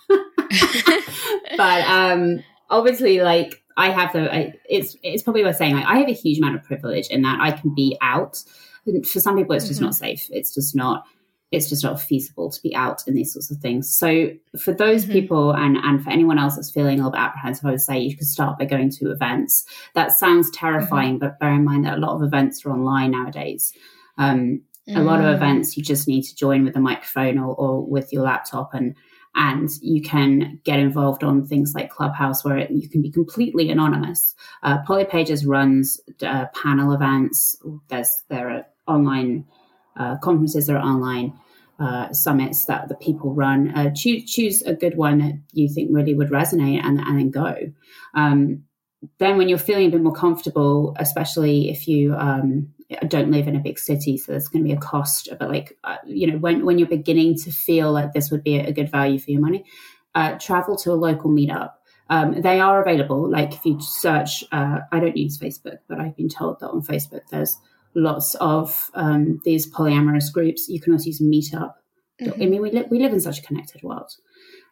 but 1.58 1.82
um, 1.88 2.44
obviously, 2.70 3.22
like 3.22 3.64
I 3.78 3.90
have 3.90 4.14
the, 4.14 4.34
I, 4.34 4.54
it's 4.70 4.96
it's 5.04 5.24
probably 5.24 5.44
worth 5.44 5.58
saying 5.58 5.76
like 5.76 5.86
I 5.86 5.98
have 6.00 6.10
a 6.10 6.14
huge 6.14 6.38
amount 6.38 6.56
of 6.56 6.64
privilege 6.64 7.08
in 7.08 7.22
that 7.24 7.40
I 7.42 7.52
can 7.52 7.74
be 7.74 7.98
out. 8.02 8.44
For 8.86 9.20
some 9.20 9.38
people, 9.38 9.56
it's 9.56 9.68
just 9.68 9.80
mm-hmm. 9.80 9.86
not 9.86 9.96
safe. 9.96 10.28
It's 10.32 10.54
just 10.54 10.76
not. 10.76 11.06
It's 11.52 11.70
just 11.70 11.84
not 11.84 12.00
feasible 12.00 12.50
to 12.50 12.62
be 12.62 12.74
out 12.76 13.04
in 13.08 13.14
these 13.14 13.34
sorts 13.34 13.52
of 13.52 13.58
things. 13.58 13.94
So 13.94 14.30
for 14.58 14.74
those 14.74 15.04
mm-hmm. 15.04 15.14
people 15.14 15.52
and 15.52 15.78
and 15.78 16.04
for 16.04 16.10
anyone 16.10 16.40
else 16.40 16.56
that's 16.56 16.72
feeling 16.72 16.94
a 16.94 16.98
little 16.98 17.12
bit 17.12 17.20
apprehensive, 17.20 17.66
I 17.66 17.72
would 17.72 17.82
say 17.82 18.00
you 18.00 18.18
could 18.18 18.28
start 18.28 18.58
by 18.58 18.66
going 18.66 18.90
to 18.92 19.12
events. 19.12 19.66
That 19.94 20.12
sounds 20.12 20.50
terrifying, 20.52 21.16
mm-hmm. 21.16 21.28
but 21.28 21.40
bear 21.40 21.54
in 21.54 21.66
mind 21.66 21.86
that 21.86 21.98
a 21.98 22.02
lot 22.02 22.16
of 22.16 22.24
events 22.24 22.66
are 22.66 22.72
online 22.72 23.12
nowadays. 23.12 23.74
Um, 24.18 24.62
Mm. 24.90 24.98
A 24.98 25.04
lot 25.04 25.20
of 25.20 25.26
mm. 25.26 25.36
events 25.36 25.78
you 25.78 25.84
just 25.84 26.08
need 26.08 26.24
to 26.24 26.36
join 26.36 26.66
with 26.66 26.76
a 26.76 26.80
microphone 26.80 27.38
or, 27.38 27.56
or 27.56 27.86
with 27.86 28.12
your 28.12 28.24
laptop 28.24 28.74
and 28.74 28.96
and 29.34 29.70
you 29.82 30.02
can 30.02 30.60
get 30.66 30.78
involved 30.80 31.24
on 31.24 31.46
things 31.46 31.74
like 31.74 31.90
Clubhouse, 31.90 32.44
where 32.44 32.58
it, 32.58 32.70
you 32.70 32.90
can 32.90 33.02
be 33.02 33.10
completely 33.10 33.70
anonymous. 33.70 34.36
Uh, 34.62 34.80
Polypages 34.84 35.48
runs 35.48 36.02
uh, 36.22 36.48
panel 36.54 36.92
events. 36.92 37.56
There's 37.88 38.24
there 38.28 38.50
are 38.50 38.66
online 38.88 39.46
uh, 39.98 40.18
conferences, 40.18 40.68
there 40.68 40.78
are 40.78 40.86
online 40.86 41.34
uh, 41.80 42.14
summits 42.14 42.66
that 42.66 42.90
the 42.90 42.96
people 42.96 43.34
run. 43.34 43.70
Uh, 43.76 43.92
choose 43.96 44.32
choose 44.32 44.62
a 44.64 44.74
good 44.74 44.98
one 44.98 45.18
that 45.18 45.40
you 45.54 45.68
think 45.68 45.90
really 45.92 46.14
would 46.14 46.30
resonate, 46.30 46.84
and 46.84 47.00
and 47.00 47.18
then 47.18 47.32
go. 47.32 47.56
Um, 48.14 48.64
then, 49.18 49.38
when 49.38 49.50
you're 49.50 49.58
feeling 49.58 49.88
a 49.88 49.92
bit 49.92 50.02
more 50.02 50.14
comfortable, 50.14 50.96
especially 51.00 51.72
if 51.72 51.88
you 51.88 52.14
um, 52.16 52.72
don't 53.08 53.32
live 53.32 53.48
in 53.48 53.56
a 53.56 53.60
big 53.60 53.80
city, 53.80 54.18
so 54.18 54.32
there's 54.32 54.48
going 54.48 54.64
to 54.64 54.68
be 54.68 54.76
a 54.76 54.80
cost. 54.80 55.30
But 55.40 55.50
like, 55.50 55.78
uh, 55.84 55.98
you 56.06 56.28
know, 56.28 56.38
when 56.38 56.66
when 56.66 56.78
you're 56.78 56.88
beginning 56.88 57.36
to 57.40 57.52
feel 57.52 57.92
like 57.92 58.14
this 58.14 58.30
would 58.30 58.44
be 58.44 58.60
a 58.60 58.72
good 58.72 58.92
value 58.92 59.18
for 59.18 59.32
your 59.32 59.42
money, 59.42 59.66
uh, 60.14 60.38
travel 60.40 60.76
to 60.78 60.92
a 60.92 60.94
local 60.94 61.32
meetup. 61.32 61.72
Um, 62.10 62.42
they 62.42 62.60
are 62.60 62.82
available. 62.82 63.30
Like 63.30 63.54
if 63.54 63.66
you 63.66 63.80
search, 63.80 64.44
uh, 64.52 64.80
I 64.92 65.00
don't 65.00 65.16
use 65.16 65.38
Facebook, 65.38 65.78
but 65.88 66.00
I've 66.00 66.18
been 66.18 66.30
told 66.30 66.60
that 66.60 66.70
on 66.70 66.82
Facebook 66.82 67.22
there's 67.32 67.58
lots 67.94 68.36
of 68.36 68.92
um, 68.94 69.42
these 69.46 69.70
polyamorous 69.70 70.32
groups. 70.32 70.70
You 70.70 70.80
can 70.80 70.94
also 70.94 71.06
use 71.06 71.22
Meetup. 71.22 71.74
Mm-hmm. 72.22 72.42
I 72.42 72.46
mean, 72.46 72.62
we 72.62 72.72
live 72.72 72.88
we 72.92 73.00
live 73.00 73.14
in 73.14 73.20
such 73.20 73.40
a 73.40 73.42
connected 73.42 73.84
world. 73.84 74.16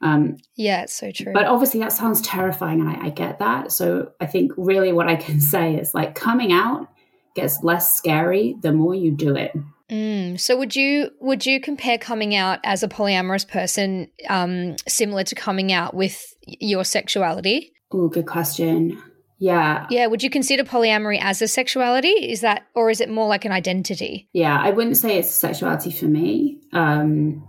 Um, 0.02 0.38
yeah, 0.56 0.84
it's 0.84 0.94
so 0.94 1.12
true. 1.12 1.34
But 1.34 1.46
obviously, 1.46 1.80
that 1.82 1.92
sounds 1.92 2.22
terrifying, 2.22 2.80
and 2.80 2.90
I, 2.90 3.08
I 3.08 3.10
get 3.10 3.40
that. 3.40 3.72
So 3.72 4.12
I 4.20 4.26
think 4.26 4.52
really 4.56 4.92
what 4.92 5.08
I 5.08 5.16
can 5.16 5.40
say 5.54 5.76
is 5.76 5.94
like 5.94 6.16
coming 6.16 6.52
out 6.52 6.88
gets 7.36 7.64
less 7.64 7.96
scary 7.96 8.56
the 8.62 8.72
more 8.72 8.96
you 8.96 9.12
do 9.12 9.36
it. 9.36 9.56
Mm. 9.90 10.40
So 10.40 10.56
would 10.58 10.76
you 10.76 11.10
would 11.20 11.46
you 11.46 11.60
compare 11.60 11.98
coming 11.98 12.36
out 12.36 12.60
as 12.64 12.84
a 12.84 12.88
polyamorous 12.88 13.48
person 13.48 14.10
um, 14.30 14.76
similar 14.88 15.24
to 15.24 15.36
coming 15.36 15.72
out 15.72 15.94
with 15.94 16.36
your 16.46 16.84
sexuality? 16.84 17.74
Oh, 17.92 18.08
good 18.08 18.28
question. 18.28 19.02
Yeah. 19.40 19.88
Yeah. 19.90 20.08
Would 20.08 20.22
you 20.22 20.30
consider 20.30 20.64
polyamory 20.64 21.20
as 21.22 21.42
a 21.42 21.48
sexuality? 21.48 22.10
Is 22.10 22.42
that, 22.42 22.66
or 22.76 22.90
is 22.90 23.02
it 23.02 23.10
more 23.10 23.28
like 23.28 23.46
an 23.46 23.52
identity? 23.52 24.30
Yeah, 24.34 24.60
I 24.62 24.72
wouldn't 24.72 24.98
say 24.98 25.18
it's 25.18 25.30
a 25.30 25.34
sexuality 25.34 25.92
for 25.92 26.06
me. 26.06 26.60
Um, 26.74 27.46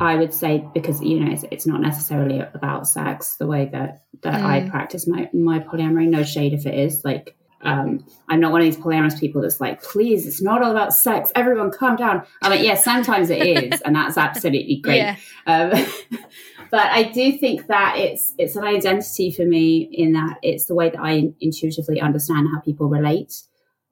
I 0.00 0.16
would 0.16 0.34
say 0.34 0.64
because 0.74 1.00
you 1.00 1.20
know 1.20 1.32
it's, 1.32 1.44
it's 1.50 1.66
not 1.66 1.80
necessarily 1.80 2.40
about 2.40 2.86
sex 2.88 3.36
the 3.36 3.46
way 3.46 3.68
that 3.72 4.02
that 4.22 4.40
mm. 4.40 4.44
I 4.44 4.68
practice 4.68 5.06
my 5.06 5.30
my 5.32 5.60
polyamory. 5.60 6.08
No 6.08 6.24
shade 6.24 6.52
if 6.52 6.66
it 6.66 6.74
is 6.74 7.04
like 7.04 7.36
um, 7.64 8.04
I'm 8.28 8.40
not 8.40 8.52
one 8.52 8.60
of 8.60 8.66
these 8.66 8.76
polyamorous 8.76 9.18
people 9.18 9.40
that's 9.40 9.60
like, 9.60 9.82
please, 9.82 10.26
it's 10.26 10.42
not 10.42 10.62
all 10.62 10.70
about 10.70 10.92
sex. 10.92 11.32
Everyone 11.34 11.70
calm 11.70 11.96
down. 11.96 12.22
I'm 12.42 12.50
like, 12.50 12.62
yeah, 12.62 12.74
sometimes 12.74 13.30
it 13.30 13.42
is, 13.42 13.80
and 13.80 13.96
that's 13.96 14.18
absolutely 14.18 14.76
great. 14.82 14.98
Yeah. 14.98 15.16
Um, 15.46 15.72
but 16.74 16.90
I 16.90 17.04
do 17.04 17.38
think 17.38 17.68
that 17.68 17.94
it's 17.98 18.34
it's 18.36 18.56
an 18.56 18.64
identity 18.64 19.30
for 19.30 19.44
me 19.44 19.88
in 19.92 20.14
that 20.14 20.38
it's 20.42 20.64
the 20.64 20.74
way 20.74 20.90
that 20.90 20.98
I 21.00 21.32
intuitively 21.40 22.00
understand 22.00 22.48
how 22.52 22.58
people 22.62 22.88
relate. 22.88 23.32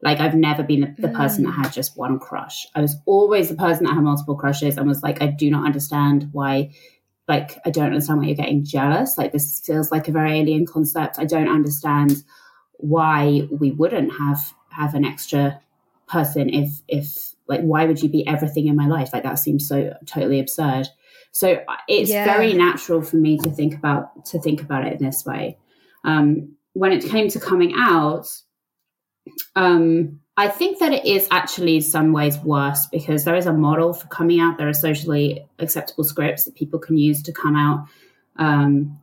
Like 0.00 0.18
I've 0.18 0.34
never 0.34 0.64
been 0.64 0.80
the, 0.80 0.94
the 0.98 1.06
mm. 1.06 1.16
person 1.16 1.44
that 1.44 1.52
had 1.52 1.72
just 1.72 1.96
one 1.96 2.18
crush. 2.18 2.66
I 2.74 2.80
was 2.80 2.96
always 3.06 3.48
the 3.48 3.54
person 3.54 3.84
that 3.84 3.94
had 3.94 4.02
multiple 4.02 4.34
crushes 4.34 4.76
and 4.76 4.88
was 4.88 5.00
like, 5.00 5.22
I 5.22 5.28
do 5.28 5.48
not 5.48 5.64
understand 5.64 6.30
why 6.32 6.72
like 7.28 7.56
I 7.64 7.70
don't 7.70 7.86
understand 7.86 8.18
why 8.18 8.26
you're 8.26 8.34
getting 8.34 8.64
jealous. 8.64 9.16
Like 9.16 9.30
this 9.30 9.60
feels 9.64 9.92
like 9.92 10.08
a 10.08 10.12
very 10.12 10.40
alien 10.40 10.66
concept. 10.66 11.20
I 11.20 11.24
don't 11.24 11.48
understand 11.48 12.24
why 12.78 13.46
we 13.48 13.70
wouldn't 13.70 14.18
have 14.18 14.54
have 14.70 14.96
an 14.96 15.04
extra 15.04 15.60
person 16.08 16.50
if 16.50 16.82
if 16.88 17.36
like 17.46 17.60
why 17.60 17.84
would 17.84 18.02
you 18.02 18.08
be 18.08 18.26
everything 18.26 18.66
in 18.66 18.74
my 18.74 18.88
life? 18.88 19.10
Like 19.12 19.22
that 19.22 19.38
seems 19.38 19.68
so 19.68 19.94
totally 20.04 20.40
absurd. 20.40 20.88
So 21.32 21.54
uh, 21.54 21.76
it's 21.88 22.10
Yeah. 22.10 22.24
very 22.24 22.52
natural 22.52 23.02
for 23.02 23.16
me 23.16 23.38
to 23.38 23.50
think 23.50 23.74
about 23.74 24.26
to 24.26 24.38
think 24.38 24.62
about 24.62 24.86
it 24.86 25.00
in 25.00 25.04
this 25.04 25.24
way. 25.24 25.58
Um, 26.04 26.56
when 26.74 26.92
it 26.92 27.04
came 27.04 27.28
to 27.28 27.40
coming 27.40 27.74
out, 27.76 28.26
um, 29.56 30.20
I 30.36 30.48
think 30.48 30.78
that 30.78 30.92
it 30.92 31.04
is 31.04 31.28
actually 31.30 31.76
in 31.76 31.82
some 31.82 32.12
ways 32.12 32.38
worse 32.38 32.86
because 32.86 33.24
there 33.24 33.34
is 33.34 33.46
a 33.46 33.52
model 33.52 33.92
for 33.92 34.06
coming 34.08 34.40
out. 34.40 34.56
There 34.56 34.68
are 34.68 34.74
socially 34.74 35.46
acceptable 35.58 36.04
scripts 36.04 36.44
that 36.44 36.54
people 36.54 36.78
can 36.78 36.96
use 36.96 37.22
to 37.24 37.32
come 37.32 37.54
out 37.56 37.86
um, 38.36 38.98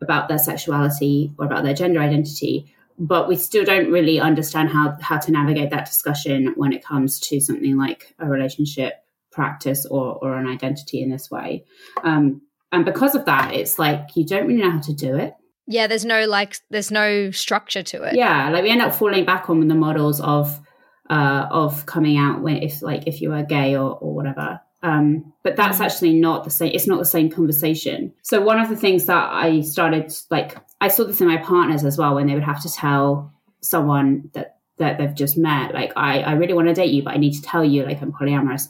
about 0.00 0.28
their 0.28 0.38
sexuality 0.38 1.32
or 1.38 1.46
about 1.46 1.62
their 1.62 1.74
gender 1.74 2.00
identity. 2.00 2.74
But 2.98 3.28
we 3.28 3.36
still 3.36 3.64
don't 3.64 3.90
really 3.90 4.20
understand 4.20 4.70
how, 4.70 4.96
how 5.00 5.18
to 5.18 5.32
navigate 5.32 5.70
that 5.70 5.86
discussion 5.86 6.54
when 6.56 6.72
it 6.72 6.84
comes 6.84 7.20
to 7.20 7.40
something 7.40 7.76
like 7.76 8.14
a 8.18 8.28
relationship 8.28 9.03
practice 9.34 9.84
or, 9.86 10.18
or 10.22 10.36
an 10.36 10.46
identity 10.46 11.02
in 11.02 11.10
this 11.10 11.30
way. 11.30 11.64
Um, 12.02 12.42
and 12.72 12.84
because 12.84 13.14
of 13.14 13.24
that, 13.26 13.54
it's 13.54 13.78
like 13.78 14.08
you 14.14 14.24
don't 14.26 14.46
really 14.46 14.62
know 14.62 14.70
how 14.70 14.80
to 14.80 14.94
do 14.94 15.16
it. 15.16 15.34
Yeah, 15.66 15.86
there's 15.86 16.04
no 16.04 16.26
like 16.26 16.56
there's 16.70 16.90
no 16.90 17.30
structure 17.30 17.82
to 17.82 18.02
it. 18.02 18.16
Yeah, 18.16 18.50
like 18.50 18.64
we 18.64 18.70
end 18.70 18.82
up 18.82 18.94
falling 18.94 19.24
back 19.24 19.48
on 19.48 19.66
the 19.66 19.74
models 19.74 20.20
of 20.20 20.60
uh, 21.08 21.46
of 21.50 21.86
coming 21.86 22.16
out 22.16 22.42
when 22.42 22.56
if 22.56 22.82
like 22.82 23.06
if 23.06 23.20
you 23.20 23.32
are 23.32 23.42
gay 23.42 23.76
or, 23.76 23.98
or 23.98 24.14
whatever. 24.14 24.60
Um, 24.82 25.32
but 25.42 25.56
that's 25.56 25.80
actually 25.80 26.14
not 26.14 26.44
the 26.44 26.50
same. 26.50 26.72
It's 26.74 26.86
not 26.86 26.98
the 26.98 27.06
same 27.06 27.30
conversation. 27.30 28.12
So 28.22 28.42
one 28.42 28.60
of 28.60 28.68
the 28.68 28.76
things 28.76 29.06
that 29.06 29.32
I 29.32 29.62
started 29.62 30.12
like 30.30 30.56
I 30.80 30.88
saw 30.88 31.04
this 31.04 31.20
in 31.20 31.28
my 31.28 31.38
partners 31.38 31.84
as 31.84 31.96
well 31.96 32.14
when 32.14 32.26
they 32.26 32.34
would 32.34 32.44
have 32.44 32.62
to 32.62 32.72
tell 32.72 33.32
someone 33.62 34.30
that 34.34 34.58
that 34.76 34.98
they've 34.98 35.14
just 35.14 35.38
met 35.38 35.72
like 35.72 35.92
I 35.96 36.20
I 36.20 36.32
really 36.32 36.52
want 36.52 36.68
to 36.68 36.74
date 36.74 36.92
you, 36.92 37.02
but 37.02 37.14
I 37.14 37.18
need 37.18 37.34
to 37.34 37.42
tell 37.42 37.64
you 37.64 37.84
like 37.84 38.02
I'm 38.02 38.12
polyamorous. 38.12 38.68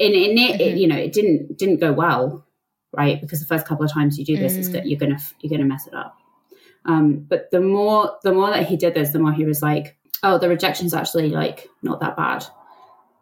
In 0.00 0.12
in 0.14 0.38
it, 0.38 0.60
it 0.62 0.78
you 0.78 0.88
know 0.88 0.96
it 0.96 1.12
didn't 1.12 1.58
didn't 1.58 1.78
go 1.78 1.92
well, 1.92 2.46
right? 2.90 3.20
Because 3.20 3.38
the 3.40 3.46
first 3.46 3.66
couple 3.66 3.84
of 3.84 3.92
times 3.92 4.18
you 4.18 4.24
do 4.24 4.38
this, 4.38 4.56
is 4.56 4.72
that 4.72 4.86
you're 4.86 4.98
gonna 4.98 5.18
you're 5.40 5.50
gonna 5.50 5.68
mess 5.68 5.86
it 5.86 5.94
up. 5.94 6.16
Um, 6.86 7.26
but 7.28 7.50
the 7.50 7.60
more 7.60 8.16
the 8.22 8.32
more 8.32 8.48
that 8.48 8.66
he 8.66 8.78
did 8.78 8.94
this, 8.94 9.10
the 9.10 9.18
more 9.18 9.32
he 9.32 9.44
was 9.44 9.60
like, 9.60 9.98
"Oh, 10.22 10.38
the 10.38 10.48
rejection's 10.48 10.94
actually 10.94 11.28
like 11.28 11.68
not 11.82 12.00
that 12.00 12.16
bad." 12.16 12.46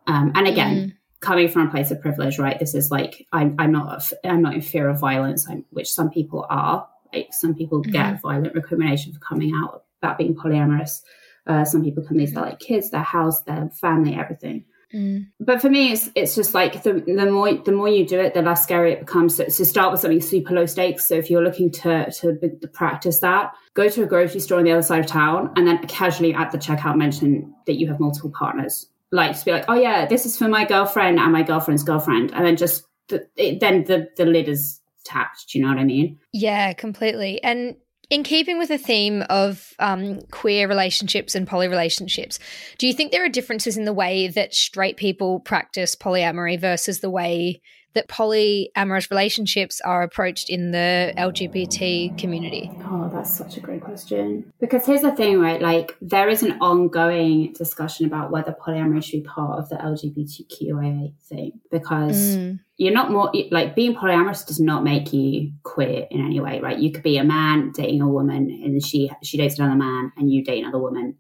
Um, 0.06 0.30
and 0.36 0.46
again, 0.46 0.96
coming 1.18 1.48
from 1.48 1.66
a 1.66 1.70
place 1.72 1.90
of 1.90 2.00
privilege, 2.00 2.38
right? 2.38 2.60
This 2.60 2.76
is 2.76 2.92
like 2.92 3.26
I'm 3.32 3.56
I'm 3.58 3.72
not 3.72 4.12
I'm 4.24 4.42
not 4.42 4.54
in 4.54 4.60
fear 4.60 4.88
of 4.88 5.00
violence, 5.00 5.48
I'm, 5.50 5.64
which 5.70 5.90
some 5.90 6.10
people 6.10 6.46
are. 6.48 6.88
Like 7.12 7.30
some 7.32 7.56
people 7.56 7.80
get 7.80 8.22
violent 8.22 8.54
recrimination 8.54 9.14
for 9.14 9.18
coming 9.18 9.52
out 9.52 9.82
about 10.00 10.16
being 10.18 10.36
polyamorous. 10.36 11.00
Uh, 11.44 11.64
some 11.64 11.82
people 11.82 12.04
can 12.04 12.18
lose 12.18 12.32
their 12.34 12.44
like 12.44 12.60
kids, 12.60 12.90
their 12.90 13.02
house, 13.02 13.42
their 13.42 13.68
family, 13.70 14.14
everything 14.14 14.64
Mm. 14.94 15.26
but 15.38 15.60
for 15.60 15.68
me 15.68 15.92
it's 15.92 16.08
it's 16.14 16.34
just 16.34 16.54
like 16.54 16.82
the, 16.82 16.94
the 17.06 17.30
more 17.30 17.52
the 17.52 17.72
more 17.72 17.90
you 17.90 18.06
do 18.06 18.18
it 18.18 18.32
the 18.32 18.40
less 18.40 18.62
scary 18.62 18.92
it 18.92 19.00
becomes. 19.00 19.36
So, 19.36 19.48
so 19.48 19.64
start 19.64 19.92
with 19.92 20.00
something 20.00 20.20
super 20.20 20.54
low 20.54 20.66
stakes. 20.66 21.06
So 21.06 21.14
if 21.14 21.30
you're 21.30 21.44
looking 21.44 21.70
to 21.72 22.10
to 22.10 22.38
practice 22.72 23.20
that 23.20 23.52
go 23.74 23.88
to 23.88 24.02
a 24.02 24.06
grocery 24.06 24.40
store 24.40 24.58
on 24.58 24.64
the 24.64 24.72
other 24.72 24.82
side 24.82 25.00
of 25.00 25.06
town 25.06 25.52
and 25.56 25.66
then 25.66 25.78
casually 25.86 26.32
at 26.32 26.52
the 26.52 26.58
checkout 26.58 26.96
mention 26.96 27.54
that 27.66 27.74
you 27.74 27.86
have 27.88 28.00
multiple 28.00 28.30
partners. 28.30 28.88
Like 29.12 29.32
just 29.32 29.44
be 29.44 29.52
like 29.52 29.66
oh 29.68 29.74
yeah 29.74 30.06
this 30.06 30.24
is 30.24 30.38
for 30.38 30.48
my 30.48 30.64
girlfriend 30.64 31.18
and 31.18 31.32
my 31.32 31.42
girlfriend's 31.42 31.82
girlfriend. 31.82 32.32
And 32.32 32.46
then 32.46 32.56
just 32.56 32.84
the, 33.08 33.26
it, 33.36 33.60
then 33.60 33.84
the 33.84 34.08
the 34.16 34.24
lid 34.24 34.48
is 34.48 34.80
tapped. 35.04 35.48
Do 35.50 35.58
you 35.58 35.64
know 35.64 35.70
what 35.70 35.80
i 35.80 35.84
mean? 35.84 36.18
Yeah, 36.32 36.72
completely. 36.72 37.42
And 37.42 37.76
in 38.10 38.22
keeping 38.22 38.58
with 38.58 38.68
the 38.68 38.78
theme 38.78 39.22
of 39.28 39.74
um, 39.78 40.22
queer 40.30 40.66
relationships 40.66 41.34
and 41.34 41.46
poly 41.46 41.68
relationships, 41.68 42.38
do 42.78 42.86
you 42.86 42.94
think 42.94 43.12
there 43.12 43.24
are 43.24 43.28
differences 43.28 43.76
in 43.76 43.84
the 43.84 43.92
way 43.92 44.28
that 44.28 44.54
straight 44.54 44.96
people 44.96 45.40
practice 45.40 45.94
polyamory 45.94 46.58
versus 46.58 47.00
the 47.00 47.10
way 47.10 47.60
that 47.94 48.08
polyamorous 48.08 49.10
relationships 49.10 49.80
are 49.80 50.02
approached 50.02 50.50
in 50.50 50.70
the 50.72 51.12
LGBT 51.16 52.18
community? 52.18 52.70
Oh, 52.84 53.10
that's 53.12 53.34
such 53.36 53.56
a 53.56 53.60
great 53.60 53.80
question. 53.80 54.52
Because 54.60 54.86
here's 54.86 55.02
the 55.02 55.12
thing, 55.12 55.40
right? 55.40 55.60
Like, 55.60 55.96
there 56.00 56.28
is 56.28 56.42
an 56.42 56.58
ongoing 56.60 57.54
discussion 57.54 58.06
about 58.06 58.30
whether 58.30 58.52
polyamory 58.52 59.02
should 59.02 59.22
be 59.22 59.28
part 59.28 59.58
of 59.58 59.68
the 59.68 59.76
LGBTQIA 59.76 61.14
thing. 61.24 61.60
Because 61.70 62.36
mm. 62.36 62.60
you're 62.76 62.92
not 62.92 63.10
more, 63.10 63.32
like, 63.50 63.74
being 63.74 63.94
polyamorous 63.94 64.46
does 64.46 64.60
not 64.60 64.84
make 64.84 65.12
you 65.12 65.52
queer 65.62 66.06
in 66.10 66.24
any 66.24 66.40
way, 66.40 66.60
right? 66.60 66.78
You 66.78 66.92
could 66.92 67.02
be 67.02 67.16
a 67.16 67.24
man 67.24 67.72
dating 67.72 68.02
a 68.02 68.08
woman, 68.08 68.50
and 68.64 68.84
she 68.84 69.10
she 69.22 69.38
dates 69.38 69.58
another 69.58 69.76
man, 69.76 70.12
and 70.16 70.30
you 70.30 70.44
date 70.44 70.62
another 70.62 70.78
woman. 70.78 71.16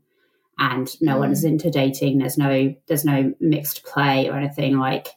And 0.58 0.88
no 1.00 1.16
mm. 1.16 1.20
one 1.20 1.32
is 1.32 1.44
into 1.44 1.70
dating. 1.70 2.18
There's 2.18 2.36
no 2.36 2.74
there's 2.88 3.04
no 3.04 3.32
mixed 3.40 3.84
play 3.84 4.28
or 4.28 4.36
anything. 4.36 4.78
Like 4.78 5.08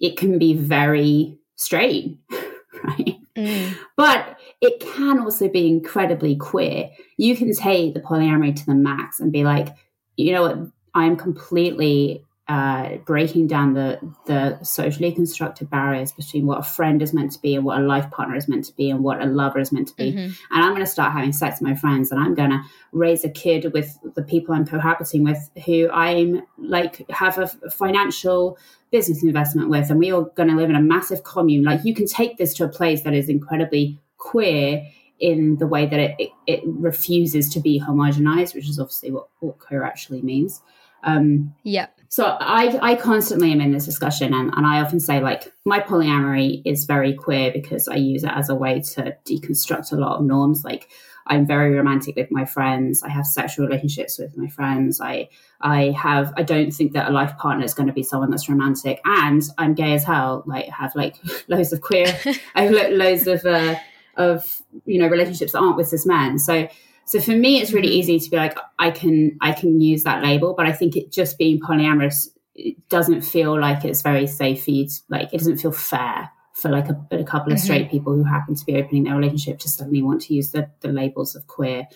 it 0.00 0.16
can 0.16 0.38
be 0.38 0.54
very 0.54 1.38
straight, 1.56 2.18
right? 2.84 3.16
Mm. 3.36 3.74
But 3.96 4.38
it 4.60 4.80
can 4.80 5.20
also 5.20 5.48
be 5.48 5.68
incredibly 5.68 6.36
queer. 6.36 6.90
You 7.16 7.36
can 7.36 7.54
take 7.54 7.94
the 7.94 8.00
polyamory 8.00 8.56
to 8.56 8.66
the 8.66 8.74
max 8.74 9.20
and 9.20 9.32
be 9.32 9.44
like, 9.44 9.68
you 10.16 10.32
know 10.32 10.42
what, 10.42 10.58
I'm 10.94 11.16
completely 11.16 12.24
uh, 12.48 12.96
breaking 12.98 13.48
down 13.48 13.74
the 13.74 13.98
the 14.26 14.62
socially 14.62 15.10
constructed 15.10 15.68
barriers 15.68 16.12
between 16.12 16.46
what 16.46 16.60
a 16.60 16.62
friend 16.62 17.02
is 17.02 17.12
meant 17.12 17.32
to 17.32 17.40
be 17.40 17.56
and 17.56 17.64
what 17.64 17.80
a 17.80 17.82
life 17.82 18.08
partner 18.12 18.36
is 18.36 18.46
meant 18.46 18.64
to 18.64 18.72
be 18.76 18.88
and 18.88 19.02
what 19.02 19.20
a 19.20 19.26
lover 19.26 19.58
is 19.58 19.72
meant 19.72 19.88
to 19.88 19.96
be. 19.96 20.10
And 20.16 20.62
I'm 20.62 20.70
going 20.70 20.84
to 20.84 20.86
start 20.86 21.12
having 21.12 21.32
sex 21.32 21.60
with 21.60 21.68
my 21.68 21.74
friends 21.74 22.12
and 22.12 22.20
I'm 22.20 22.34
going 22.34 22.50
to 22.50 22.62
raise 22.92 23.24
a 23.24 23.28
kid 23.28 23.72
with 23.72 23.98
the 24.14 24.22
people 24.22 24.54
I'm 24.54 24.64
cohabiting 24.64 25.24
with 25.24 25.50
who 25.64 25.90
I'm 25.90 26.42
like 26.56 27.08
have 27.10 27.36
a 27.38 27.48
financial 27.70 28.58
business 28.92 29.24
investment 29.24 29.68
with 29.68 29.90
and 29.90 29.98
we 29.98 30.12
are 30.12 30.22
going 30.36 30.48
to 30.48 30.54
live 30.54 30.70
in 30.70 30.76
a 30.76 30.80
massive 30.80 31.24
commune. 31.24 31.64
Like 31.64 31.84
you 31.84 31.94
can 31.94 32.06
take 32.06 32.38
this 32.38 32.54
to 32.54 32.64
a 32.64 32.68
place 32.68 33.02
that 33.02 33.12
is 33.12 33.28
incredibly 33.28 33.98
queer 34.18 34.86
in 35.18 35.56
the 35.56 35.66
way 35.66 35.86
that 35.86 35.98
it, 35.98 36.14
it, 36.18 36.30
it 36.46 36.62
refuses 36.64 37.48
to 37.48 37.60
be 37.60 37.80
homogenized, 37.80 38.54
which 38.54 38.68
is 38.68 38.78
obviously 38.78 39.10
what, 39.10 39.28
what 39.40 39.58
queer 39.58 39.82
actually 39.82 40.22
means. 40.22 40.62
Um, 41.02 41.54
Yep. 41.62 41.95
So 42.08 42.36
I, 42.40 42.78
I 42.82 42.94
constantly 42.94 43.52
am 43.52 43.60
in 43.60 43.72
this 43.72 43.84
discussion 43.84 44.32
and, 44.32 44.52
and 44.54 44.66
I 44.66 44.80
often 44.80 45.00
say 45.00 45.20
like 45.20 45.52
my 45.64 45.80
polyamory 45.80 46.62
is 46.64 46.84
very 46.84 47.14
queer 47.14 47.50
because 47.52 47.88
I 47.88 47.96
use 47.96 48.24
it 48.24 48.32
as 48.34 48.48
a 48.48 48.54
way 48.54 48.80
to 48.94 49.16
deconstruct 49.24 49.92
a 49.92 49.96
lot 49.96 50.18
of 50.18 50.24
norms. 50.24 50.64
Like 50.64 50.88
I'm 51.26 51.46
very 51.46 51.74
romantic 51.74 52.16
with 52.16 52.30
my 52.30 52.44
friends. 52.44 53.02
I 53.02 53.08
have 53.08 53.26
sexual 53.26 53.66
relationships 53.66 54.18
with 54.18 54.36
my 54.36 54.48
friends. 54.48 55.00
I 55.00 55.28
I 55.60 55.90
have 55.90 56.32
I 56.36 56.42
don't 56.42 56.70
think 56.70 56.92
that 56.92 57.08
a 57.08 57.12
life 57.12 57.36
partner 57.38 57.64
is 57.64 57.74
going 57.74 57.88
to 57.88 57.92
be 57.92 58.02
someone 58.02 58.30
that's 58.30 58.48
romantic. 58.48 59.00
And 59.04 59.42
I'm 59.58 59.74
gay 59.74 59.94
as 59.94 60.04
hell. 60.04 60.44
Like 60.46 60.66
have 60.68 60.94
like 60.94 61.16
loads 61.48 61.72
of 61.72 61.80
queer 61.80 62.06
I 62.54 62.62
have 62.62 62.72
lo- 62.72 62.90
loads 62.90 63.26
of 63.26 63.44
uh, 63.44 63.76
of 64.16 64.62
you 64.84 65.00
know 65.00 65.08
relationships 65.08 65.52
that 65.52 65.58
aren't 65.58 65.76
with 65.76 65.88
cis 65.88 66.06
men. 66.06 66.38
So 66.38 66.68
so 67.06 67.20
for 67.20 67.30
me, 67.30 67.60
it's 67.60 67.72
really 67.72 67.88
mm-hmm. 67.88 68.10
easy 68.10 68.18
to 68.18 68.30
be 68.30 68.36
like, 68.36 68.58
I 68.78 68.90
can 68.90 69.38
I 69.40 69.52
can 69.52 69.80
use 69.80 70.02
that 70.04 70.22
label, 70.22 70.54
but 70.54 70.66
I 70.66 70.72
think 70.72 70.96
it 70.96 71.10
just 71.10 71.38
being 71.38 71.60
polyamorous 71.60 72.28
it 72.54 72.88
doesn't 72.88 73.20
feel 73.20 73.58
like 73.58 73.84
it's 73.84 74.02
very 74.02 74.26
safe 74.26 74.64
for 74.64 74.70
you. 74.70 74.88
To, 74.88 74.94
like 75.08 75.32
it 75.32 75.38
doesn't 75.38 75.58
feel 75.58 75.72
fair 75.72 76.30
for 76.54 76.70
like 76.70 76.88
a, 76.88 76.98
a 77.12 77.24
couple 77.24 77.52
of 77.52 77.60
straight 77.60 77.82
mm-hmm. 77.82 77.90
people 77.90 78.14
who 78.14 78.24
happen 78.24 78.54
to 78.54 78.64
be 78.64 78.76
opening 78.76 79.04
their 79.04 79.14
relationship 79.14 79.58
to 79.58 79.68
suddenly 79.68 80.02
want 80.02 80.22
to 80.22 80.34
use 80.34 80.52
the, 80.52 80.70
the 80.80 80.88
labels 80.88 81.36
of 81.36 81.46
queer 81.46 81.86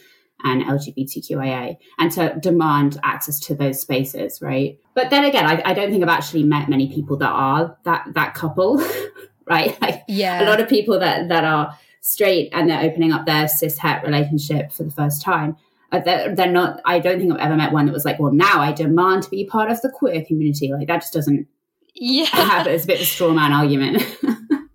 and 0.44 0.62
LGBTQIA 0.62 1.76
and 1.98 2.12
to 2.12 2.38
demand 2.40 2.98
access 3.02 3.40
to 3.40 3.54
those 3.54 3.80
spaces, 3.80 4.40
right? 4.42 4.78
But 4.94 5.10
then 5.10 5.24
again, 5.24 5.46
I, 5.46 5.62
I 5.64 5.74
don't 5.74 5.90
think 5.90 6.02
I've 6.02 6.10
actually 6.10 6.44
met 6.44 6.68
many 6.68 6.92
people 6.92 7.16
that 7.18 7.30
are 7.30 7.76
that 7.84 8.06
that 8.14 8.34
couple, 8.34 8.84
right? 9.46 9.80
Like 9.80 10.02
Yeah. 10.08 10.42
a 10.42 10.46
lot 10.48 10.60
of 10.60 10.68
people 10.68 10.98
that 10.98 11.28
that 11.30 11.44
are 11.44 11.76
straight 12.00 12.48
and 12.52 12.68
they're 12.68 12.82
opening 12.82 13.12
up 13.12 13.26
their 13.26 13.48
cis 13.48 13.78
het 13.78 14.02
relationship 14.04 14.72
for 14.72 14.84
the 14.84 14.90
first 14.90 15.22
time. 15.22 15.56
Uh, 15.92 15.98
they're, 16.00 16.34
they're 16.34 16.50
not. 16.50 16.80
I 16.84 16.98
don't 17.00 17.18
think 17.18 17.32
I've 17.32 17.40
ever 17.40 17.56
met 17.56 17.72
one 17.72 17.86
that 17.86 17.92
was 17.92 18.04
like, 18.04 18.18
"Well, 18.20 18.32
now 18.32 18.60
I 18.60 18.72
demand 18.72 19.24
to 19.24 19.30
be 19.30 19.44
part 19.44 19.70
of 19.70 19.80
the 19.80 19.90
queer 19.90 20.24
community." 20.24 20.72
Like 20.72 20.86
that 20.86 21.00
just 21.00 21.12
doesn't 21.12 21.48
Yeah. 21.94 22.26
happen. 22.26 22.72
It's 22.72 22.84
a 22.84 22.86
bit 22.86 22.96
of 22.96 23.02
a 23.02 23.06
straw 23.06 23.32
man 23.32 23.52
argument. 23.52 24.02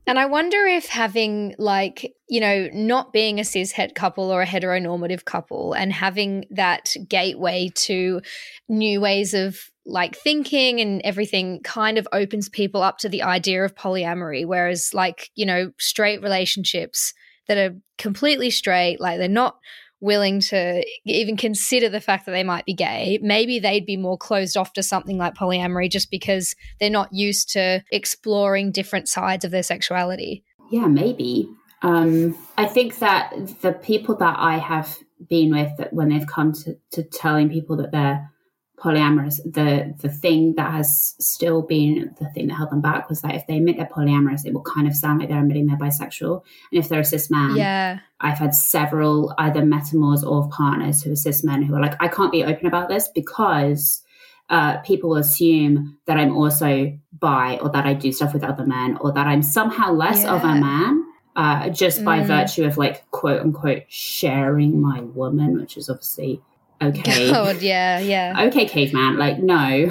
And 0.07 0.19
I 0.19 0.25
wonder 0.27 0.65
if 0.67 0.85
having, 0.85 1.55
like, 1.57 2.15
you 2.29 2.39
know, 2.39 2.69
not 2.73 3.11
being 3.11 3.39
a 3.39 3.43
cis 3.43 3.71
het 3.71 3.95
couple 3.95 4.31
or 4.31 4.41
a 4.41 4.45
heteronormative 4.45 5.25
couple 5.25 5.73
and 5.73 5.91
having 5.91 6.45
that 6.51 6.93
gateway 7.09 7.71
to 7.75 8.21
new 8.69 9.01
ways 9.01 9.33
of 9.33 9.57
like 9.85 10.15
thinking 10.15 10.79
and 10.79 11.01
everything 11.03 11.61
kind 11.63 11.97
of 11.97 12.07
opens 12.11 12.49
people 12.49 12.81
up 12.81 12.97
to 12.99 13.09
the 13.09 13.23
idea 13.23 13.63
of 13.63 13.75
polyamory. 13.75 14.45
Whereas, 14.45 14.91
like, 14.93 15.29
you 15.35 15.45
know, 15.45 15.71
straight 15.79 16.21
relationships 16.21 17.13
that 17.47 17.57
are 17.57 17.75
completely 17.97 18.49
straight, 18.49 18.99
like, 18.99 19.19
they're 19.19 19.27
not 19.27 19.57
willing 20.05 20.39
to 20.39 20.85
even 21.03 21.35
consider 21.35 21.89
the 21.89 21.99
fact 21.99 22.25
that 22.25 22.31
they 22.31 22.43
might 22.43 22.65
be 22.65 22.73
gay, 22.73 23.19
maybe 23.21 23.59
they'd 23.59 23.85
be 23.85 23.97
more 23.97 24.17
closed 24.17 24.55
off 24.55 24.71
to 24.73 24.83
something 24.83 25.17
like 25.17 25.33
polyamory 25.33 25.91
just 25.91 26.09
because 26.09 26.55
they're 26.79 26.89
not 26.89 27.11
used 27.11 27.49
to 27.49 27.83
exploring 27.91 28.71
different 28.71 29.09
sides 29.09 29.43
of 29.43 29.51
their 29.51 29.63
sexuality. 29.63 30.43
Yeah, 30.71 30.87
maybe. 30.87 31.49
Um, 31.81 32.37
I 32.57 32.65
think 32.65 32.99
that 32.99 33.33
the 33.61 33.73
people 33.73 34.15
that 34.17 34.37
I 34.39 34.57
have 34.57 34.97
been 35.27 35.51
with, 35.51 35.75
that 35.77 35.93
when 35.93 36.09
they've 36.09 36.27
come 36.27 36.53
to, 36.53 36.77
to 36.91 37.03
telling 37.03 37.49
people 37.49 37.77
that 37.77 37.91
they're 37.91 38.31
polyamorous, 38.77 39.37
the 39.43 39.93
the 40.01 40.09
thing 40.09 40.55
that 40.55 40.71
has 40.71 41.15
still 41.19 41.61
been 41.61 42.13
the 42.19 42.29
thing 42.31 42.47
that 42.47 42.55
held 42.55 42.71
them 42.71 42.81
back 42.81 43.09
was 43.09 43.21
that 43.21 43.35
if 43.35 43.47
they 43.47 43.57
admit 43.57 43.77
they're 43.77 43.85
polyamorous, 43.85 44.45
it 44.45 44.53
will 44.53 44.61
kind 44.63 44.87
of 44.87 44.95
sound 44.95 45.19
like 45.19 45.29
they're 45.29 45.39
admitting 45.39 45.67
they're 45.67 45.77
bisexual. 45.77 46.41
And 46.71 46.79
if 46.83 46.89
they're 46.89 46.99
a 47.01 47.05
cis 47.05 47.29
man, 47.31 47.55
Yeah. 47.55 47.99
I've 48.19 48.37
had 48.37 48.53
several 48.55 49.33
either 49.37 49.61
metamors 49.61 50.23
or 50.23 50.49
partners 50.49 51.03
who 51.03 51.11
are 51.11 51.15
cis 51.15 51.43
men 51.43 51.61
who 51.63 51.75
are 51.75 51.81
like, 51.81 51.95
I 52.01 52.07
can't 52.07 52.31
be 52.31 52.43
open 52.43 52.65
about 52.65 52.89
this 52.89 53.07
because 53.07 54.01
uh, 54.49 54.77
people 54.79 55.09
will 55.11 55.17
assume 55.17 55.97
that 56.05 56.17
I'm 56.17 56.35
also 56.35 56.97
bi 57.19 57.57
or 57.61 57.69
that 57.69 57.85
I 57.85 57.93
do 57.93 58.11
stuff 58.11 58.33
with 58.33 58.43
other 58.43 58.65
men 58.65 58.97
or 59.01 59.11
that 59.13 59.25
I'm 59.27 59.41
somehow 59.41 59.91
less 59.93 60.23
of 60.25 60.43
a 60.43 60.55
man. 60.55 61.03
Uh, 61.37 61.67
just 61.67 62.05
by 62.05 62.19
Mm. 62.21 62.27
virtue 62.27 62.63
of 62.63 62.77
like 62.77 63.09
quote 63.11 63.41
unquote 63.41 63.83
sharing 63.89 64.81
my 64.81 65.01
woman, 65.01 65.57
which 65.59 65.75
is 65.75 65.89
obviously 65.89 66.39
okay. 66.81 67.31
God, 67.31 67.61
yeah, 67.61 67.99
yeah. 67.99 68.43
okay, 68.47 68.65
caveman, 68.65 69.17
like 69.17 69.39
no, 69.39 69.67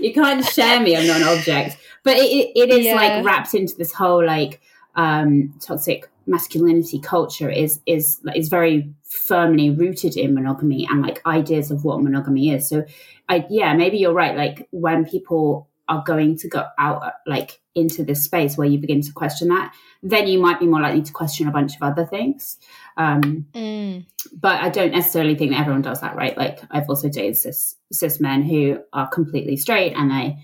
you 0.00 0.12
can't 0.14 0.44
share 0.44 0.80
me. 0.80 0.96
I'm 0.96 1.06
not 1.06 1.20
an 1.20 1.28
object. 1.28 1.76
But 2.04 2.16
it, 2.16 2.52
it, 2.54 2.70
is 2.70 2.86
Yeah. 2.86 2.94
like 2.94 3.24
wrapped 3.24 3.54
into 3.54 3.74
this 3.76 3.92
whole 3.92 4.24
like 4.24 4.60
um, 4.94 5.54
toxic 5.60 6.08
masculinity 6.26 7.00
culture 7.00 7.50
is 7.50 7.80
is 7.86 8.20
is 8.34 8.48
very 8.48 8.92
firmly 9.04 9.70
rooted 9.70 10.16
in 10.16 10.34
monogamy 10.34 10.86
and 10.90 11.02
like 11.02 11.24
ideas 11.26 11.70
of 11.70 11.84
what 11.84 12.02
monogamy 12.02 12.50
is. 12.50 12.68
So, 12.68 12.84
I 13.28 13.46
yeah, 13.50 13.74
maybe 13.74 13.98
you're 13.98 14.12
right. 14.14 14.36
Like 14.36 14.68
when 14.70 15.04
people 15.04 15.68
are 15.88 16.02
going 16.06 16.36
to 16.38 16.48
go 16.48 16.64
out 16.78 17.12
like 17.26 17.60
into 17.74 18.04
this 18.04 18.22
space 18.24 18.56
where 18.58 18.66
you 18.66 18.78
begin 18.78 19.00
to 19.02 19.12
question 19.12 19.48
that, 19.48 19.72
then 20.02 20.26
you 20.26 20.38
might 20.38 20.58
be 20.60 20.66
more 20.66 20.80
likely 20.80 21.00
to 21.02 21.12
question 21.12 21.48
a 21.48 21.50
bunch 21.50 21.76
of 21.76 21.82
other 21.82 22.04
things. 22.04 22.58
Um, 22.96 23.46
Mm. 23.54 24.04
but 24.40 24.60
I 24.60 24.68
don't 24.68 24.92
necessarily 24.92 25.34
think 25.36 25.52
that 25.52 25.60
everyone 25.60 25.82
does 25.82 26.00
that, 26.00 26.16
right? 26.16 26.36
Like 26.36 26.60
I've 26.70 26.88
also 26.88 27.08
dated 27.08 27.36
cis 27.36 27.76
cis 27.92 28.20
men 28.20 28.42
who 28.42 28.80
are 28.92 29.08
completely 29.08 29.56
straight 29.56 29.92
and 29.94 30.10
they 30.10 30.36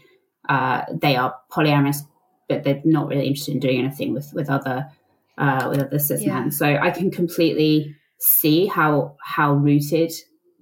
uh, 0.49 0.83
they 0.93 1.17
are 1.17 1.35
polyamorous, 1.51 1.99
but 2.49 2.63
they're 2.65 2.83
not 2.85 3.09
really 3.09 3.27
interested 3.27 3.55
in 3.55 3.61
doing 3.61 3.79
anything 3.81 4.13
with 4.15 4.33
with 4.33 4.49
other 4.49 4.87
uh, 5.37 5.67
with 5.71 5.81
other 5.83 5.99
cis 5.99 6.23
Yeah. 6.23 6.35
men. 6.41 6.51
So 6.53 6.67
I 6.67 6.91
can 6.91 7.11
completely 7.11 7.95
see 8.19 8.67
how 8.67 9.17
how 9.23 9.53
rooted 9.55 10.13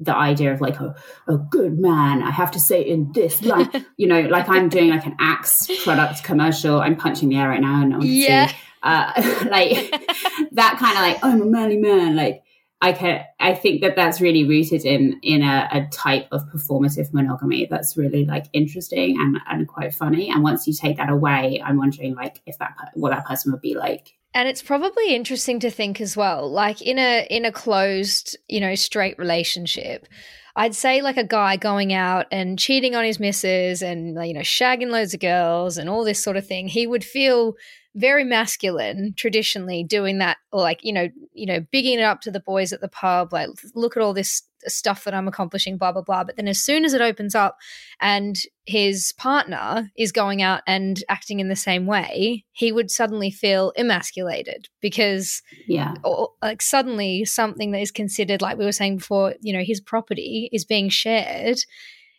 the 0.04 0.16
idea 0.16 0.52
of 0.52 0.60
like 0.60 0.78
a, 0.80 0.94
a 1.28 1.36
good 1.36 1.78
man. 1.78 2.22
I 2.22 2.30
have 2.30 2.50
to 2.52 2.60
say 2.60 2.82
in 2.82 3.12
this 3.12 3.42
like 3.54 3.70
you 3.96 4.06
know, 4.06 4.20
like 4.22 4.48
I'm 4.48 4.68
doing 4.68 4.90
like 4.90 5.06
an 5.06 5.16
Axe 5.18 5.68
product 5.84 6.24
commercial. 6.24 6.80
I'm 6.80 6.96
punching 6.96 7.28
the 7.28 7.36
air 7.36 7.48
right 7.48 7.60
now, 7.60 7.82
and 7.82 8.04
Yeah. 8.04 8.46
see. 8.48 8.56
Uh, 8.82 9.12
like 9.50 9.90
that 10.52 10.76
kind 10.78 10.96
of 10.96 11.02
like 11.02 11.18
I'm 11.24 11.42
a 11.42 11.46
manly 11.46 11.78
man, 11.78 12.16
like. 12.16 12.42
I 12.84 12.90
can 12.92 13.24
I 13.38 13.54
think 13.54 13.80
that 13.82 13.94
that's 13.94 14.20
really 14.20 14.42
rooted 14.42 14.84
in 14.84 15.20
in 15.22 15.42
a, 15.42 15.68
a 15.70 15.86
type 15.92 16.26
of 16.32 16.42
performative 16.52 17.12
monogamy 17.12 17.68
that's 17.70 17.96
really 17.96 18.24
like 18.26 18.46
interesting 18.52 19.20
and, 19.20 19.38
and 19.48 19.68
quite 19.68 19.94
funny. 19.94 20.30
And 20.30 20.42
once 20.42 20.66
you 20.66 20.74
take 20.74 20.96
that 20.96 21.08
away, 21.08 21.62
I'm 21.64 21.76
wondering 21.76 22.16
like 22.16 22.42
if 22.44 22.58
that 22.58 22.74
what 22.94 23.10
that 23.10 23.24
person 23.24 23.52
would 23.52 23.60
be 23.60 23.76
like. 23.76 24.14
And 24.35 24.49
it's 24.49 24.62
probably 24.62 25.14
interesting 25.14 25.61
to 25.61 25.71
think 25.71 26.01
as 26.01 26.16
well, 26.16 26.51
like 26.51 26.81
in 26.81 26.99
a 26.99 27.27
in 27.29 27.45
a 27.45 27.53
closed, 27.53 28.37
you 28.49 28.61
know, 28.61 28.75
straight 28.75 29.18
relationship. 29.18 30.09
I'd 30.55 30.75
say 30.75 31.01
like 31.01 31.16
a 31.16 31.25
guy 31.25 31.57
going 31.57 31.92
out 31.92 32.27
and 32.31 32.59
cheating 32.59 32.95
on 32.95 33.05
his 33.05 33.18
missus 33.18 33.83
and 33.83 34.14
you 34.27 34.35
know 34.35 34.40
shagging 34.40 34.90
loads 34.90 35.14
of 35.14 35.21
girls 35.21 35.79
and 35.79 35.88
all 35.88 36.05
this 36.05 36.23
sort 36.23 36.37
of 36.37 36.47
thing. 36.47 36.68
He 36.68 36.87
would 36.87 37.05
feel 37.05 37.55
very 37.94 38.24
masculine 38.24 39.12
traditionally 39.16 39.85
doing 39.85 40.18
that 40.18 40.38
like 40.52 40.81
you 40.83 40.92
know 40.92 41.09
you 41.35 41.46
know 41.46 41.61
bigging 41.70 41.98
it 41.98 42.02
up 42.02 42.20
to 42.22 42.31
the 42.31 42.40
boys 42.40 42.72
at 42.72 42.81
the 42.81 42.88
pub 42.88 43.33
like 43.33 43.48
look 43.74 43.96
at 43.96 44.02
all 44.02 44.14
this 44.14 44.42
stuff 44.66 45.05
that 45.05 45.12
i'm 45.12 45.28
accomplishing 45.28 45.76
blah 45.76 45.92
blah 45.92 46.02
blah. 46.02 46.24
But 46.24 46.37
then 46.37 46.48
as 46.48 46.59
soon 46.59 46.85
as 46.85 46.94
it 46.94 47.00
opens 47.00 47.35
up 47.35 47.59
and 48.00 48.37
his 48.64 49.12
partner 49.18 49.90
is 49.96 50.12
going 50.12 50.40
out 50.40 50.62
and 50.66 51.02
acting 51.09 51.40
in 51.40 51.48
the 51.48 51.57
same 51.57 51.87
way 51.87 52.44
he 52.52 52.72
would 52.72 52.90
suddenly 52.90 53.31
feel 53.31 53.72
emasculated 53.76 54.68
because 54.81 55.42
Yeah, 55.66 55.94
or, 56.05 56.31
like 56.40 56.62
suddenly 56.62 57.24
something 57.24 57.72
that 57.72 57.81
is 57.81 57.90
considered 57.90 58.40
like 58.40 58.57
we 58.57 58.64
were 58.64 58.72
saying 58.72 58.98
before 58.98 59.35
you 59.40 59.52
know 59.52 59.64
his 59.64 59.81
property 59.81 60.48
is 60.52 60.64
being 60.64 60.88
shared 60.88 61.59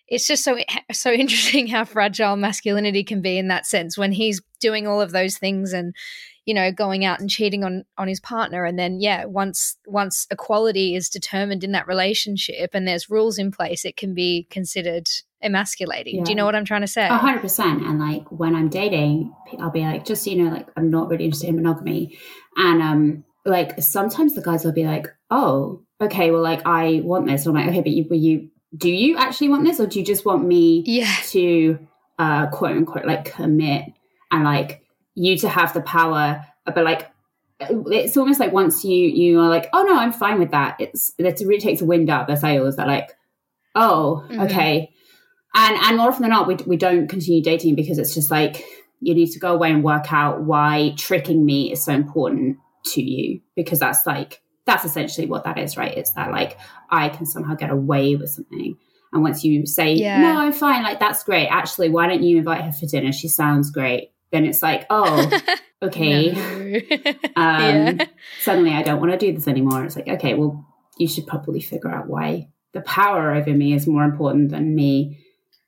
it's 0.07 0.27
just 0.27 0.43
so 0.43 0.57
so 0.91 1.11
interesting 1.11 1.67
how 1.67 1.83
fragile 1.83 2.35
masculinity 2.35 3.03
can 3.03 3.21
be 3.21 3.37
in 3.37 3.47
that 3.47 3.65
sense 3.65 3.97
when 3.97 4.11
he's 4.11 4.41
doing 4.59 4.87
all 4.87 5.01
of 5.01 5.11
those 5.11 5.37
things 5.37 5.73
and 5.73 5.95
you 6.45 6.53
know 6.53 6.71
going 6.71 7.05
out 7.05 7.19
and 7.19 7.29
cheating 7.29 7.63
on 7.63 7.83
on 7.97 8.07
his 8.07 8.19
partner 8.19 8.65
and 8.65 8.77
then 8.77 8.99
yeah 8.99 9.25
once 9.25 9.77
once 9.87 10.27
equality 10.29 10.95
is 10.95 11.09
determined 11.09 11.63
in 11.63 11.71
that 11.71 11.87
relationship 11.87 12.71
and 12.73 12.87
there's 12.87 13.09
rules 13.09 13.37
in 13.37 13.51
place 13.51 13.85
it 13.85 13.95
can 13.95 14.13
be 14.13 14.45
considered 14.49 15.07
emasculating 15.41 16.23
do 16.23 16.31
you 16.31 16.35
know 16.35 16.45
what 16.45 16.55
i'm 16.55 16.65
trying 16.65 16.81
to 16.81 16.87
say 16.87 17.05
a 17.05 17.17
hundred 17.17 17.41
percent. 17.41 17.83
And 17.83 17.99
like 17.99 18.23
when 18.31 18.55
I'm 18.55 18.69
dating, 18.69 19.33
I'll 19.59 19.69
be 19.69 19.81
like, 19.81 20.05
just 20.05 20.23
so 20.23 20.31
you 20.31 20.43
know, 20.43 20.51
like 20.51 20.67
I'm 20.77 20.89
not 20.89 21.09
really 21.09 21.25
interested 21.25 21.49
in 21.49 21.57
monogamy. 21.57 22.17
And 22.55 22.81
um, 22.81 23.23
like 23.45 23.81
sometimes 23.81 24.35
the 24.35 24.41
guys 24.41 24.63
will 24.63 24.71
be 24.71 24.85
like, 24.85 25.07
oh, 25.29 25.83
okay, 26.01 26.31
well, 26.31 26.41
like 26.41 26.61
I 26.65 27.01
want 27.03 27.27
this. 27.27 27.45
And 27.45 27.57
I'm 27.57 27.65
like, 27.65 27.71
okay, 27.71 27.81
but 27.81 27.91
you, 27.91 28.05
but 28.07 28.17
you, 28.17 28.49
do 28.75 28.89
you 28.89 29.17
actually 29.17 29.49
want 29.49 29.65
this, 29.65 29.79
or 29.79 29.87
do 29.87 29.99
you 29.99 30.05
just 30.05 30.25
want 30.25 30.45
me 30.45 30.83
yeah. 30.85 31.13
to 31.27 31.79
uh 32.19 32.47
quote 32.47 32.77
unquote 32.77 33.05
like 33.05 33.25
commit 33.25 33.85
and 34.31 34.43
like 34.43 34.83
you 35.15 35.35
to 35.37 35.49
have 35.49 35.73
the 35.73 35.81
power 35.81 36.45
but 36.65 36.83
like 36.83 37.09
it's 37.59 38.15
almost 38.17 38.39
like 38.39 38.51
once 38.51 38.83
you 38.83 39.07
you 39.07 39.39
are 39.39 39.49
like 39.49 39.67
oh 39.73 39.83
no 39.83 39.97
i'm 39.97 40.11
fine 40.11 40.37
with 40.39 40.51
that. 40.51 40.75
It's 40.79 41.13
it 41.17 41.39
really 41.45 41.59
takes 41.59 41.79
the 41.79 41.85
wind 41.85 42.09
out 42.09 42.21
of 42.21 42.27
their 42.27 42.37
sails 42.37 42.75
they're 42.75 42.85
like 42.85 43.09
oh 43.75 44.25
Mhm. 44.29 44.45
okay. 44.45 44.91
And 45.55 45.75
and 45.77 45.97
more 45.97 46.09
often 46.09 46.21
than 46.23 46.31
not 46.31 46.47
we, 46.47 46.55
we 46.67 46.77
don't 46.77 47.07
continue 47.07 47.41
dating 47.41 47.75
because 47.75 47.97
it's 47.97 48.13
just 48.13 48.29
like 48.29 48.63
you 49.01 49.13
need 49.15 49.31
to 49.31 49.39
go 49.39 49.53
away 49.53 49.71
and 49.71 49.83
work 49.83 50.13
out 50.13 50.41
why 50.43 50.93
tricking 50.97 51.43
me 51.45 51.71
is 51.71 51.83
so 51.83 51.93
important 51.93 52.57
to 52.85 53.01
you 53.01 53.41
because 53.55 53.79
that's 53.79 54.05
like 54.05 54.41
that's 54.65 54.85
essentially 54.85 55.27
what 55.27 55.43
that 55.43 55.57
is 55.57 55.75
right 55.77 55.97
it's 55.97 56.11
that 56.11 56.31
like 56.31 56.57
i 56.89 57.09
can 57.09 57.25
somehow 57.25 57.53
get 57.55 57.69
away 57.69 58.15
with 58.15 58.29
something 58.29 58.75
and 59.11 59.21
once 59.23 59.43
you 59.43 59.65
say 59.65 59.93
Yeah. 59.93 60.21
no 60.21 60.39
i'm 60.39 60.53
fine 60.53 60.83
like 60.83 60.99
that's 60.99 61.23
great 61.23 61.47
actually 61.47 61.89
why 61.89 62.07
don't 62.07 62.23
you 62.23 62.37
invite 62.37 62.61
her 62.61 62.71
for 62.71 62.85
dinner 62.85 63.11
she 63.11 63.27
sounds 63.27 63.69
great 63.71 64.11
then 64.31 64.45
it's 64.45 64.61
like 64.63 64.85
oh 64.89 65.29
okay 65.83 66.31
um, 67.35 67.61
Yeah. 67.97 68.05
suddenly 68.41 68.71
I 68.71 68.81
don't 68.83 68.99
want 68.99 69.11
to 69.11 69.17
do 69.17 69.31
this 69.33 69.47
anymore. 69.47 69.83
It's 69.85 69.95
like, 69.95 70.07
okay, 70.07 70.33
well, 70.33 70.65
you 70.97 71.07
should 71.07 71.27
probably 71.27 71.61
figure 71.61 71.91
out 71.91 72.07
why 72.07 72.47
the 72.73 72.81
power 72.81 73.31
over 73.35 73.51
me 73.51 73.73
is 73.73 73.85
more 73.85 74.03
important 74.03 74.49
than 74.49 74.73
me 74.73 75.19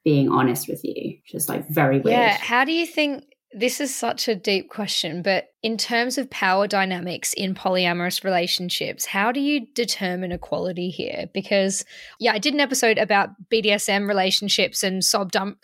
being 0.04 0.30
honest 0.30 0.68
with 0.68 0.84
you. 0.84 1.18
Just 1.28 1.48
like 1.50 1.68
very 1.70 2.00
weird. 2.00 2.18
Yeah. 2.18 2.38
How 2.38 2.64
do 2.66 2.72
you 2.72 2.88
think 2.88 3.26
this 3.58 3.80
is 3.80 3.96
such 3.96 4.28
a 4.28 4.36
deep 4.36 4.70
question, 4.70 5.22
but 5.22 5.46
in 5.64 5.78
terms 5.78 6.18
of 6.18 6.30
power 6.30 6.68
dynamics 6.68 7.34
in 7.34 7.56
polyamorous 7.56 8.24
relationships, 8.24 9.06
how 9.06 9.32
do 9.32 9.40
you 9.40 9.66
determine 9.74 10.34
equality 10.34 10.90
here? 10.90 11.30
Because, 11.34 11.86
yeah, 12.20 12.34
I 12.34 12.38
did 12.38 12.54
an 12.54 12.60
episode 12.60 12.98
about 12.98 13.30
BDSM 13.50 14.08
relationships 14.10 14.84
and 14.84 15.02
sub-dom, 15.04 15.58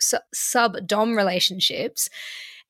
relationships 1.16 2.08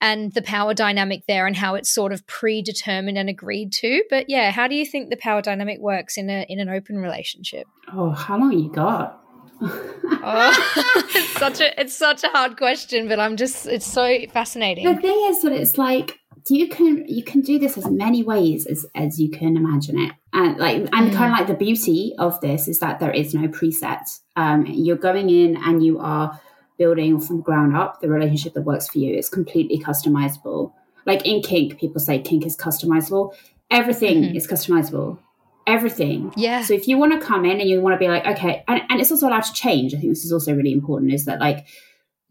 and 0.00 0.32
the 0.32 0.42
power 0.42 0.74
dynamic 0.74 1.26
there 1.28 1.46
and 1.46 1.56
how 1.56 1.76
it's 1.76 1.88
sort 1.88 2.12
of 2.12 2.26
predetermined 2.26 3.16
and 3.16 3.28
agreed 3.28 3.72
to. 3.74 4.02
But 4.11 4.28
yeah, 4.28 4.50
how 4.50 4.66
do 4.66 4.74
you 4.74 4.85
think 4.85 5.08
the 5.11 5.16
power 5.16 5.40
dynamic 5.40 5.78
works 5.78 6.18
in 6.18 6.28
a 6.28 6.44
in 6.48 6.58
an 6.58 6.68
open 6.68 6.96
relationship? 6.96 7.68
Oh, 7.94 8.11
how 8.11 8.37
long 8.37 8.52
you 8.52 8.68
got? 8.68 9.21
Oh, 9.64 11.05
it's 11.14 11.33
such 11.38 11.61
a 11.61 11.81
it's 11.81 11.96
such 11.96 12.25
a 12.25 12.29
hard 12.29 12.57
question, 12.57 13.09
but 13.09 13.18
I'm 13.20 13.37
just 13.37 13.66
it's 13.66 13.87
so 13.87 14.18
fascinating. 14.33 14.85
The 14.85 15.01
thing 15.01 15.27
is 15.29 15.42
that 15.42 15.53
it's 15.53 15.79
like 15.79 16.18
you 16.48 16.68
can 16.68 17.05
you 17.09 17.22
can 17.22 17.40
do 17.40 17.59
this 17.59 17.79
as 17.79 17.88
many 17.88 18.22
ways 18.22 18.66
as 18.66 18.85
as 18.94 19.20
you 19.20 19.31
can 19.31 19.57
imagine 19.57 19.98
it, 19.98 20.12
and 20.33 20.59
like 20.59 20.77
and 20.92 21.12
kind 21.12 21.33
of 21.33 21.38
like 21.38 21.46
the 21.46 21.55
beauty 21.55 22.14
of 22.18 22.40
this 22.40 22.68
is 22.68 22.81
that 22.81 22.98
there 23.01 23.12
is 23.12 23.35
no 23.35 23.48
preset. 23.48 24.03
Um, 24.37 24.66
you're 24.66 24.96
going 24.96 25.31
in 25.31 25.57
and 25.57 25.85
you 25.85 25.98
are 26.01 26.40
building 26.79 27.20
from 27.20 27.38
the 27.38 27.42
ground 27.42 27.77
up 27.77 28.01
the 28.01 28.09
relationship 28.09 28.55
that 28.55 28.62
works 28.62 28.88
for 28.88 28.98
you. 28.98 29.14
It's 29.14 29.29
completely 29.29 29.79
customizable. 29.79 30.72
Like 31.07 31.25
in 31.27 31.42
kink, 31.42 31.79
people 31.79 32.01
say 32.01 32.18
kink 32.20 32.46
is 32.46 32.57
customizable. 32.57 33.35
Everything 33.70 34.22
Mhm. 34.22 34.37
is 34.37 34.46
customizable. 34.46 35.18
Everything. 35.67 36.33
Yeah. 36.37 36.63
So 36.63 36.75
if 36.75 36.88
you 36.88 36.98
want 36.98 37.13
to 37.19 37.25
come 37.27 37.44
in 37.44 37.60
and 37.60 37.69
you 37.69 37.81
want 37.81 37.94
to 37.94 37.98
be 37.98 38.08
like, 38.08 38.27
okay, 38.27 38.65
and, 38.69 38.83
and 38.90 39.00
it's 39.00 39.10
also 39.10 39.29
allowed 39.29 39.44
to 39.44 39.52
change. 39.52 39.94
I 39.94 39.98
think 39.98 40.10
this 40.13 40.25
is 40.25 40.33
also 40.33 40.54
really 40.54 40.73
important 40.73 41.13
is 41.13 41.25
that 41.27 41.40
like 41.40 41.67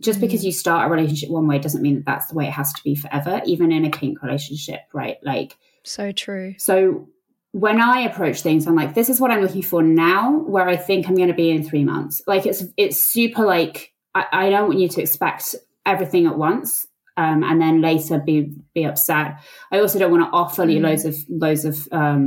just 0.01 0.17
Mm. 0.17 0.21
because 0.21 0.43
you 0.43 0.51
start 0.51 0.87
a 0.87 0.91
relationship 0.91 1.29
one 1.29 1.47
way 1.47 1.59
doesn't 1.59 1.81
mean 1.81 1.95
that 1.95 2.05
that's 2.05 2.27
the 2.27 2.35
way 2.35 2.47
it 2.47 2.51
has 2.51 2.73
to 2.73 2.83
be 2.83 2.95
forever, 2.95 3.41
even 3.45 3.71
in 3.71 3.85
a 3.85 3.91
kink 3.91 4.21
relationship, 4.23 4.79
right? 4.93 5.17
Like, 5.23 5.55
So 5.83 6.11
true. 6.11 6.55
so 6.57 7.07
when 7.51 7.79
I 7.81 7.99
approach 8.01 8.41
things, 8.41 8.65
I'm 8.65 8.75
like, 8.75 8.93
this 8.95 9.09
is 9.09 9.19
what 9.19 9.29
I'm 9.29 9.41
looking 9.41 9.61
for 9.61 9.83
now, 9.83 10.39
where 10.39 10.67
I 10.67 10.75
think 10.77 11.07
I'm 11.07 11.15
going 11.15 11.27
to 11.27 11.33
be 11.33 11.51
in 11.51 11.63
three 11.63 11.83
months. 11.83 12.21
Like, 12.25 12.45
it's 12.45 12.63
it's 12.77 12.97
super 12.97 13.45
like 13.45 13.93
I, 14.15 14.25
I 14.31 14.49
don't 14.49 14.67
want 14.69 14.79
you 14.79 14.87
to 14.89 15.01
expect 15.01 15.55
everything 15.85 16.25
at 16.27 16.37
once. 16.37 16.87
Um, 17.21 17.39
and 17.49 17.57
then 17.63 17.75
later 17.89 18.15
be 18.29 18.37
be 18.75 18.83
upset. 18.91 19.27
I 19.73 19.79
also 19.81 19.97
don't 19.99 20.11
want 20.15 20.23
to 20.27 20.31
offer 20.41 20.63
you 20.73 20.79
Mm. 20.79 20.85
loads 20.87 21.05
of 21.09 21.15
loads 21.45 21.63
of 21.71 21.75
um, 22.01 22.23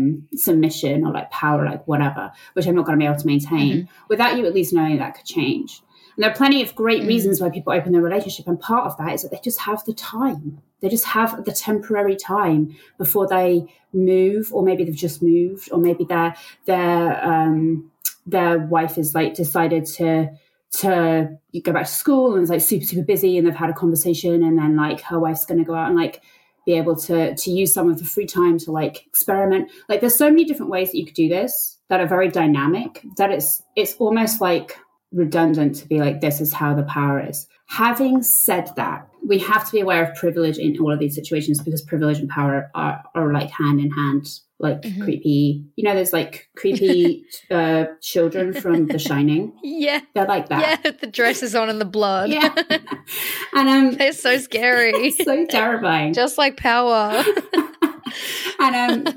submission 0.46 0.96
or 1.06 1.12
like 1.18 1.30
power, 1.42 1.62
like 1.72 1.82
whatever, 1.92 2.24
which 2.54 2.66
I'm 2.66 2.76
not 2.78 2.84
going 2.86 2.98
to 2.98 3.02
be 3.02 3.08
able 3.10 3.20
to 3.24 3.26
maintain 3.34 3.72
Mm-hmm. 3.76 4.04
without 4.12 4.36
you 4.36 4.42
at 4.46 4.54
least 4.58 4.72
knowing 4.76 4.98
that 4.98 5.14
could 5.16 5.26
change. 5.38 5.70
And 6.16 6.22
there 6.22 6.30
are 6.30 6.40
plenty 6.42 6.60
of 6.62 6.74
great 6.82 7.02
Mm. 7.02 7.08
reasons 7.14 7.40
why 7.40 7.50
people 7.56 7.72
open 7.78 7.92
their 7.92 8.06
relationship, 8.10 8.46
and 8.50 8.58
part 8.70 8.84
of 8.88 8.96
that 8.98 9.12
is 9.14 9.20
that 9.22 9.30
they 9.32 9.40
just 9.50 9.60
have 9.68 9.80
the 9.84 9.94
time. 9.94 10.44
They 10.80 10.88
just 10.96 11.06
have 11.18 11.30
the 11.48 11.52
temporary 11.68 12.16
time 12.16 12.60
before 13.02 13.26
they 13.36 13.52
move, 13.92 14.44
or 14.54 14.62
maybe 14.68 14.82
they've 14.84 15.04
just 15.08 15.22
moved, 15.22 15.64
or 15.72 15.78
maybe 15.88 16.04
their 16.12 16.30
their 16.70 17.24
um, 17.32 17.90
their 18.34 18.58
wife 18.74 18.94
is 19.02 19.08
like 19.18 19.32
decided 19.44 19.84
to 19.98 20.08
to 20.80 21.36
go 21.62 21.72
back 21.72 21.86
to 21.86 21.92
school 21.92 22.34
and 22.34 22.42
it's 22.42 22.50
like 22.50 22.60
super 22.60 22.84
super 22.84 23.04
busy, 23.04 23.38
and 23.38 23.46
they've 23.46 23.54
had 23.54 23.70
a 23.70 23.74
conversation, 23.74 24.42
and 24.42 24.58
then 24.58 24.76
like 24.76 25.00
her 25.02 25.18
wife's 25.18 25.46
going 25.46 25.58
to 25.58 25.64
go 25.64 25.74
out 25.74 25.88
and 25.88 25.96
like 25.96 26.22
be 26.66 26.74
able 26.74 26.96
to 26.96 27.34
to 27.34 27.50
use 27.50 27.72
some 27.72 27.90
of 27.90 27.98
the 27.98 28.04
free 28.04 28.26
time 28.26 28.58
to 28.58 28.72
like 28.72 29.06
experiment. 29.06 29.70
Like 29.88 30.00
there's 30.00 30.16
so 30.16 30.30
many 30.30 30.44
different 30.44 30.70
ways 30.70 30.90
that 30.90 30.98
you 30.98 31.04
could 31.04 31.14
do 31.14 31.28
this 31.28 31.78
that 31.88 32.00
are 32.00 32.06
very 32.06 32.28
dynamic 32.28 33.02
that 33.16 33.30
it's 33.30 33.62
it's 33.76 33.94
almost 33.94 34.40
like 34.40 34.78
redundant 35.12 35.76
to 35.76 35.86
be 35.86 35.98
like 35.98 36.20
this 36.20 36.40
is 36.40 36.52
how 36.52 36.74
the 36.74 36.82
power 36.84 37.20
is. 37.20 37.46
Having 37.66 38.22
said 38.22 38.70
that, 38.76 39.08
we 39.26 39.38
have 39.38 39.64
to 39.66 39.72
be 39.72 39.80
aware 39.80 40.04
of 40.04 40.14
privilege 40.16 40.58
in 40.58 40.78
all 40.80 40.92
of 40.92 40.98
these 40.98 41.14
situations 41.14 41.62
because 41.62 41.82
privilege 41.82 42.18
and 42.18 42.28
power 42.28 42.70
are, 42.74 43.02
are 43.14 43.32
like 43.32 43.50
hand 43.50 43.80
in 43.80 43.90
hand, 43.90 44.28
like 44.64 44.82
creepy. 45.02 45.64
You 45.76 45.84
know, 45.84 45.94
there's 45.94 46.12
like 46.12 46.48
creepy 46.56 47.24
uh, 47.50 47.84
children 48.00 48.52
from 48.52 48.86
The 48.86 48.98
Shining. 48.98 49.52
Yeah. 49.62 50.00
They're 50.14 50.26
like 50.26 50.48
that. 50.48 50.80
Yeah, 50.84 50.90
the 50.90 51.06
dresses 51.06 51.54
on 51.54 51.68
and 51.68 51.80
the 51.80 51.84
blood. 51.84 52.30
Yeah. 52.30 52.52
and 53.54 53.68
um, 53.68 53.90
They're 53.92 54.12
so 54.12 54.38
scary. 54.38 55.10
so 55.12 55.46
terrifying. 55.46 56.14
Just 56.14 56.38
like 56.38 56.56
power. 56.56 57.22
and 58.58 59.06
um, 59.06 59.14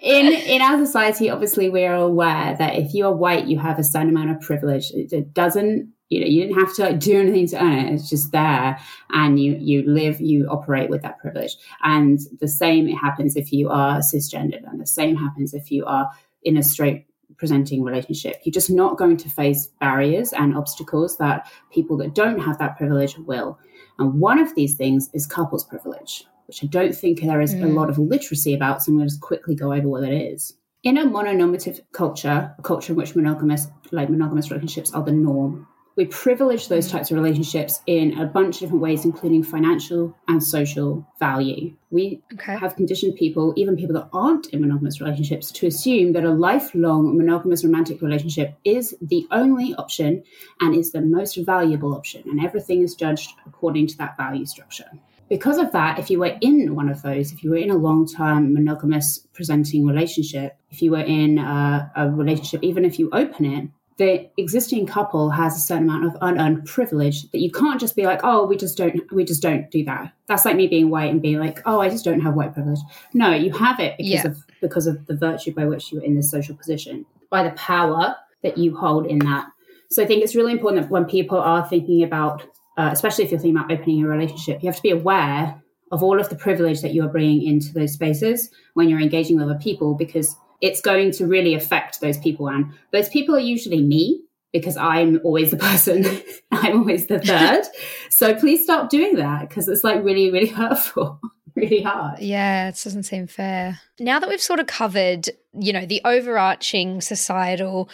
in 0.00 0.26
in 0.26 0.62
our 0.62 0.84
society, 0.84 1.30
obviously, 1.30 1.68
we 1.68 1.84
are 1.84 1.94
aware 1.94 2.56
that 2.58 2.76
if 2.76 2.94
you 2.94 3.06
are 3.06 3.14
white, 3.14 3.46
you 3.46 3.58
have 3.58 3.78
a 3.78 3.84
certain 3.84 4.08
amount 4.08 4.30
of 4.30 4.40
privilege. 4.40 4.90
It, 4.92 5.12
it 5.12 5.34
doesn't, 5.34 5.92
you 6.10 6.20
know, 6.20 6.26
you 6.26 6.42
didn't 6.42 6.58
have 6.58 6.74
to 6.74 6.82
like, 6.82 6.98
do 6.98 7.18
anything 7.20 7.46
to 7.48 7.62
earn 7.62 7.72
it. 7.72 7.94
It's 7.94 8.10
just 8.10 8.32
there, 8.32 8.78
and 9.10 9.40
you 9.40 9.56
you 9.58 9.84
live, 9.86 10.20
you 10.20 10.46
operate 10.48 10.90
with 10.90 11.02
that 11.02 11.18
privilege. 11.18 11.56
And 11.82 12.18
the 12.40 12.48
same 12.48 12.88
it 12.88 12.96
happens 12.96 13.36
if 13.36 13.52
you 13.52 13.70
are 13.70 14.00
cisgendered, 14.00 14.68
and 14.68 14.80
the 14.80 14.86
same 14.86 15.16
happens 15.16 15.54
if 15.54 15.70
you 15.70 15.86
are 15.86 16.10
in 16.42 16.56
a 16.56 16.62
straight 16.62 17.06
presenting 17.38 17.82
relationship. 17.82 18.40
You're 18.44 18.52
just 18.52 18.70
not 18.70 18.98
going 18.98 19.16
to 19.18 19.28
face 19.30 19.68
barriers 19.80 20.32
and 20.32 20.56
obstacles 20.56 21.16
that 21.18 21.50
people 21.72 21.96
that 21.98 22.14
don't 22.14 22.40
have 22.40 22.58
that 22.58 22.76
privilege 22.76 23.16
will. 23.16 23.58
And 23.98 24.20
one 24.20 24.38
of 24.38 24.54
these 24.54 24.74
things 24.74 25.10
is 25.14 25.26
couples 25.26 25.64
privilege, 25.64 26.24
which 26.46 26.64
I 26.64 26.66
don't 26.66 26.94
think 26.94 27.20
there 27.20 27.40
is 27.40 27.54
a 27.54 27.58
mm. 27.58 27.74
lot 27.74 27.88
of 27.88 27.98
literacy 27.98 28.52
about. 28.52 28.82
So 28.82 28.90
I'm 28.90 28.98
going 28.98 29.08
to 29.08 29.12
just 29.12 29.22
quickly 29.22 29.54
go 29.54 29.72
over 29.72 29.88
what 29.88 30.02
it 30.02 30.12
is. 30.12 30.54
In 30.82 30.96
a 30.96 31.04
mononormative 31.04 31.80
culture, 31.92 32.54
a 32.58 32.62
culture 32.62 32.92
in 32.92 32.96
which 32.96 33.14
monogamous, 33.14 33.68
like 33.92 34.10
monogamous 34.10 34.50
relationships 34.50 34.92
are 34.92 35.02
the 35.02 35.12
norm, 35.12 35.66
we 36.00 36.06
privilege 36.06 36.68
those 36.68 36.90
types 36.90 37.10
of 37.10 37.18
relationships 37.18 37.82
in 37.86 38.18
a 38.18 38.24
bunch 38.24 38.54
of 38.54 38.60
different 38.60 38.80
ways, 38.80 39.04
including 39.04 39.42
financial 39.42 40.16
and 40.28 40.42
social 40.42 41.06
value. 41.18 41.74
We 41.90 42.22
Okay. 42.32 42.56
have 42.56 42.74
conditioned 42.74 43.16
people, 43.16 43.52
even 43.58 43.76
people 43.76 43.96
that 43.96 44.08
aren't 44.10 44.46
in 44.46 44.62
monogamous 44.62 44.98
relationships, 44.98 45.52
to 45.52 45.66
assume 45.66 46.14
that 46.14 46.24
a 46.24 46.30
lifelong 46.30 47.18
monogamous 47.18 47.62
romantic 47.64 48.00
relationship 48.00 48.54
is 48.64 48.96
the 49.02 49.26
only 49.30 49.74
option 49.74 50.22
and 50.62 50.74
is 50.74 50.90
the 50.92 51.02
most 51.02 51.36
valuable 51.36 51.92
option, 51.94 52.22
and 52.30 52.40
everything 52.40 52.80
is 52.80 52.94
judged 52.94 53.32
according 53.46 53.86
to 53.88 53.98
that 53.98 54.16
value 54.16 54.46
structure. 54.46 54.90
Because 55.28 55.58
of 55.58 55.70
that, 55.72 55.98
if 55.98 56.08
you 56.10 56.18
were 56.18 56.38
in 56.40 56.74
one 56.74 56.88
of 56.88 57.02
those, 57.02 57.30
if 57.30 57.44
you 57.44 57.50
were 57.50 57.64
in 57.66 57.70
a 57.70 57.76
long 57.76 58.06
term 58.06 58.54
monogamous 58.54 59.26
presenting 59.34 59.86
relationship, 59.86 60.56
if 60.70 60.80
you 60.80 60.92
were 60.92 61.06
in 61.20 61.36
a, 61.36 61.92
a 61.94 62.10
relationship, 62.10 62.64
even 62.64 62.86
if 62.86 62.98
you 62.98 63.10
open 63.12 63.44
it, 63.44 63.68
the 64.00 64.30
existing 64.38 64.86
couple 64.86 65.28
has 65.28 65.54
a 65.54 65.60
certain 65.60 65.84
amount 65.84 66.06
of 66.06 66.16
unearned 66.22 66.64
privilege 66.64 67.30
that 67.32 67.40
you 67.40 67.50
can't 67.50 67.78
just 67.78 67.94
be 67.94 68.04
like, 68.06 68.20
oh, 68.24 68.46
we 68.46 68.56
just 68.56 68.78
don't, 68.78 68.98
we 69.12 69.24
just 69.26 69.42
don't 69.42 69.70
do 69.70 69.84
that. 69.84 70.10
That's 70.26 70.46
like 70.46 70.56
me 70.56 70.66
being 70.68 70.88
white 70.88 71.10
and 71.10 71.20
being 71.20 71.38
like, 71.38 71.60
oh, 71.66 71.80
I 71.82 71.90
just 71.90 72.02
don't 72.02 72.20
have 72.20 72.32
white 72.32 72.54
privilege. 72.54 72.78
No, 73.12 73.34
you 73.34 73.52
have 73.52 73.78
it 73.78 73.98
because 73.98 74.24
Yeah. 74.24 74.26
of 74.28 74.38
because 74.62 74.86
of 74.86 75.04
the 75.04 75.14
virtue 75.14 75.52
by 75.52 75.66
which 75.66 75.92
you're 75.92 76.02
in 76.02 76.14
this 76.16 76.30
social 76.30 76.56
position, 76.56 77.04
by 77.28 77.42
the 77.42 77.50
power 77.50 78.16
that 78.42 78.56
you 78.56 78.74
hold 78.74 79.04
in 79.04 79.18
that. 79.18 79.48
So 79.90 80.02
I 80.02 80.06
think 80.06 80.24
it's 80.24 80.34
really 80.34 80.52
important 80.52 80.84
that 80.84 80.90
when 80.90 81.04
people 81.04 81.38
are 81.38 81.68
thinking 81.68 82.02
about, 82.02 82.42
uh, 82.78 82.88
especially 82.90 83.24
if 83.24 83.30
you're 83.32 83.40
thinking 83.40 83.58
about 83.58 83.70
opening 83.70 84.02
a 84.02 84.08
relationship, 84.08 84.62
you 84.62 84.68
have 84.70 84.76
to 84.76 84.82
be 84.82 84.90
aware 84.92 85.60
of 85.92 86.02
all 86.02 86.18
of 86.18 86.30
the 86.30 86.36
privilege 86.36 86.80
that 86.80 86.94
you 86.94 87.04
are 87.04 87.08
bringing 87.08 87.42
into 87.42 87.70
those 87.74 87.92
spaces 87.92 88.50
when 88.72 88.88
you're 88.88 89.00
engaging 89.00 89.36
with 89.36 89.44
other 89.44 89.58
people 89.58 89.94
because 89.94 90.36
it's 90.60 90.80
going 90.80 91.10
to 91.12 91.26
really 91.26 91.54
affect 91.54 92.00
those 92.00 92.18
people. 92.18 92.48
And 92.48 92.72
those 92.92 93.08
people 93.08 93.34
are 93.34 93.40
usually 93.40 93.82
me 93.82 94.22
because 94.52 94.76
I'm 94.76 95.20
always 95.24 95.50
the 95.50 95.56
person, 95.68 96.04
I'm 96.50 96.78
always 96.78 97.06
the 97.06 97.20
third. 97.20 97.62
so 98.10 98.34
please 98.34 98.62
stop 98.62 98.90
doing 98.90 99.16
that 99.16 99.48
because 99.48 99.68
it's 99.68 99.84
like 99.84 100.04
really, 100.04 100.30
really 100.30 100.46
hurtful, 100.60 101.20
really 101.60 101.82
hard. 101.82 102.18
Yeah, 102.20 102.68
it 102.68 102.80
doesn't 102.82 103.04
seem 103.04 103.26
fair. 103.26 103.80
Now 103.98 104.18
that 104.18 104.28
we've 104.28 104.40
sort 104.40 104.60
of 104.60 104.66
covered, 104.66 105.28
you 105.52 105.72
know, 105.72 105.84
the 105.84 106.00
overarching 106.04 107.00
societal 107.00 107.90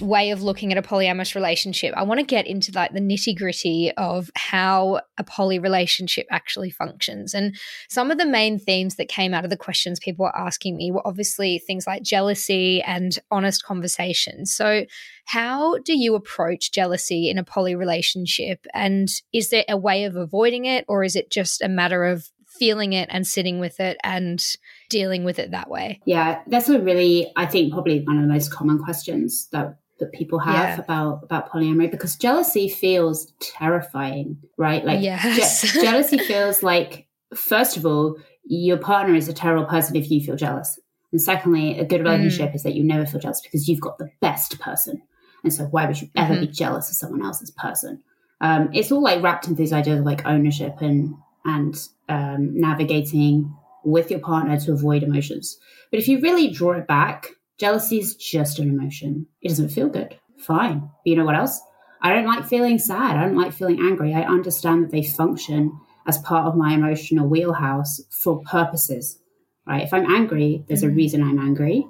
way 0.00 0.30
of 0.30 0.42
looking 0.42 0.70
at 0.70 0.78
a 0.78 0.82
polyamorous 0.82 1.34
relationship, 1.34 1.92
I 1.96 2.04
want 2.04 2.20
to 2.20 2.26
get 2.26 2.46
into 2.46 2.70
like 2.72 2.92
the 2.92 3.00
nitty 3.00 3.36
gritty 3.36 3.90
of 3.96 4.30
how 4.36 5.00
a 5.18 5.24
poly 5.24 5.58
relationship 5.58 6.26
actually 6.30 6.70
functions. 6.70 7.34
And 7.34 7.56
some 7.88 8.10
of 8.10 8.18
the 8.18 8.26
main 8.26 8.58
themes 8.58 8.96
that 8.96 9.08
came 9.08 9.34
out 9.34 9.44
of 9.44 9.50
the 9.50 9.56
questions 9.56 9.98
people 9.98 10.24
were 10.24 10.38
asking 10.38 10.76
me 10.76 10.92
were 10.92 11.06
obviously 11.06 11.58
things 11.58 11.86
like 11.86 12.02
jealousy 12.02 12.80
and 12.82 13.18
honest 13.30 13.64
conversations. 13.64 14.54
So, 14.54 14.84
how 15.26 15.78
do 15.78 15.96
you 15.96 16.14
approach 16.14 16.72
jealousy 16.72 17.30
in 17.30 17.38
a 17.38 17.44
poly 17.44 17.74
relationship? 17.74 18.66
And 18.74 19.08
is 19.32 19.50
there 19.50 19.64
a 19.68 19.76
way 19.76 20.04
of 20.04 20.16
avoiding 20.16 20.64
it, 20.64 20.84
or 20.88 21.04
is 21.04 21.16
it 21.16 21.30
just 21.30 21.62
a 21.62 21.68
matter 21.68 22.04
of 22.04 22.28
feeling 22.60 22.92
it 22.92 23.08
and 23.10 23.26
sitting 23.26 23.58
with 23.58 23.80
it 23.80 23.96
and 24.04 24.40
dealing 24.88 25.24
with 25.24 25.40
it 25.40 25.50
that 25.50 25.68
way? 25.68 26.00
Yeah, 26.04 26.42
that's 26.46 26.68
a 26.68 26.78
really, 26.80 27.32
I 27.36 27.46
think, 27.46 27.72
probably 27.72 28.04
one 28.04 28.16
of 28.16 28.22
the 28.22 28.28
most 28.32 28.52
common 28.52 28.78
questions 28.78 29.48
that 29.50 29.78
that 29.98 30.12
people 30.12 30.38
have 30.38 30.54
Yeah. 30.78 30.80
about 30.80 31.20
about 31.24 31.50
polyamory 31.50 31.90
because 31.90 32.16
jealousy 32.16 32.68
feels 32.68 33.32
terrifying, 33.40 34.38
right? 34.56 34.82
Like 34.84 35.02
Yes. 35.02 35.62
je- 35.72 35.80
jealousy 35.86 36.18
feels 36.18 36.62
like 36.62 37.06
first 37.34 37.76
of 37.76 37.84
all, 37.84 38.16
your 38.44 38.78
partner 38.78 39.14
is 39.14 39.28
a 39.28 39.32
terrible 39.34 39.66
person 39.66 39.96
if 39.96 40.10
you 40.10 40.20
feel 40.24 40.36
jealous, 40.36 40.78
and 41.12 41.20
secondly, 41.20 41.78
a 41.78 41.84
good 41.84 42.00
relationship 42.02 42.54
is 42.54 42.62
that 42.62 42.74
you 42.74 42.82
never 42.84 43.04
feel 43.06 43.20
jealous 43.20 43.40
because 43.42 43.68
you've 43.68 43.80
got 43.80 43.98
the 43.98 44.10
best 44.20 44.58
person, 44.58 45.02
and 45.44 45.52
so 45.52 45.64
why 45.64 45.84
would 45.86 46.00
you 46.00 46.08
ever 46.16 46.34
be 46.40 46.46
jealous 46.46 46.88
of 46.90 46.96
someone 46.96 47.22
else's 47.24 47.50
person? 47.50 48.02
Um, 48.40 48.70
it's 48.72 48.90
all 48.90 49.02
like 49.02 49.22
wrapped 49.22 49.46
into 49.48 49.58
these 49.58 49.72
ideas 49.74 49.98
of 50.00 50.06
like 50.06 50.24
ownership 50.24 50.80
and 50.80 51.14
and 51.44 51.74
um, 52.08 52.58
navigating 52.58 53.54
with 53.84 54.10
your 54.10 54.20
partner 54.20 54.58
to 54.60 54.72
avoid 54.72 55.02
emotions. 55.02 55.58
But 55.90 56.00
if 56.00 56.08
you 56.08 56.20
really 56.20 56.50
draw 56.50 56.72
it 56.72 56.86
back, 56.86 57.30
jealousy 57.58 57.98
is 57.98 58.14
just 58.16 58.58
an 58.58 58.68
emotion. 58.68 59.26
It 59.42 59.48
doesn't 59.48 59.70
feel 59.70 59.88
good. 59.88 60.18
Fine. 60.38 60.80
But 60.80 60.90
you 61.04 61.16
know 61.16 61.24
what 61.24 61.36
else? 61.36 61.60
I 62.02 62.14
don't 62.14 62.26
like 62.26 62.46
feeling 62.46 62.78
sad. 62.78 63.16
I 63.16 63.24
don't 63.24 63.36
like 63.36 63.52
feeling 63.52 63.80
angry. 63.80 64.14
I 64.14 64.22
understand 64.22 64.84
that 64.84 64.90
they 64.90 65.02
function 65.02 65.78
as 66.06 66.18
part 66.18 66.46
of 66.46 66.56
my 66.56 66.72
emotional 66.72 67.28
wheelhouse 67.28 68.00
for 68.10 68.40
purposes. 68.42 69.18
Right? 69.66 69.82
If 69.82 69.92
I'm 69.92 70.10
angry, 70.10 70.64
there's 70.66 70.82
a 70.82 70.88
reason 70.88 71.22
I'm 71.22 71.38
angry. 71.38 71.86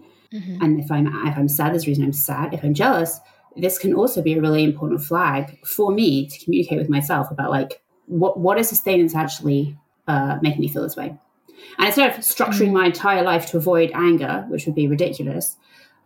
And 0.63 0.81
if 0.81 0.91
I'm 0.91 1.07
if 1.27 1.37
I'm 1.37 1.49
sad, 1.49 1.73
there's 1.73 1.85
a 1.85 1.89
reason 1.89 2.05
I'm 2.05 2.13
sad. 2.13 2.55
If 2.55 2.63
I'm 2.63 2.75
jealous, 2.75 3.19
this 3.57 3.79
can 3.79 3.95
also 3.95 4.23
be 4.23 4.35
a 4.35 4.41
really 4.41 4.63
important 4.63 5.03
flag 5.03 5.59
for 5.67 5.91
me 5.91 6.29
to 6.29 6.45
communicate 6.45 6.79
with 6.79 6.89
myself 6.89 7.31
about 7.31 7.51
like 7.51 7.83
what 8.11 8.39
what 8.39 8.59
is 8.59 8.71
this 8.71 8.81
thing 8.81 9.01
that's 9.01 9.15
actually 9.15 9.77
uh, 10.07 10.39
making 10.43 10.61
me 10.61 10.69
feel 10.69 10.83
this 10.83 10.97
way. 10.97 11.17
And 11.79 11.87
instead 11.87 12.11
of 12.11 12.17
structuring 12.19 12.73
my 12.73 12.87
entire 12.87 13.23
life 13.23 13.47
to 13.51 13.57
avoid 13.57 13.91
anger, 13.95 14.47
which 14.49 14.67
would 14.67 14.75
be 14.75 14.89
ridiculous, 14.89 15.57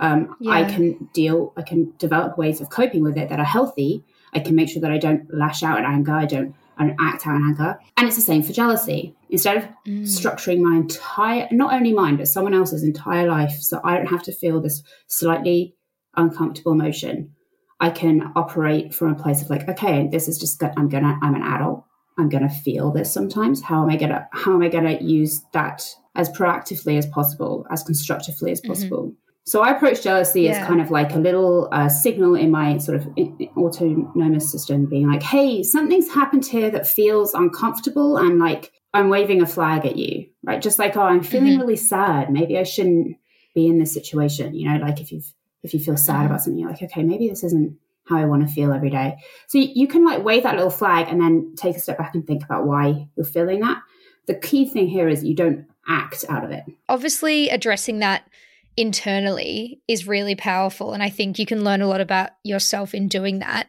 um, 0.01 0.37
I 0.49 0.65
can 0.65 1.09
deal. 1.13 1.53
I 1.57 1.63
can 1.63 1.93
develop 1.99 2.37
ways 2.37 2.61
of 2.61 2.69
coping 2.69 3.03
with 3.03 3.17
it 3.17 3.29
that 3.29 3.39
are 3.39 3.45
healthy. 3.45 4.05
I 4.33 4.41
can 4.41 4.57
make 4.57 4.69
sure 4.69 4.83
that 4.83 4.91
I 4.91 4.99
don't 4.99 5.33
lash 5.33 5.63
out 5.63 5.79
in 5.79 5.85
anger. 5.85 6.13
I 6.13 6.27
don't. 6.27 6.55
I 6.77 6.87
don't 6.87 6.97
act 7.01 7.25
out 7.27 7.37
in 7.37 7.45
anger. 7.45 7.79
And 7.97 8.09
it's 8.09 8.17
the 8.17 8.23
same 8.23 8.43
for 8.43 8.53
jealousy. 8.53 9.15
Instead 9.31 9.57
of 9.59 9.69
structuring 9.87 10.61
my 10.61 10.77
entire, 10.77 11.47
not 11.53 11.73
only 11.73 11.93
mine, 11.93 12.17
but 12.17 12.27
someone 12.27 12.53
else's 12.53 12.83
entire 12.83 13.29
life, 13.29 13.53
so 13.53 13.81
I 13.85 13.97
don't 13.97 14.07
have 14.07 14.25
to 14.25 14.33
feel 14.33 14.61
this 14.61 14.83
slightly 15.07 15.77
uncomfortable 16.17 16.73
emotion, 16.73 17.31
I 17.79 17.91
can 17.91 18.33
operate 18.35 18.93
from 18.93 19.13
a 19.13 19.15
place 19.15 19.41
of 19.41 19.51
like, 19.51 19.69
okay, 19.69 20.09
this 20.11 20.27
is 20.27 20.37
just, 20.37 20.63
I'm 20.65 20.89
gonna, 20.89 21.17
I'm 21.23 21.37
an 21.37 21.43
adult. 21.43 21.85
I'm 22.19 22.29
gonna 22.29 22.51
feel 22.51 22.93
this 22.93 23.13
sometimes. 23.13 23.63
How 23.63 23.83
am 23.83 23.91
I 23.91 23.97
gonna, 23.97 24.29
how 24.33 24.55
am 24.55 24.63
I 24.63 24.69
gonna 24.69 24.99
use 25.01 25.43
that 25.53 25.85
as 26.15 26.29
proactively 26.31 26.97
as 26.97 27.07
possible, 27.07 27.67
as 27.71 27.83
constructively 27.83 28.53
as 28.53 28.61
mm-hmm. 28.61 28.73
possible? 28.73 29.15
So 29.47 29.63
I 29.63 29.73
approach 29.73 30.03
jealousy 30.03 30.43
Yeah. 30.43 30.53
as 30.53 30.67
kind 30.67 30.81
of 30.81 30.91
like 30.91 31.13
a 31.13 31.19
little 31.19 31.69
uh, 31.71 31.89
signal 31.89 32.35
in 32.35 32.51
my 32.51 32.79
sort 32.79 32.99
of 32.99 33.09
autonomous 33.57 34.51
system 34.51 34.87
being 34.87 35.11
like, 35.11 35.23
hey, 35.23 35.63
something's 35.63 36.13
happened 36.13 36.47
here 36.47 36.71
that 36.71 36.87
feels 36.87 37.35
uncomfortable 37.35 38.17
and 38.17 38.39
like 38.39 38.73
I'm 38.95 39.11
waving 39.11 39.43
a 39.43 39.47
flag 39.47 39.85
at 39.85 39.97
you, 39.97 40.27
right? 40.45 40.63
Just 40.63 40.79
like, 40.79 40.97
oh, 40.97 41.03
I'm 41.03 41.23
feeling 41.23 41.55
mm-hmm. 41.55 41.61
really 41.61 41.77
sad. 41.77 42.31
Maybe 42.31 42.57
I 42.57 42.63
shouldn't 42.63 43.17
be 43.55 43.67
in 43.67 43.79
this 43.79 43.93
situation. 43.93 44.55
You 44.55 44.71
know, 44.71 44.77
like 44.79 45.01
if 45.01 45.13
you've, 45.13 45.31
if 45.63 45.75
you 45.75 45.81
feel 45.81 45.97
sad 45.97 46.17
mm-hmm. 46.17 46.27
about 46.27 46.41
something, 46.43 46.59
you're 46.59 46.71
like, 46.71 46.83
okay, 46.83 47.03
maybe 47.03 47.29
this 47.29 47.45
isn't 47.45 47.77
how 48.07 48.19
I 48.19 48.25
want 48.27 48.47
to 48.47 48.53
feel 48.53 48.73
every 48.73 48.91
day. 48.91 49.17
So 49.47 49.59
you, 49.59 49.89
can 49.89 50.05
like 50.05 50.23
wave 50.23 50.43
that 50.43 50.57
little 50.57 50.71
flag 50.71 51.09
and 51.09 51.21
then 51.21 51.55
take 51.57 51.77
a 51.77 51.81
step 51.81 51.99
back 51.99 52.15
and 52.15 52.27
think 52.27 52.45
about 52.45 52.67
why 52.67 53.09
you're 53.17 53.25
feeling 53.25 53.61
that. 53.61 53.81
The 54.27 54.35
key 54.35 54.69
thing 54.69 54.89
here 54.89 55.09
is 55.09 55.25
you 55.25 55.35
don't 55.35 55.67
act 55.89 56.25
out 56.29 56.45
of 56.45 56.51
it. 56.51 56.65
obviously 56.89 57.51
addressing 57.51 57.99
that 57.99 58.29
internally 58.77 59.81
is 59.87 60.07
really 60.07 60.35
powerful 60.35 60.93
and 60.93 61.03
i 61.03 61.09
think 61.09 61.39
you 61.39 61.47
can 61.47 61.63
learn 61.63 61.83
a 61.83 61.87
lot 61.87 62.01
about 62.01 62.31
yourself 62.43 62.95
in 62.95 63.07
doing 63.07 63.39
that 63.39 63.69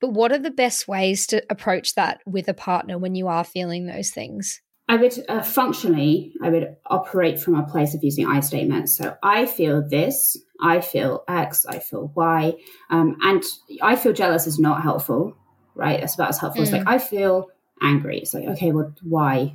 but 0.00 0.10
what 0.10 0.32
are 0.32 0.38
the 0.38 0.50
best 0.50 0.88
ways 0.88 1.26
to 1.26 1.42
approach 1.48 1.94
that 1.94 2.20
with 2.26 2.48
a 2.48 2.54
partner 2.54 2.98
when 2.98 3.14
you 3.14 3.28
are 3.28 3.44
feeling 3.44 3.86
those 3.86 4.10
things 4.10 4.60
I 4.92 4.96
would 4.96 5.14
uh, 5.26 5.40
functionally, 5.40 6.34
I 6.42 6.50
would 6.50 6.76
operate 6.84 7.40
from 7.40 7.54
a 7.54 7.62
place 7.66 7.94
of 7.94 8.04
using 8.04 8.26
I 8.26 8.40
statements. 8.40 8.94
So 8.94 9.16
I 9.22 9.46
feel 9.46 9.88
this, 9.88 10.36
I 10.60 10.82
feel 10.82 11.24
X, 11.26 11.64
I 11.64 11.78
feel 11.78 12.12
Y, 12.14 12.52
um, 12.90 13.16
and 13.22 13.42
I 13.80 13.96
feel 13.96 14.12
jealous 14.12 14.46
is 14.46 14.58
not 14.58 14.82
helpful, 14.82 15.34
right? 15.74 15.98
That's 15.98 16.14
about 16.14 16.28
as 16.28 16.38
helpful 16.38 16.62
as 16.62 16.72
like 16.72 16.86
I 16.86 16.98
feel 16.98 17.48
angry. 17.80 18.18
It's 18.18 18.34
like 18.34 18.44
okay, 18.48 18.70
well, 18.72 18.92
why? 19.02 19.54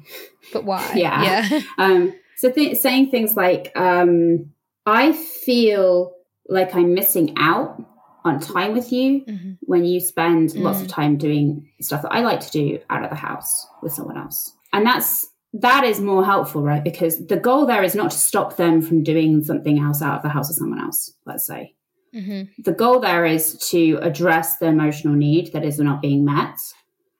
but 0.51 0.63
why 0.63 0.91
Yeah. 0.95 1.21
yeah 1.49 1.61
Um, 1.77 2.15
so 2.35 2.49
th- 2.51 2.79
saying 2.79 3.11
things 3.11 3.35
like 3.35 3.71
um, 3.75 4.51
I 4.87 5.11
feel 5.13 6.15
like 6.49 6.73
I'm 6.73 6.95
missing 6.95 7.35
out 7.37 7.79
on 8.25 8.39
time 8.39 8.73
with 8.73 8.91
you 8.91 9.23
Mhm. 9.25 9.57
when 9.61 9.85
you 9.85 9.99
spend 9.99 10.55
lots 10.55 10.81
of 10.81 10.87
time 10.87 11.17
doing 11.17 11.69
stuff 11.79 12.01
that 12.01 12.11
I 12.11 12.21
like 12.21 12.39
to 12.39 12.51
do 12.51 12.79
out 12.89 13.03
of 13.03 13.11
the 13.11 13.15
house 13.29 13.67
with 13.83 13.93
someone 13.93 14.17
else. 14.17 14.53
And 14.77 14.85
that's 14.85 15.25
that 15.53 15.83
is 15.83 15.99
more 15.99 16.23
helpful, 16.23 16.61
right? 16.61 16.83
Because 16.83 17.25
the 17.25 17.37
goal 17.39 17.65
there 17.65 17.81
is 17.83 17.95
not 17.95 18.11
to 18.11 18.17
stop 18.17 18.57
them 18.57 18.81
from 18.81 19.01
doing 19.01 19.43
something 19.43 19.79
else 19.79 20.03
out 20.03 20.17
of 20.17 20.21
the 20.21 20.29
house 20.29 20.49
with 20.49 20.57
someone 20.57 20.79
else, 20.79 21.11
let's 21.25 21.47
say. 21.47 21.73
Mhm. 22.13 22.49
The 22.63 22.73
goal 22.73 22.99
there 22.99 23.25
is 23.25 23.57
to 23.71 23.97
address 24.03 24.57
the 24.57 24.67
emotional 24.67 25.15
need 25.15 25.51
that 25.53 25.65
is 25.65 25.79
not 25.79 26.01
being 26.01 26.23
met 26.23 26.59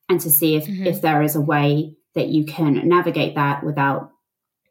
and 0.08 0.20
to 0.22 0.30
see 0.30 0.56
if, 0.56 0.66
Mhm. 0.68 0.86
if 0.86 1.02
there 1.02 1.24
is 1.24 1.36
a 1.36 1.42
way 1.42 1.96
that 2.14 2.28
you 2.30 2.46
can 2.46 2.88
navigate 2.88 3.34
that 3.36 3.64
without 3.64 4.12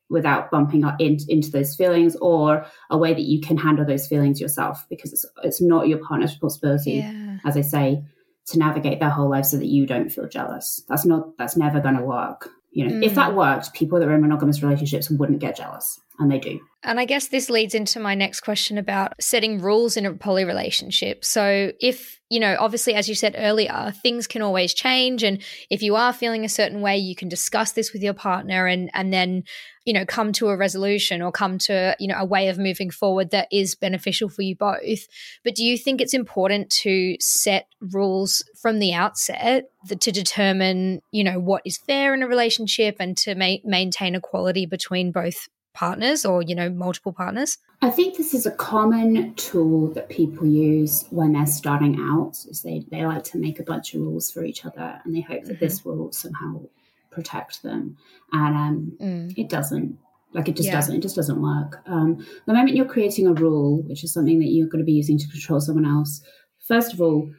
without 0.08 0.52
bumping 0.52 0.84
up 0.84 1.00
in, 1.00 1.18
into 1.28 1.50
those 1.50 1.74
feelings 1.74 2.14
or 2.16 2.64
a 2.90 2.96
way 2.96 3.12
that 3.12 3.22
you 3.32 3.40
can 3.40 3.56
handle 3.56 3.84
those 3.84 4.06
feelings 4.06 4.40
yourself 4.40 4.86
because 4.88 5.12
it's 5.12 5.26
it's 5.42 5.60
not 5.60 5.88
your 5.88 5.98
partner's 5.98 6.30
responsibility 6.30 6.92
yeah 7.04 7.38
as 7.44 7.56
I 7.56 7.62
say, 7.62 8.04
to 8.46 8.58
navigate 8.58 9.00
their 9.00 9.10
whole 9.10 9.28
life 9.28 9.44
so 9.46 9.56
that 9.56 9.66
you 9.66 9.86
don't 9.86 10.08
feel 10.10 10.28
jealous. 10.28 10.82
That's 10.88 11.04
not 11.04 11.36
that's 11.38 11.56
never 11.56 11.80
gonna 11.80 12.04
work. 12.04 12.50
You 12.76 12.86
know, 12.86 13.00
if 13.02 13.12
hmm. 13.12 13.16
that 13.16 13.34
worked, 13.34 13.72
people 13.72 13.98
that 13.98 14.04
were 14.04 14.14
in 14.14 14.20
monogamous 14.20 14.62
relationships 14.62 15.08
wouldn't 15.08 15.38
get 15.38 15.56
jealous. 15.56 15.98
And 16.18 16.30
they 16.30 16.38
do. 16.38 16.60
And 16.86 17.00
I 17.00 17.04
guess 17.04 17.26
this 17.28 17.50
leads 17.50 17.74
into 17.74 17.98
my 17.98 18.14
next 18.14 18.40
question 18.40 18.78
about 18.78 19.14
setting 19.20 19.60
rules 19.60 19.96
in 19.96 20.06
a 20.06 20.12
poly 20.12 20.44
relationship. 20.44 21.24
So, 21.24 21.72
if, 21.80 22.20
you 22.30 22.38
know, 22.38 22.56
obviously, 22.60 22.94
as 22.94 23.08
you 23.08 23.16
said 23.16 23.34
earlier, 23.36 23.92
things 24.02 24.28
can 24.28 24.40
always 24.40 24.72
change. 24.72 25.24
And 25.24 25.42
if 25.68 25.82
you 25.82 25.96
are 25.96 26.12
feeling 26.12 26.44
a 26.44 26.48
certain 26.48 26.80
way, 26.80 26.96
you 26.96 27.16
can 27.16 27.28
discuss 27.28 27.72
this 27.72 27.92
with 27.92 28.04
your 28.04 28.14
partner 28.14 28.66
and, 28.66 28.88
and 28.94 29.12
then, 29.12 29.42
you 29.84 29.92
know, 29.92 30.06
come 30.06 30.32
to 30.34 30.48
a 30.48 30.56
resolution 30.56 31.22
or 31.22 31.32
come 31.32 31.58
to, 31.58 31.96
you 31.98 32.06
know, 32.06 32.18
a 32.18 32.24
way 32.24 32.48
of 32.48 32.56
moving 32.56 32.90
forward 32.90 33.32
that 33.32 33.48
is 33.50 33.74
beneficial 33.74 34.28
for 34.28 34.42
you 34.42 34.54
both. 34.54 35.08
But 35.42 35.56
do 35.56 35.64
you 35.64 35.76
think 35.76 36.00
it's 36.00 36.14
important 36.14 36.70
to 36.82 37.16
set 37.18 37.66
rules 37.80 38.44
from 38.62 38.78
the 38.78 38.94
outset 38.94 39.64
to 39.88 40.12
determine, 40.12 41.00
you 41.10 41.24
know, 41.24 41.40
what 41.40 41.62
is 41.64 41.78
fair 41.78 42.14
in 42.14 42.22
a 42.22 42.28
relationship 42.28 42.96
and 43.00 43.16
to 43.18 43.34
ma- 43.34 43.56
maintain 43.64 44.14
equality 44.14 44.66
between 44.66 45.10
both 45.10 45.48
partners 45.76 46.24
or 46.24 46.42
you 46.42 46.54
know 46.54 46.68
multiple 46.70 47.12
partners 47.12 47.58
I 47.82 47.90
think 47.90 48.16
this 48.16 48.32
is 48.32 48.46
a 48.46 48.50
common 48.50 49.34
tool 49.34 49.88
that 49.96 50.08
people 50.08 50.46
use 50.46 51.04
when 51.10 51.34
they're 51.34 51.44
starting 51.62 51.94
out. 52.00 52.32
Is 52.50 52.62
they, 52.62 52.78
they 52.90 53.04
like 53.04 53.22
to 53.24 53.38
make 53.38 53.60
a 53.60 53.62
bunch 53.72 53.92
of 53.92 54.00
rules 54.00 54.30
for 54.30 54.42
each 54.50 54.64
other 54.64 54.98
and 55.04 55.14
they 55.14 55.20
hope 55.20 55.44
that 55.44 55.60
this 55.60 55.84
will 55.84 56.10
somehow 56.10 56.62
protect 57.10 57.62
them. 57.62 57.98
And 58.32 58.56
um, 59.00 59.34
it 59.36 59.48
doesn't. 59.50 59.98
Like 60.32 60.48
it 60.48 60.56
just 60.56 60.68
Yeah. 60.68 60.76
doesn't. 60.78 60.96
It 60.96 61.02
just 61.02 61.16
doesn't 61.16 61.40
work. 61.40 61.82
Um, 61.86 62.26
the 62.46 62.54
moment 62.54 62.76
you're 62.76 62.86
creating 62.96 63.26
a 63.26 63.34
rule, 63.34 63.82
which 63.82 64.02
is 64.04 64.10
something 64.16 64.38
that 64.40 64.46
you're 64.54 64.68
going 64.72 64.84
to 64.84 64.90
be 64.92 64.98
using 65.02 65.18
to 65.18 65.28
control 65.28 65.60
someone 65.60 65.86
else, 65.86 66.22
first 66.66 66.94
of 66.94 67.00
all, 67.02 67.30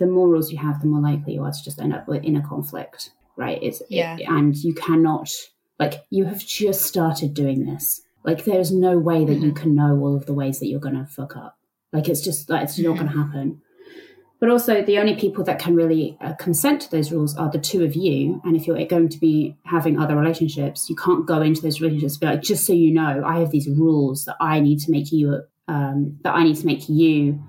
the 0.00 0.06
more 0.06 0.28
rules 0.28 0.52
you 0.52 0.58
have, 0.58 0.80
the 0.80 0.86
more 0.86 1.02
likely 1.10 1.34
you 1.34 1.42
are 1.42 1.52
to 1.52 1.62
just 1.64 1.80
end 1.80 1.92
up 1.92 2.08
in 2.08 2.36
a 2.36 2.42
conflict, 2.52 3.10
right? 3.36 3.58
It's 3.60 3.82
Yeah. 3.88 4.16
it- 4.16 4.28
and 4.28 4.54
you 4.56 4.74
cannot 4.74 5.28
like 5.78 6.04
you 6.10 6.24
have 6.26 6.38
just 6.44 6.82
started 6.82 7.34
doing 7.34 7.64
this. 7.66 8.02
Like 8.24 8.44
there's 8.44 8.70
no 8.72 8.98
way 8.98 9.24
that 9.24 9.38
you 9.40 9.52
can 9.52 9.74
know 9.74 9.98
all 9.98 10.14
of 10.16 10.26
the 10.26 10.34
ways 10.34 10.60
that 10.60 10.66
you're 10.66 10.80
going 10.80 10.94
to 10.94 11.06
fuck 11.06 11.36
up. 11.36 11.58
Like 11.92 12.08
it's 12.08 12.20
just 12.20 12.48
like 12.48 12.62
it's 12.64 12.78
not 12.78 12.96
going 12.96 13.08
to 13.10 13.16
happen. 13.18 13.60
But 14.38 14.50
also, 14.50 14.82
the 14.82 14.98
only 14.98 15.14
people 15.14 15.44
that 15.44 15.60
can 15.60 15.76
really 15.76 16.18
uh, 16.20 16.32
consent 16.34 16.82
to 16.82 16.90
those 16.90 17.12
rules 17.12 17.36
are 17.36 17.48
the 17.48 17.60
two 17.60 17.84
of 17.84 17.94
you. 17.94 18.40
And 18.44 18.56
if 18.56 18.66
you're 18.66 18.84
going 18.86 19.08
to 19.10 19.18
be 19.18 19.56
having 19.64 20.00
other 20.00 20.16
relationships, 20.16 20.90
you 20.90 20.96
can't 20.96 21.26
go 21.26 21.40
into 21.42 21.62
those 21.62 21.80
relationships 21.80 22.14
and 22.14 22.20
be 22.22 22.26
like, 22.26 22.42
just 22.42 22.66
so 22.66 22.72
you 22.72 22.92
know, 22.92 23.22
I 23.24 23.38
have 23.38 23.52
these 23.52 23.68
rules 23.68 24.24
that 24.24 24.36
I 24.40 24.58
need 24.58 24.80
to 24.80 24.90
make 24.90 25.12
you 25.12 25.42
um, 25.68 26.18
that 26.24 26.34
I 26.34 26.42
need 26.42 26.56
to 26.56 26.66
make 26.66 26.88
you 26.88 27.40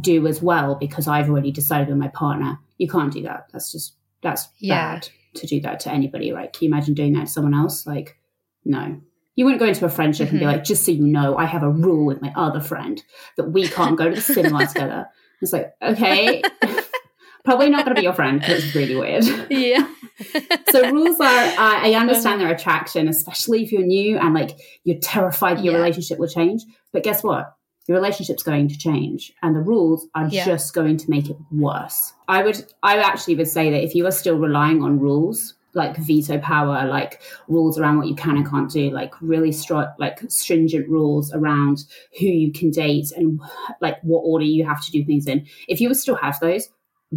do 0.00 0.26
as 0.26 0.42
well 0.42 0.74
because 0.74 1.06
I've 1.06 1.30
already 1.30 1.52
decided 1.52 1.86
with 1.88 1.98
my 1.98 2.08
partner. 2.08 2.58
You 2.78 2.88
can't 2.88 3.12
do 3.12 3.22
that. 3.22 3.46
That's 3.52 3.70
just 3.70 3.94
that's 4.20 4.48
Yeah. 4.58 4.94
bad 4.94 5.08
to 5.34 5.46
do 5.46 5.60
that 5.60 5.80
to 5.80 5.92
anybody, 5.92 6.32
right? 6.32 6.52
Can 6.52 6.64
you 6.64 6.70
imagine 6.70 6.94
doing 6.94 7.12
that 7.14 7.26
to 7.26 7.32
someone 7.32 7.54
else? 7.54 7.86
Like, 7.86 8.18
no. 8.64 9.00
You 9.36 9.44
wouldn't 9.44 9.60
go 9.60 9.66
into 9.66 9.84
a 9.84 9.88
friendship 9.88 10.30
and 10.30 10.38
be 10.38 10.46
mm-hmm. 10.46 10.54
like, 10.54 10.64
just 10.64 10.84
so 10.84 10.92
you 10.92 11.06
know, 11.06 11.36
I 11.36 11.44
have 11.44 11.62
a 11.62 11.70
rule 11.70 12.06
with 12.06 12.22
my 12.22 12.32
other 12.36 12.60
friend 12.60 13.02
that 13.36 13.50
we 13.50 13.66
can't 13.66 13.98
go 13.98 14.08
to 14.08 14.14
the 14.14 14.20
cinema 14.34 14.66
together. 14.66 15.06
It's 15.40 15.52
like, 15.52 15.74
okay, 15.82 16.42
probably 17.44 17.68
not 17.68 17.84
going 17.84 17.94
to 17.96 18.00
be 18.00 18.04
your 18.04 18.14
friend 18.14 18.40
because 18.40 18.64
it's 18.64 18.74
really 18.74 18.96
weird. 18.96 19.24
yeah 19.50 19.86
so 20.70 20.90
rules 20.90 21.18
are, 21.20 21.26
I 21.26 21.90
I 21.90 21.94
understand 21.94 22.40
uh-huh. 22.40 22.48
their 22.48 22.56
attraction, 22.56 23.08
especially 23.08 23.64
if 23.64 23.72
you're 23.72 23.82
new 23.82 24.16
and 24.18 24.32
like 24.34 24.56
you're 24.84 24.98
terrified 24.98 25.60
your 25.60 25.74
Yeah. 25.74 25.80
relationship 25.80 26.18
will 26.18 26.28
change. 26.28 26.62
But 26.92 27.02
guess 27.02 27.22
what? 27.24 27.52
Your 27.86 27.96
relationship's 27.98 28.42
going 28.42 28.68
to 28.68 28.78
change 28.78 29.32
and 29.42 29.54
the 29.54 29.60
rules 29.60 30.06
are 30.14 30.28
Yeah. 30.28 30.46
just 30.46 30.72
going 30.74 30.96
to 30.96 31.10
make 31.10 31.28
it 31.28 31.36
worse. 31.52 32.12
I 32.28 32.42
would, 32.42 32.64
I 32.82 32.96
actually 32.98 33.36
would 33.36 33.48
say 33.48 33.70
that 33.70 33.82
if 33.84 33.94
you 33.94 34.06
are 34.06 34.10
still 34.12 34.38
relying 34.38 34.82
on 34.82 34.98
rules, 34.98 35.54
like 35.74 35.96
veto 35.98 36.38
power, 36.38 36.86
like 36.88 37.20
rules 37.48 37.78
around 37.78 37.98
what 37.98 38.06
you 38.06 38.14
can 38.14 38.36
and 38.36 38.48
can't 38.48 38.70
do, 38.70 38.90
like 38.90 39.12
really 39.20 39.50
stri- 39.50 39.92
like 39.98 40.20
stringent 40.28 40.88
rules 40.88 41.32
around 41.34 41.84
who 42.18 42.26
you 42.26 42.52
can 42.52 42.70
date 42.70 43.10
and 43.16 43.40
like 43.80 44.00
what 44.02 44.20
order 44.20 44.44
you 44.44 44.64
have 44.64 44.82
to 44.84 44.90
do 44.92 45.04
things 45.04 45.26
in. 45.26 45.44
If 45.68 45.80
you 45.80 45.88
would 45.88 45.98
still 45.98 46.14
have 46.16 46.38
those, 46.40 46.68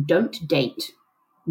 don't 0.05 0.35
date. 0.47 0.91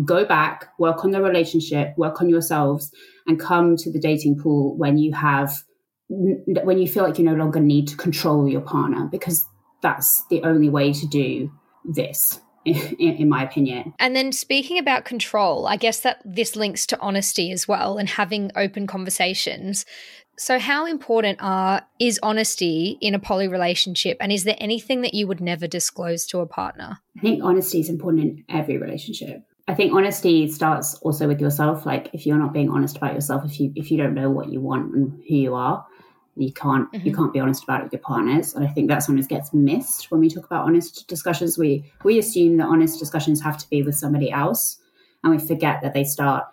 Go 0.05 0.27
back, 0.27 0.69
work 0.79 1.05
on 1.05 1.13
the 1.13 1.23
relationship, 1.23 1.97
work 1.97 2.21
on 2.21 2.29
yourselves, 2.29 2.93
and 3.27 3.41
come 3.41 3.77
to 3.79 3.91
the 3.91 3.99
dating 3.99 4.39
pool 4.39 4.77
when 4.77 4.99
you 4.99 5.13
have 5.15 5.63
when 6.09 6.79
you 6.79 6.87
feel 6.87 7.03
like 7.03 7.19
you 7.19 7.25
no 7.25 7.35
longer 7.35 7.61
need 7.61 7.89
to 7.89 7.97
control 7.97 8.49
your 8.49 8.61
partner 8.61 9.09
because 9.11 9.45
that's 9.83 10.25
the 10.27 10.43
only 10.43 10.69
way 10.69 10.93
to 10.93 11.07
do 11.07 11.51
this 11.85 12.41
in, 12.65 12.77
in 12.99 13.29
my 13.29 13.43
opinion 13.43 13.93
and 13.99 14.15
then 14.15 14.33
speaking 14.33 14.79
about 14.79 15.05
control 15.05 15.67
i 15.67 15.77
guess 15.77 16.01
that 16.01 16.21
this 16.25 16.57
links 16.57 16.87
to 16.87 16.99
honesty 17.01 17.53
as 17.53 17.67
well 17.69 17.99
and 17.99 18.09
having 18.09 18.51
open 18.57 18.87
conversations 18.87 19.85
so 20.39 20.59
how 20.59 20.85
important 20.85 21.39
are 21.41 21.83
is 21.99 22.21
honesty 22.23 22.99
in 23.01 23.15
a 23.15 23.19
poly 23.19 23.49
relationship 23.49 24.17
and 24.21 24.31
is 24.31 24.45
there 24.45 24.57
anything 24.59 25.03
that 25.03 25.15
you 25.15 25.27
would 25.27 25.41
never 25.41 25.67
disclose 25.67 26.27
to 26.27 26.41
a 26.41 26.47
partner 26.47 26.99
I 27.17 27.21
think 27.21 27.43
honesty 27.43 27.81
is 27.81 27.89
important 27.89 28.25
in 28.25 28.45
every 28.49 28.77
relationship. 28.77 29.43
I 29.69 29.75
think 29.75 29.93
honesty 29.95 30.49
starts 30.49 30.95
also 30.97 31.27
with 31.27 31.41
yourself. 31.41 31.87
Like 31.87 32.11
if 32.13 32.27
you're 32.27 32.39
not 32.39 32.53
being 32.53 32.71
honest 32.71 32.99
about 32.99 33.15
yourself, 33.15 33.45
if 33.45 33.59
you 33.59 33.73
if 33.75 33.91
you 33.91 33.97
don't 33.97 34.15
know 34.15 34.31
what 34.31 34.51
you 34.51 34.61
want 34.61 34.95
and 34.95 35.23
who 35.29 35.35
you 35.35 35.55
are, 35.55 35.85
you 36.37 36.53
can't 36.53 36.89
you 36.93 37.15
can't 37.15 37.33
be 37.33 37.41
honest 37.41 37.65
about 37.65 37.81
it 37.81 37.85
with 37.85 37.93
your 37.93 38.03
partners. 38.03 38.55
And 38.55 38.67
I 38.67 38.69
think 38.69 38.89
that 38.89 39.03
sometimes 39.03 39.27
gets 39.27 39.53
missed 39.55 40.11
when 40.11 40.21
we 40.21 40.29
talk 40.29 40.45
about 40.45 40.65
honest 40.65 41.07
discussions. 41.09 41.59
We 41.59 41.91
we 42.05 42.19
assume 42.19 42.59
that 42.59 42.67
honest 42.67 42.99
discussions 42.99 43.41
have 43.43 43.59
to 43.59 43.69
be 43.71 43.83
with 43.83 43.97
somebody 43.97 44.31
else, 44.31 44.79
and 45.25 45.33
we 45.33 45.39
forget 45.39 45.81
that 45.83 45.95
they 45.95 46.05
start 46.05 46.45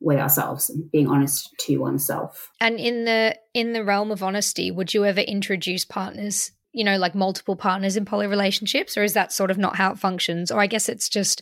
with 0.00 0.18
ourselves 0.18 0.68
and 0.68 0.90
being 0.90 1.08
honest 1.08 1.54
to 1.60 1.78
oneself. 1.78 2.50
and 2.60 2.78
in 2.78 3.04
the 3.04 3.36
in 3.54 3.72
the 3.72 3.84
realm 3.84 4.10
of 4.10 4.22
honesty 4.22 4.70
would 4.70 4.92
you 4.92 5.04
ever 5.04 5.20
introduce 5.20 5.84
partners 5.84 6.52
you 6.72 6.84
know 6.84 6.98
like 6.98 7.14
multiple 7.14 7.56
partners 7.56 7.96
in 7.96 8.04
poly 8.04 8.26
relationships 8.26 8.98
or 8.98 9.04
is 9.04 9.14
that 9.14 9.32
sort 9.32 9.50
of 9.50 9.56
not 9.56 9.76
how 9.76 9.92
it 9.92 9.98
functions 9.98 10.50
or 10.50 10.60
i 10.60 10.66
guess 10.66 10.90
it's 10.90 11.08
just 11.08 11.40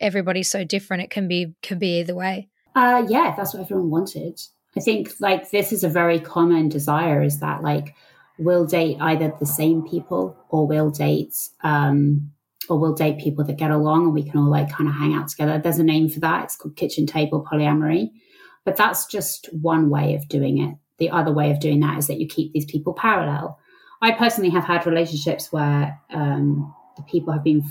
everybody's 0.00 0.50
so 0.50 0.62
different 0.64 1.02
it 1.02 1.10
can 1.10 1.26
be 1.26 1.54
can 1.62 1.78
be 1.78 2.00
either 2.00 2.14
way 2.14 2.48
Uh, 2.74 3.04
yeah, 3.08 3.30
if 3.30 3.36
that's 3.36 3.54
what 3.54 3.62
everyone 3.62 3.90
wanted. 3.90 4.40
I 4.76 4.80
think 4.80 5.12
like 5.20 5.50
this 5.50 5.72
is 5.72 5.84
a 5.84 5.88
very 5.88 6.18
common 6.18 6.68
desire 6.68 7.22
is 7.22 7.40
that 7.40 7.62
like 7.62 7.94
we'll 8.38 8.66
date 8.66 8.96
either 9.00 9.32
the 9.38 9.46
same 9.46 9.86
people 9.86 10.36
or 10.48 10.66
we'll 10.66 10.90
date 10.90 11.36
um, 11.62 12.30
or 12.68 12.78
we'll 12.78 12.94
date 12.94 13.18
people 13.18 13.44
that 13.44 13.58
get 13.58 13.70
along 13.70 14.04
and 14.06 14.14
we 14.14 14.22
can 14.22 14.40
all 14.40 14.50
like 14.50 14.70
kind 14.70 14.88
of 14.88 14.94
hang 14.94 15.14
out 15.14 15.28
together. 15.28 15.58
There's 15.58 15.78
a 15.78 15.84
name 15.84 16.08
for 16.08 16.20
that. 16.20 16.44
It's 16.44 16.56
called 16.56 16.76
kitchen 16.76 17.06
table 17.06 17.46
polyamory. 17.50 18.10
But 18.64 18.76
that's 18.76 19.06
just 19.06 19.48
one 19.52 19.90
way 19.90 20.14
of 20.14 20.28
doing 20.28 20.58
it. 20.58 20.76
The 20.98 21.10
other 21.10 21.32
way 21.32 21.50
of 21.50 21.60
doing 21.60 21.80
that 21.80 21.98
is 21.98 22.06
that 22.06 22.20
you 22.20 22.28
keep 22.28 22.52
these 22.52 22.64
people 22.64 22.94
parallel. 22.94 23.58
I 24.00 24.12
personally 24.12 24.50
have 24.50 24.64
had 24.64 24.86
relationships 24.86 25.52
where 25.52 26.00
um, 26.10 26.74
the 26.96 27.02
people 27.02 27.32
have 27.32 27.44
been 27.44 27.64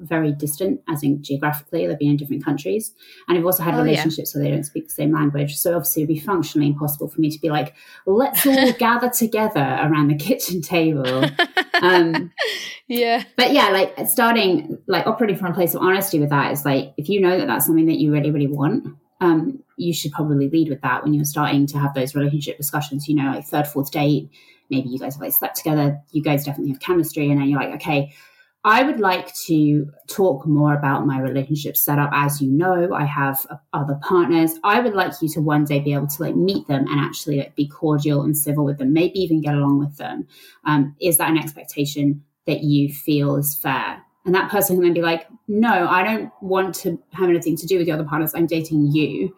very 0.00 0.32
distant, 0.32 0.80
as 0.88 1.02
in 1.02 1.22
geographically, 1.22 1.86
they've 1.86 1.98
been 1.98 2.10
in 2.10 2.16
different 2.16 2.44
countries. 2.44 2.94
And 3.28 3.36
I've 3.38 3.44
also 3.44 3.62
had 3.62 3.74
Oh, 3.74 3.78
yeah. 3.78 3.84
relationships 3.84 4.34
where 4.34 4.42
they 4.44 4.50
don't 4.50 4.64
speak 4.64 4.84
the 4.88 4.94
same 4.94 5.12
language. 5.12 5.56
So 5.56 5.74
obviously, 5.74 6.02
it'd 6.02 6.14
be 6.14 6.20
functionally 6.20 6.68
impossible 6.68 7.08
for 7.08 7.20
me 7.20 7.30
to 7.30 7.38
be 7.40 7.50
like, 7.50 7.74
let's 8.06 8.46
all 8.46 8.72
gather 8.78 9.10
together 9.10 9.60
around 9.60 10.08
the 10.08 10.16
kitchen 10.16 10.62
table. 10.62 11.24
Um, 11.82 12.32
Yeah. 12.88 13.22
but 13.36 13.52
yeah, 13.52 13.68
like 13.68 13.94
starting, 14.08 14.78
like 14.86 15.06
operating 15.06 15.36
from 15.36 15.50
a 15.52 15.54
place 15.54 15.74
of 15.74 15.82
honesty 15.82 16.18
with 16.18 16.30
that 16.30 16.52
is 16.52 16.64
like, 16.64 16.94
if 16.96 17.08
you 17.10 17.20
know 17.20 17.38
that 17.38 17.46
that's 17.46 17.66
something 17.66 17.84
that 17.86 17.98
you 17.98 18.10
really, 18.12 18.30
really 18.30 18.46
want, 18.46 18.86
um, 19.20 19.62
you 19.76 19.92
should 19.92 20.12
probably 20.12 20.48
lead 20.48 20.70
with 20.70 20.80
that 20.80 21.04
when 21.04 21.12
you're 21.12 21.24
starting 21.26 21.66
to 21.66 21.78
have 21.78 21.92
those 21.92 22.14
relationship 22.14 22.56
discussions. 22.56 23.06
You 23.08 23.16
know, 23.16 23.30
like 23.32 23.44
third, 23.44 23.66
fourth 23.66 23.90
date, 23.90 24.30
maybe 24.70 24.88
you 24.88 24.98
guys 24.98 25.14
have 25.16 25.20
like 25.20 25.32
slept 25.34 25.56
together, 25.56 26.00
you 26.12 26.22
guys 26.22 26.44
definitely 26.44 26.72
have 26.72 26.80
chemistry, 26.80 27.30
and 27.30 27.40
then 27.40 27.48
you're 27.48 27.60
like, 27.60 27.74
okay, 27.74 28.12
I 28.68 28.82
would 28.82 29.00
like 29.00 29.34
to 29.46 29.90
talk 30.08 30.46
more 30.46 30.74
about 30.74 31.06
my 31.06 31.20
relationship 31.20 31.74
setup. 31.74 32.10
As 32.12 32.42
you 32.42 32.50
know, 32.50 32.92
I 32.92 33.06
have 33.06 33.46
other 33.72 33.98
partners. 34.02 34.58
I 34.62 34.80
would 34.80 34.92
like 34.92 35.14
you 35.22 35.28
to 35.30 35.40
one 35.40 35.64
day 35.64 35.80
be 35.80 35.94
able 35.94 36.06
to 36.08 36.22
like 36.22 36.36
meet 36.36 36.68
them 36.68 36.86
and 36.86 37.00
actually 37.00 37.38
like 37.38 37.56
be 37.56 37.66
cordial 37.66 38.20
and 38.20 38.36
civil 38.36 38.66
with 38.66 38.76
them, 38.76 38.92
maybe 38.92 39.20
even 39.20 39.40
get 39.40 39.54
along 39.54 39.78
with 39.78 39.96
them. 39.96 40.26
Um, 40.66 40.94
is 41.00 41.16
that 41.16 41.30
an 41.30 41.38
expectation 41.38 42.22
that 42.46 42.62
you 42.62 42.92
feel 42.92 43.36
is 43.36 43.54
fair? 43.54 44.02
And 44.26 44.34
that 44.34 44.50
person 44.50 44.76
can 44.76 44.84
then 44.84 44.92
be 44.92 45.00
like, 45.00 45.26
no, 45.46 45.88
I 45.88 46.02
don't 46.02 46.30
want 46.42 46.74
to 46.82 47.02
have 47.14 47.30
anything 47.30 47.56
to 47.56 47.66
do 47.66 47.78
with 47.78 47.86
the 47.86 47.92
other 47.92 48.04
partners. 48.04 48.34
I'm 48.34 48.46
dating 48.46 48.92
you. 48.92 49.34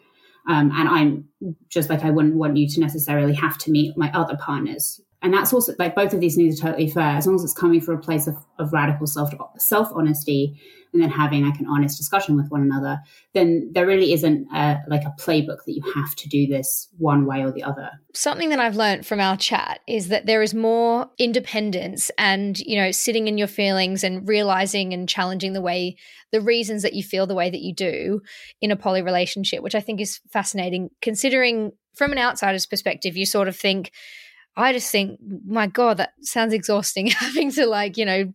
Um, 0.49 0.73
and 0.75 0.89
I'm 0.89 1.29
just 1.69 1.89
like, 1.89 2.03
I 2.03 2.11
wouldn't 2.11 2.35
want 2.35 2.57
you 2.57 2.69
to 2.69 2.81
necessarily 2.81 3.35
have 3.35 3.59
to 3.59 3.71
meet 3.71 3.97
my 3.97 4.11
other 4.11 4.37
partners. 4.37 5.01
And 5.23 5.35
that's 5.35 5.53
also 5.53 5.75
like 5.79 5.95
both 5.95 6.15
of 6.15 6.21
these 6.21 6.37
things 6.37 6.59
are 6.59 6.69
totally 6.69 6.89
fair 6.89 7.17
as 7.17 7.27
long 7.27 7.37
as 7.37 7.45
it's 7.45 7.53
coming 7.53 7.81
from 7.81 7.97
a 7.97 8.01
place 8.01 8.27
of, 8.27 8.37
of 8.59 8.73
radical 8.73 9.07
self 9.07 9.31
self 9.59 9.91
honesty 9.95 10.59
and 10.93 11.03
then 11.03 11.11
having 11.11 11.45
like 11.45 11.61
an 11.61 11.67
honest 11.69 11.99
discussion 11.99 12.37
with 12.37 12.51
one 12.51 12.63
another. 12.63 12.99
Then 13.33 13.71
there 13.73 13.87
really 13.87 14.13
isn't 14.13 14.49
a, 14.53 14.79
like 14.89 15.05
a 15.05 15.15
playbook 15.21 15.65
that 15.67 15.73
you 15.73 15.83
have 15.95 16.15
to 16.17 16.29
do 16.29 16.47
this 16.47 16.89
one 16.99 17.27
way 17.27 17.43
or 17.43 17.53
the 17.53 17.63
other. 17.63 17.91
Something 18.13 18.49
that 18.49 18.59
I've 18.59 18.77
learned 18.77 19.07
from 19.07 19.21
our 19.21 19.37
chat 19.37 19.81
is 19.87 20.09
that 20.09 20.27
there 20.27 20.43
is 20.43 20.53
more 20.53 21.09
independence 21.19 22.11
and, 22.19 22.59
you 22.59 22.77
know, 22.77 22.91
sitting 22.91 23.29
in 23.29 23.39
your 23.39 23.47
feelings 23.47 24.03
and 24.03 24.27
realizing 24.27 24.93
and 24.93 25.09
challenging 25.09 25.53
the 25.53 25.61
way, 25.61 25.97
the 26.33 26.41
reasons 26.41 26.83
that 26.83 26.95
you 26.95 27.03
feel 27.03 27.27
the 27.27 27.35
way 27.35 27.51
that 27.51 27.61
you 27.61 27.75
do 27.75 28.21
in 28.61 28.71
a 28.71 28.77
poly 28.77 29.03
relationship, 29.03 29.63
which 29.63 29.75
I 29.75 29.81
think 29.81 30.01
is 30.01 30.21
fascinating 30.33 30.91
considering 31.01 31.73
from 31.95 32.13
an 32.13 32.19
outsider's 32.19 32.67
perspective, 32.67 33.17
you 33.17 33.27
sort 33.27 33.49
of 33.49 33.57
think, 33.57 33.93
I 34.61 34.73
just 34.73 34.91
think, 34.91 35.19
my 35.47 35.67
God, 35.67 35.97
that 35.99 36.13
sounds 36.23 36.53
exhausting 36.53 37.07
having 37.27 37.51
to 37.53 37.67
like, 37.67 37.97
you 37.97 38.05
know, 38.05 38.33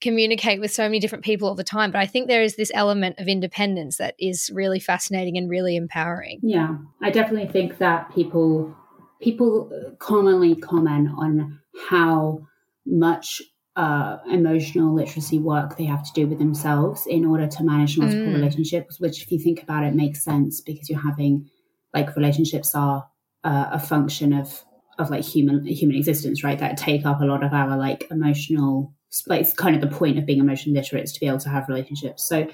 communicate 0.00 0.60
with 0.60 0.72
so 0.72 0.82
many 0.82 0.98
different 1.00 1.24
people 1.24 1.48
all 1.48 1.54
the 1.54 1.64
time. 1.64 1.90
But 1.90 2.00
I 2.00 2.06
think 2.06 2.28
there 2.28 2.42
is 2.42 2.56
this 2.56 2.70
element 2.74 3.18
of 3.18 3.28
independence 3.28 3.96
that 3.96 4.14
is 4.18 4.50
really 4.52 4.80
fascinating 4.80 5.38
and 5.38 5.48
really 5.48 5.76
empowering. 5.76 6.40
Yeah, 6.42 6.76
I 7.02 7.10
definitely 7.10 7.50
think 7.50 7.78
that 7.78 8.14
people 8.14 8.74
people 9.20 9.70
commonly 9.98 10.54
comment 10.56 11.08
on 11.16 11.58
how 11.88 12.46
much 12.84 13.40
uh, 13.76 14.18
emotional 14.30 14.94
literacy 14.94 15.38
work 15.38 15.76
they 15.76 15.84
have 15.84 16.04
to 16.04 16.12
do 16.12 16.26
with 16.26 16.38
themselves 16.38 17.06
in 17.06 17.24
order 17.24 17.46
to 17.46 17.64
manage 17.64 17.96
multiple 17.96 18.26
Mm. 18.26 18.34
relationships. 18.34 19.00
Which, 19.00 19.22
if 19.22 19.32
you 19.32 19.38
think 19.38 19.62
about 19.62 19.84
it, 19.84 19.94
makes 19.94 20.22
sense 20.22 20.60
because 20.60 20.90
you're 20.90 21.00
having 21.00 21.48
like 21.94 22.14
relationships 22.16 22.74
are 22.74 23.06
uh, 23.44 23.68
a 23.72 23.78
function 23.80 24.32
of 24.32 24.64
of 24.98 25.10
like 25.10 25.24
human 25.24 25.64
human 25.66 25.96
existence, 25.96 26.44
right? 26.44 26.58
That 26.58 26.76
take 26.76 27.04
up 27.06 27.20
a 27.20 27.24
lot 27.24 27.42
of 27.44 27.52
our 27.52 27.76
like 27.76 28.06
emotional. 28.10 28.92
It's 29.28 29.52
kind 29.54 29.74
of 29.76 29.80
the 29.88 29.96
point 29.96 30.18
of 30.18 30.26
being 30.26 30.40
emotion 30.40 30.74
literate 30.74 31.04
is 31.04 31.12
to 31.12 31.20
be 31.20 31.26
able 31.26 31.38
to 31.38 31.48
have 31.48 31.68
relationships. 31.68 32.24
So 32.26 32.46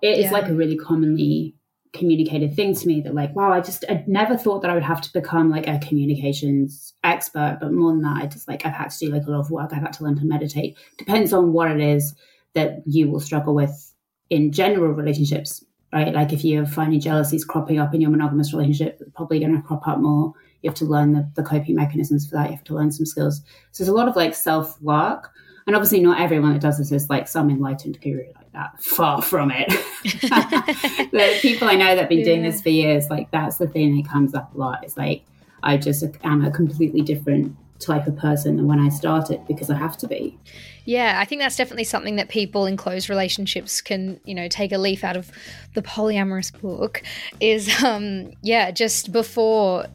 it 0.00 0.18
is 0.18 0.24
Yeah. 0.26 0.32
like 0.32 0.48
a 0.48 0.54
really 0.54 0.76
commonly 0.76 1.54
communicated 1.94 2.54
thing 2.54 2.74
to 2.74 2.86
me 2.86 3.00
that 3.00 3.14
like 3.14 3.34
wow 3.34 3.50
i 3.50 3.62
just 3.62 3.82
i 3.88 4.04
never 4.06 4.36
thought 4.36 4.60
that 4.60 4.70
i 4.70 4.74
would 4.74 4.82
have 4.82 5.00
to 5.00 5.10
become 5.14 5.48
like 5.50 5.66
a 5.66 5.78
communications 5.78 6.92
expert 7.02 7.56
but 7.62 7.72
more 7.72 7.92
than 7.92 8.02
that 8.02 8.22
i 8.22 8.26
just 8.26 8.46
like 8.46 8.66
i've 8.66 8.74
had 8.74 8.90
to 8.90 8.98
do 9.06 9.10
like 9.10 9.26
a 9.26 9.30
lot 9.30 9.40
of 9.40 9.50
work 9.50 9.70
i've 9.72 9.80
had 9.82 9.92
to 9.94 10.04
learn 10.04 10.14
to 10.14 10.24
meditate 10.26 10.76
depends 10.98 11.32
on 11.32 11.50
what 11.54 11.70
it 11.70 11.80
is 11.80 12.14
that 12.52 12.82
you 12.84 13.10
will 13.10 13.18
struggle 13.20 13.54
with 13.54 13.94
in 14.28 14.52
general 14.52 14.92
relationships 14.92 15.64
right 15.90 16.12
like 16.12 16.30
if 16.30 16.44
you're 16.44 16.66
finding 16.66 17.00
jealousies 17.00 17.42
cropping 17.44 17.78
up 17.78 17.94
in 17.94 18.02
your 18.02 18.10
monogamous 18.10 18.52
relationship 18.52 19.00
probably 19.14 19.40
going 19.40 19.56
to 19.56 19.62
crop 19.62 19.88
up 19.88 19.98
more 19.98 20.34
you 20.62 20.70
have 20.70 20.78
to 20.78 20.84
learn 20.84 21.12
the, 21.12 21.30
the 21.34 21.42
coping 21.42 21.76
mechanisms 21.76 22.28
for 22.28 22.36
that. 22.36 22.50
You 22.50 22.56
have 22.56 22.64
to 22.64 22.74
learn 22.74 22.90
some 22.90 23.06
skills. 23.06 23.42
So 23.72 23.84
there's 23.84 23.88
a 23.88 23.94
lot 23.94 24.08
of 24.08 24.16
like 24.16 24.34
self 24.34 24.80
work 24.82 25.32
and 25.68 25.76
obviously 25.76 26.00
not 26.00 26.18
everyone 26.18 26.54
that 26.54 26.62
does 26.62 26.78
this 26.78 26.90
is 26.90 27.10
like 27.10 27.28
some 27.28 27.50
enlightened 27.50 28.00
guru 28.00 28.24
like 28.34 28.52
that. 28.52 28.82
Far 28.82 29.20
from 29.20 29.52
it. 29.54 29.68
The 31.12 31.38
people 31.42 31.68
I 31.68 31.74
know 31.74 31.94
that 31.94 31.98
have 31.98 32.08
been 32.08 32.24
doing 32.24 32.42
this 32.42 32.62
for 32.62 32.70
years, 32.70 33.10
like 33.10 33.30
that's 33.32 33.58
the 33.58 33.66
thing 33.68 33.96
that 33.96 34.08
comes 34.08 34.34
up 34.34 34.54
a 34.54 34.58
lot. 34.58 34.82
It's 34.82 34.96
like 34.96 35.24
I 35.62 35.76
just 35.76 36.04
am 36.24 36.42
a 36.42 36.50
completely 36.50 37.02
different 37.02 37.54
type 37.80 38.06
of 38.06 38.16
person 38.16 38.56
than 38.56 38.66
when 38.66 38.80
I 38.80 38.88
started 38.88 39.46
because 39.46 39.68
I 39.68 39.76
have 39.76 39.96
to 39.98 40.08
be. 40.08 40.38
Yeah, 40.86 41.18
I 41.20 41.26
think 41.26 41.42
that's 41.42 41.56
definitely 41.56 41.84
something 41.84 42.16
that 42.16 42.30
people 42.30 42.64
in 42.64 42.78
closed 42.78 43.10
relationships 43.10 43.82
can, 43.82 44.20
you 44.24 44.34
know, 44.34 44.48
take 44.48 44.72
a 44.72 44.78
leaf 44.78 45.04
out 45.04 45.16
of 45.16 45.30
the 45.74 45.82
polyamorous 45.82 46.50
book 46.60 47.02
is 47.40 47.82
um 47.84 48.32
yeah, 48.42 48.70
just 48.70 49.12
before 49.12 49.86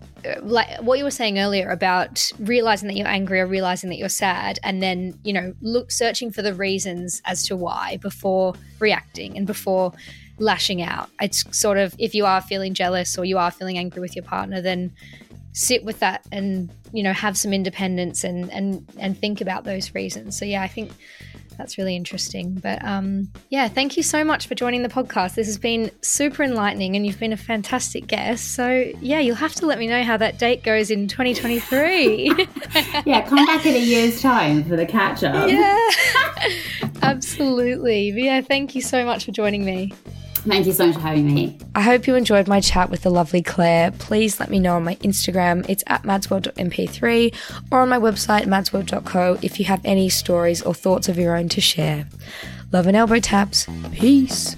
like 0.41 0.81
what 0.81 0.97
you 0.97 1.03
were 1.03 1.11
saying 1.11 1.39
earlier 1.39 1.69
about 1.69 2.31
realizing 2.39 2.87
that 2.87 2.95
you're 2.95 3.07
angry 3.07 3.39
or 3.39 3.47
realizing 3.47 3.89
that 3.89 3.97
you're 3.97 4.09
sad 4.09 4.59
and 4.63 4.81
then, 4.81 5.19
you 5.23 5.33
know, 5.33 5.53
look 5.61 5.91
searching 5.91 6.31
for 6.31 6.41
the 6.41 6.53
reasons 6.53 7.21
as 7.25 7.45
to 7.47 7.55
why 7.55 7.97
before 7.97 8.53
reacting 8.79 9.37
and 9.37 9.47
before 9.47 9.93
lashing 10.39 10.81
out. 10.81 11.09
It's 11.21 11.45
sort 11.55 11.77
of 11.77 11.95
if 11.99 12.15
you 12.15 12.25
are 12.25 12.41
feeling 12.41 12.73
jealous 12.73 13.17
or 13.17 13.25
you 13.25 13.37
are 13.37 13.51
feeling 13.51 13.77
angry 13.77 14.01
with 14.01 14.15
your 14.15 14.25
partner 14.25 14.61
then 14.61 14.91
sit 15.53 15.85
with 15.85 15.99
that 15.99 16.25
and 16.31 16.69
you 16.91 17.03
know 17.03 17.13
have 17.13 17.37
some 17.37 17.53
independence 17.53 18.23
and 18.23 18.51
and 18.51 18.85
and 18.97 19.17
think 19.17 19.39
about 19.39 19.63
those 19.63 19.93
reasons 19.93 20.37
so 20.37 20.45
yeah 20.45 20.63
i 20.63 20.67
think 20.67 20.91
that's 21.57 21.77
really 21.77 21.95
interesting. 21.95 22.55
But 22.55 22.83
um 22.83 23.31
yeah 23.49 23.67
thank 23.67 23.97
you 23.97 24.03
so 24.03 24.23
much 24.23 24.47
for 24.47 24.55
joining 24.55 24.83
the 24.83 24.89
podcast. 24.89 25.35
This 25.35 25.47
has 25.47 25.57
been 25.57 25.91
super 26.01 26.43
enlightening 26.43 26.95
and 26.95 27.05
you've 27.05 27.19
been 27.19 27.33
a 27.33 27.37
fantastic 27.37 28.07
guest. 28.07 28.53
So 28.55 28.91
yeah 29.01 29.19
you'll 29.19 29.35
have 29.35 29.53
to 29.55 29.65
let 29.65 29.79
me 29.79 29.87
know 29.87 30.03
how 30.03 30.17
that 30.17 30.37
date 30.39 30.63
goes 30.63 30.91
in 30.91 31.07
2023 31.07 32.47
Yeah, 33.05 33.21
come 33.27 33.45
back 33.45 33.65
in 33.65 33.75
a 33.75 33.79
year's 33.79 34.21
time 34.21 34.63
for 34.63 34.75
the 34.75 34.85
catch 34.85 35.23
up. 35.23 35.49
yeah. 35.49 35.79
Absolutely. 37.01 38.11
But 38.11 38.21
yeah 38.21 38.41
thank 38.41 38.75
you 38.75 38.81
so 38.81 39.05
much 39.05 39.25
for 39.25 39.31
joining 39.31 39.65
me 39.65 39.91
Thank 40.45 40.65
you 40.65 40.73
so 40.73 40.87
much 40.87 40.95
for 40.95 41.01
having 41.01 41.33
me. 41.33 41.57
I 41.73 41.81
hope 41.81 42.05
you 42.05 42.15
enjoyed 42.15 42.47
my 42.47 42.59
chat 42.59 42.89
with 42.89 43.03
the 43.03 43.09
lovely 43.09 43.41
Claire. 43.41 43.91
Please 43.91 44.39
let 44.39 44.49
me 44.49 44.59
know 44.59 44.75
on 44.75 44.83
my 44.83 44.95
Instagram. 44.97 45.67
It's 45.69 45.83
at 45.87 46.03
madsworld.mp3 46.03 47.33
or 47.71 47.79
on 47.79 47.89
my 47.89 47.97
website, 47.97 48.43
madsworld.co, 48.43 49.39
if 49.41 49.59
you 49.59 49.65
have 49.65 49.81
any 49.85 50.09
stories 50.09 50.61
or 50.61 50.73
thoughts 50.73 51.07
of 51.07 51.17
your 51.17 51.37
own 51.37 51.47
to 51.49 51.61
share. 51.61 52.07
Love 52.71 52.87
and 52.87 52.97
elbow 52.97 53.19
taps. 53.19 53.67
Peace. 53.93 54.57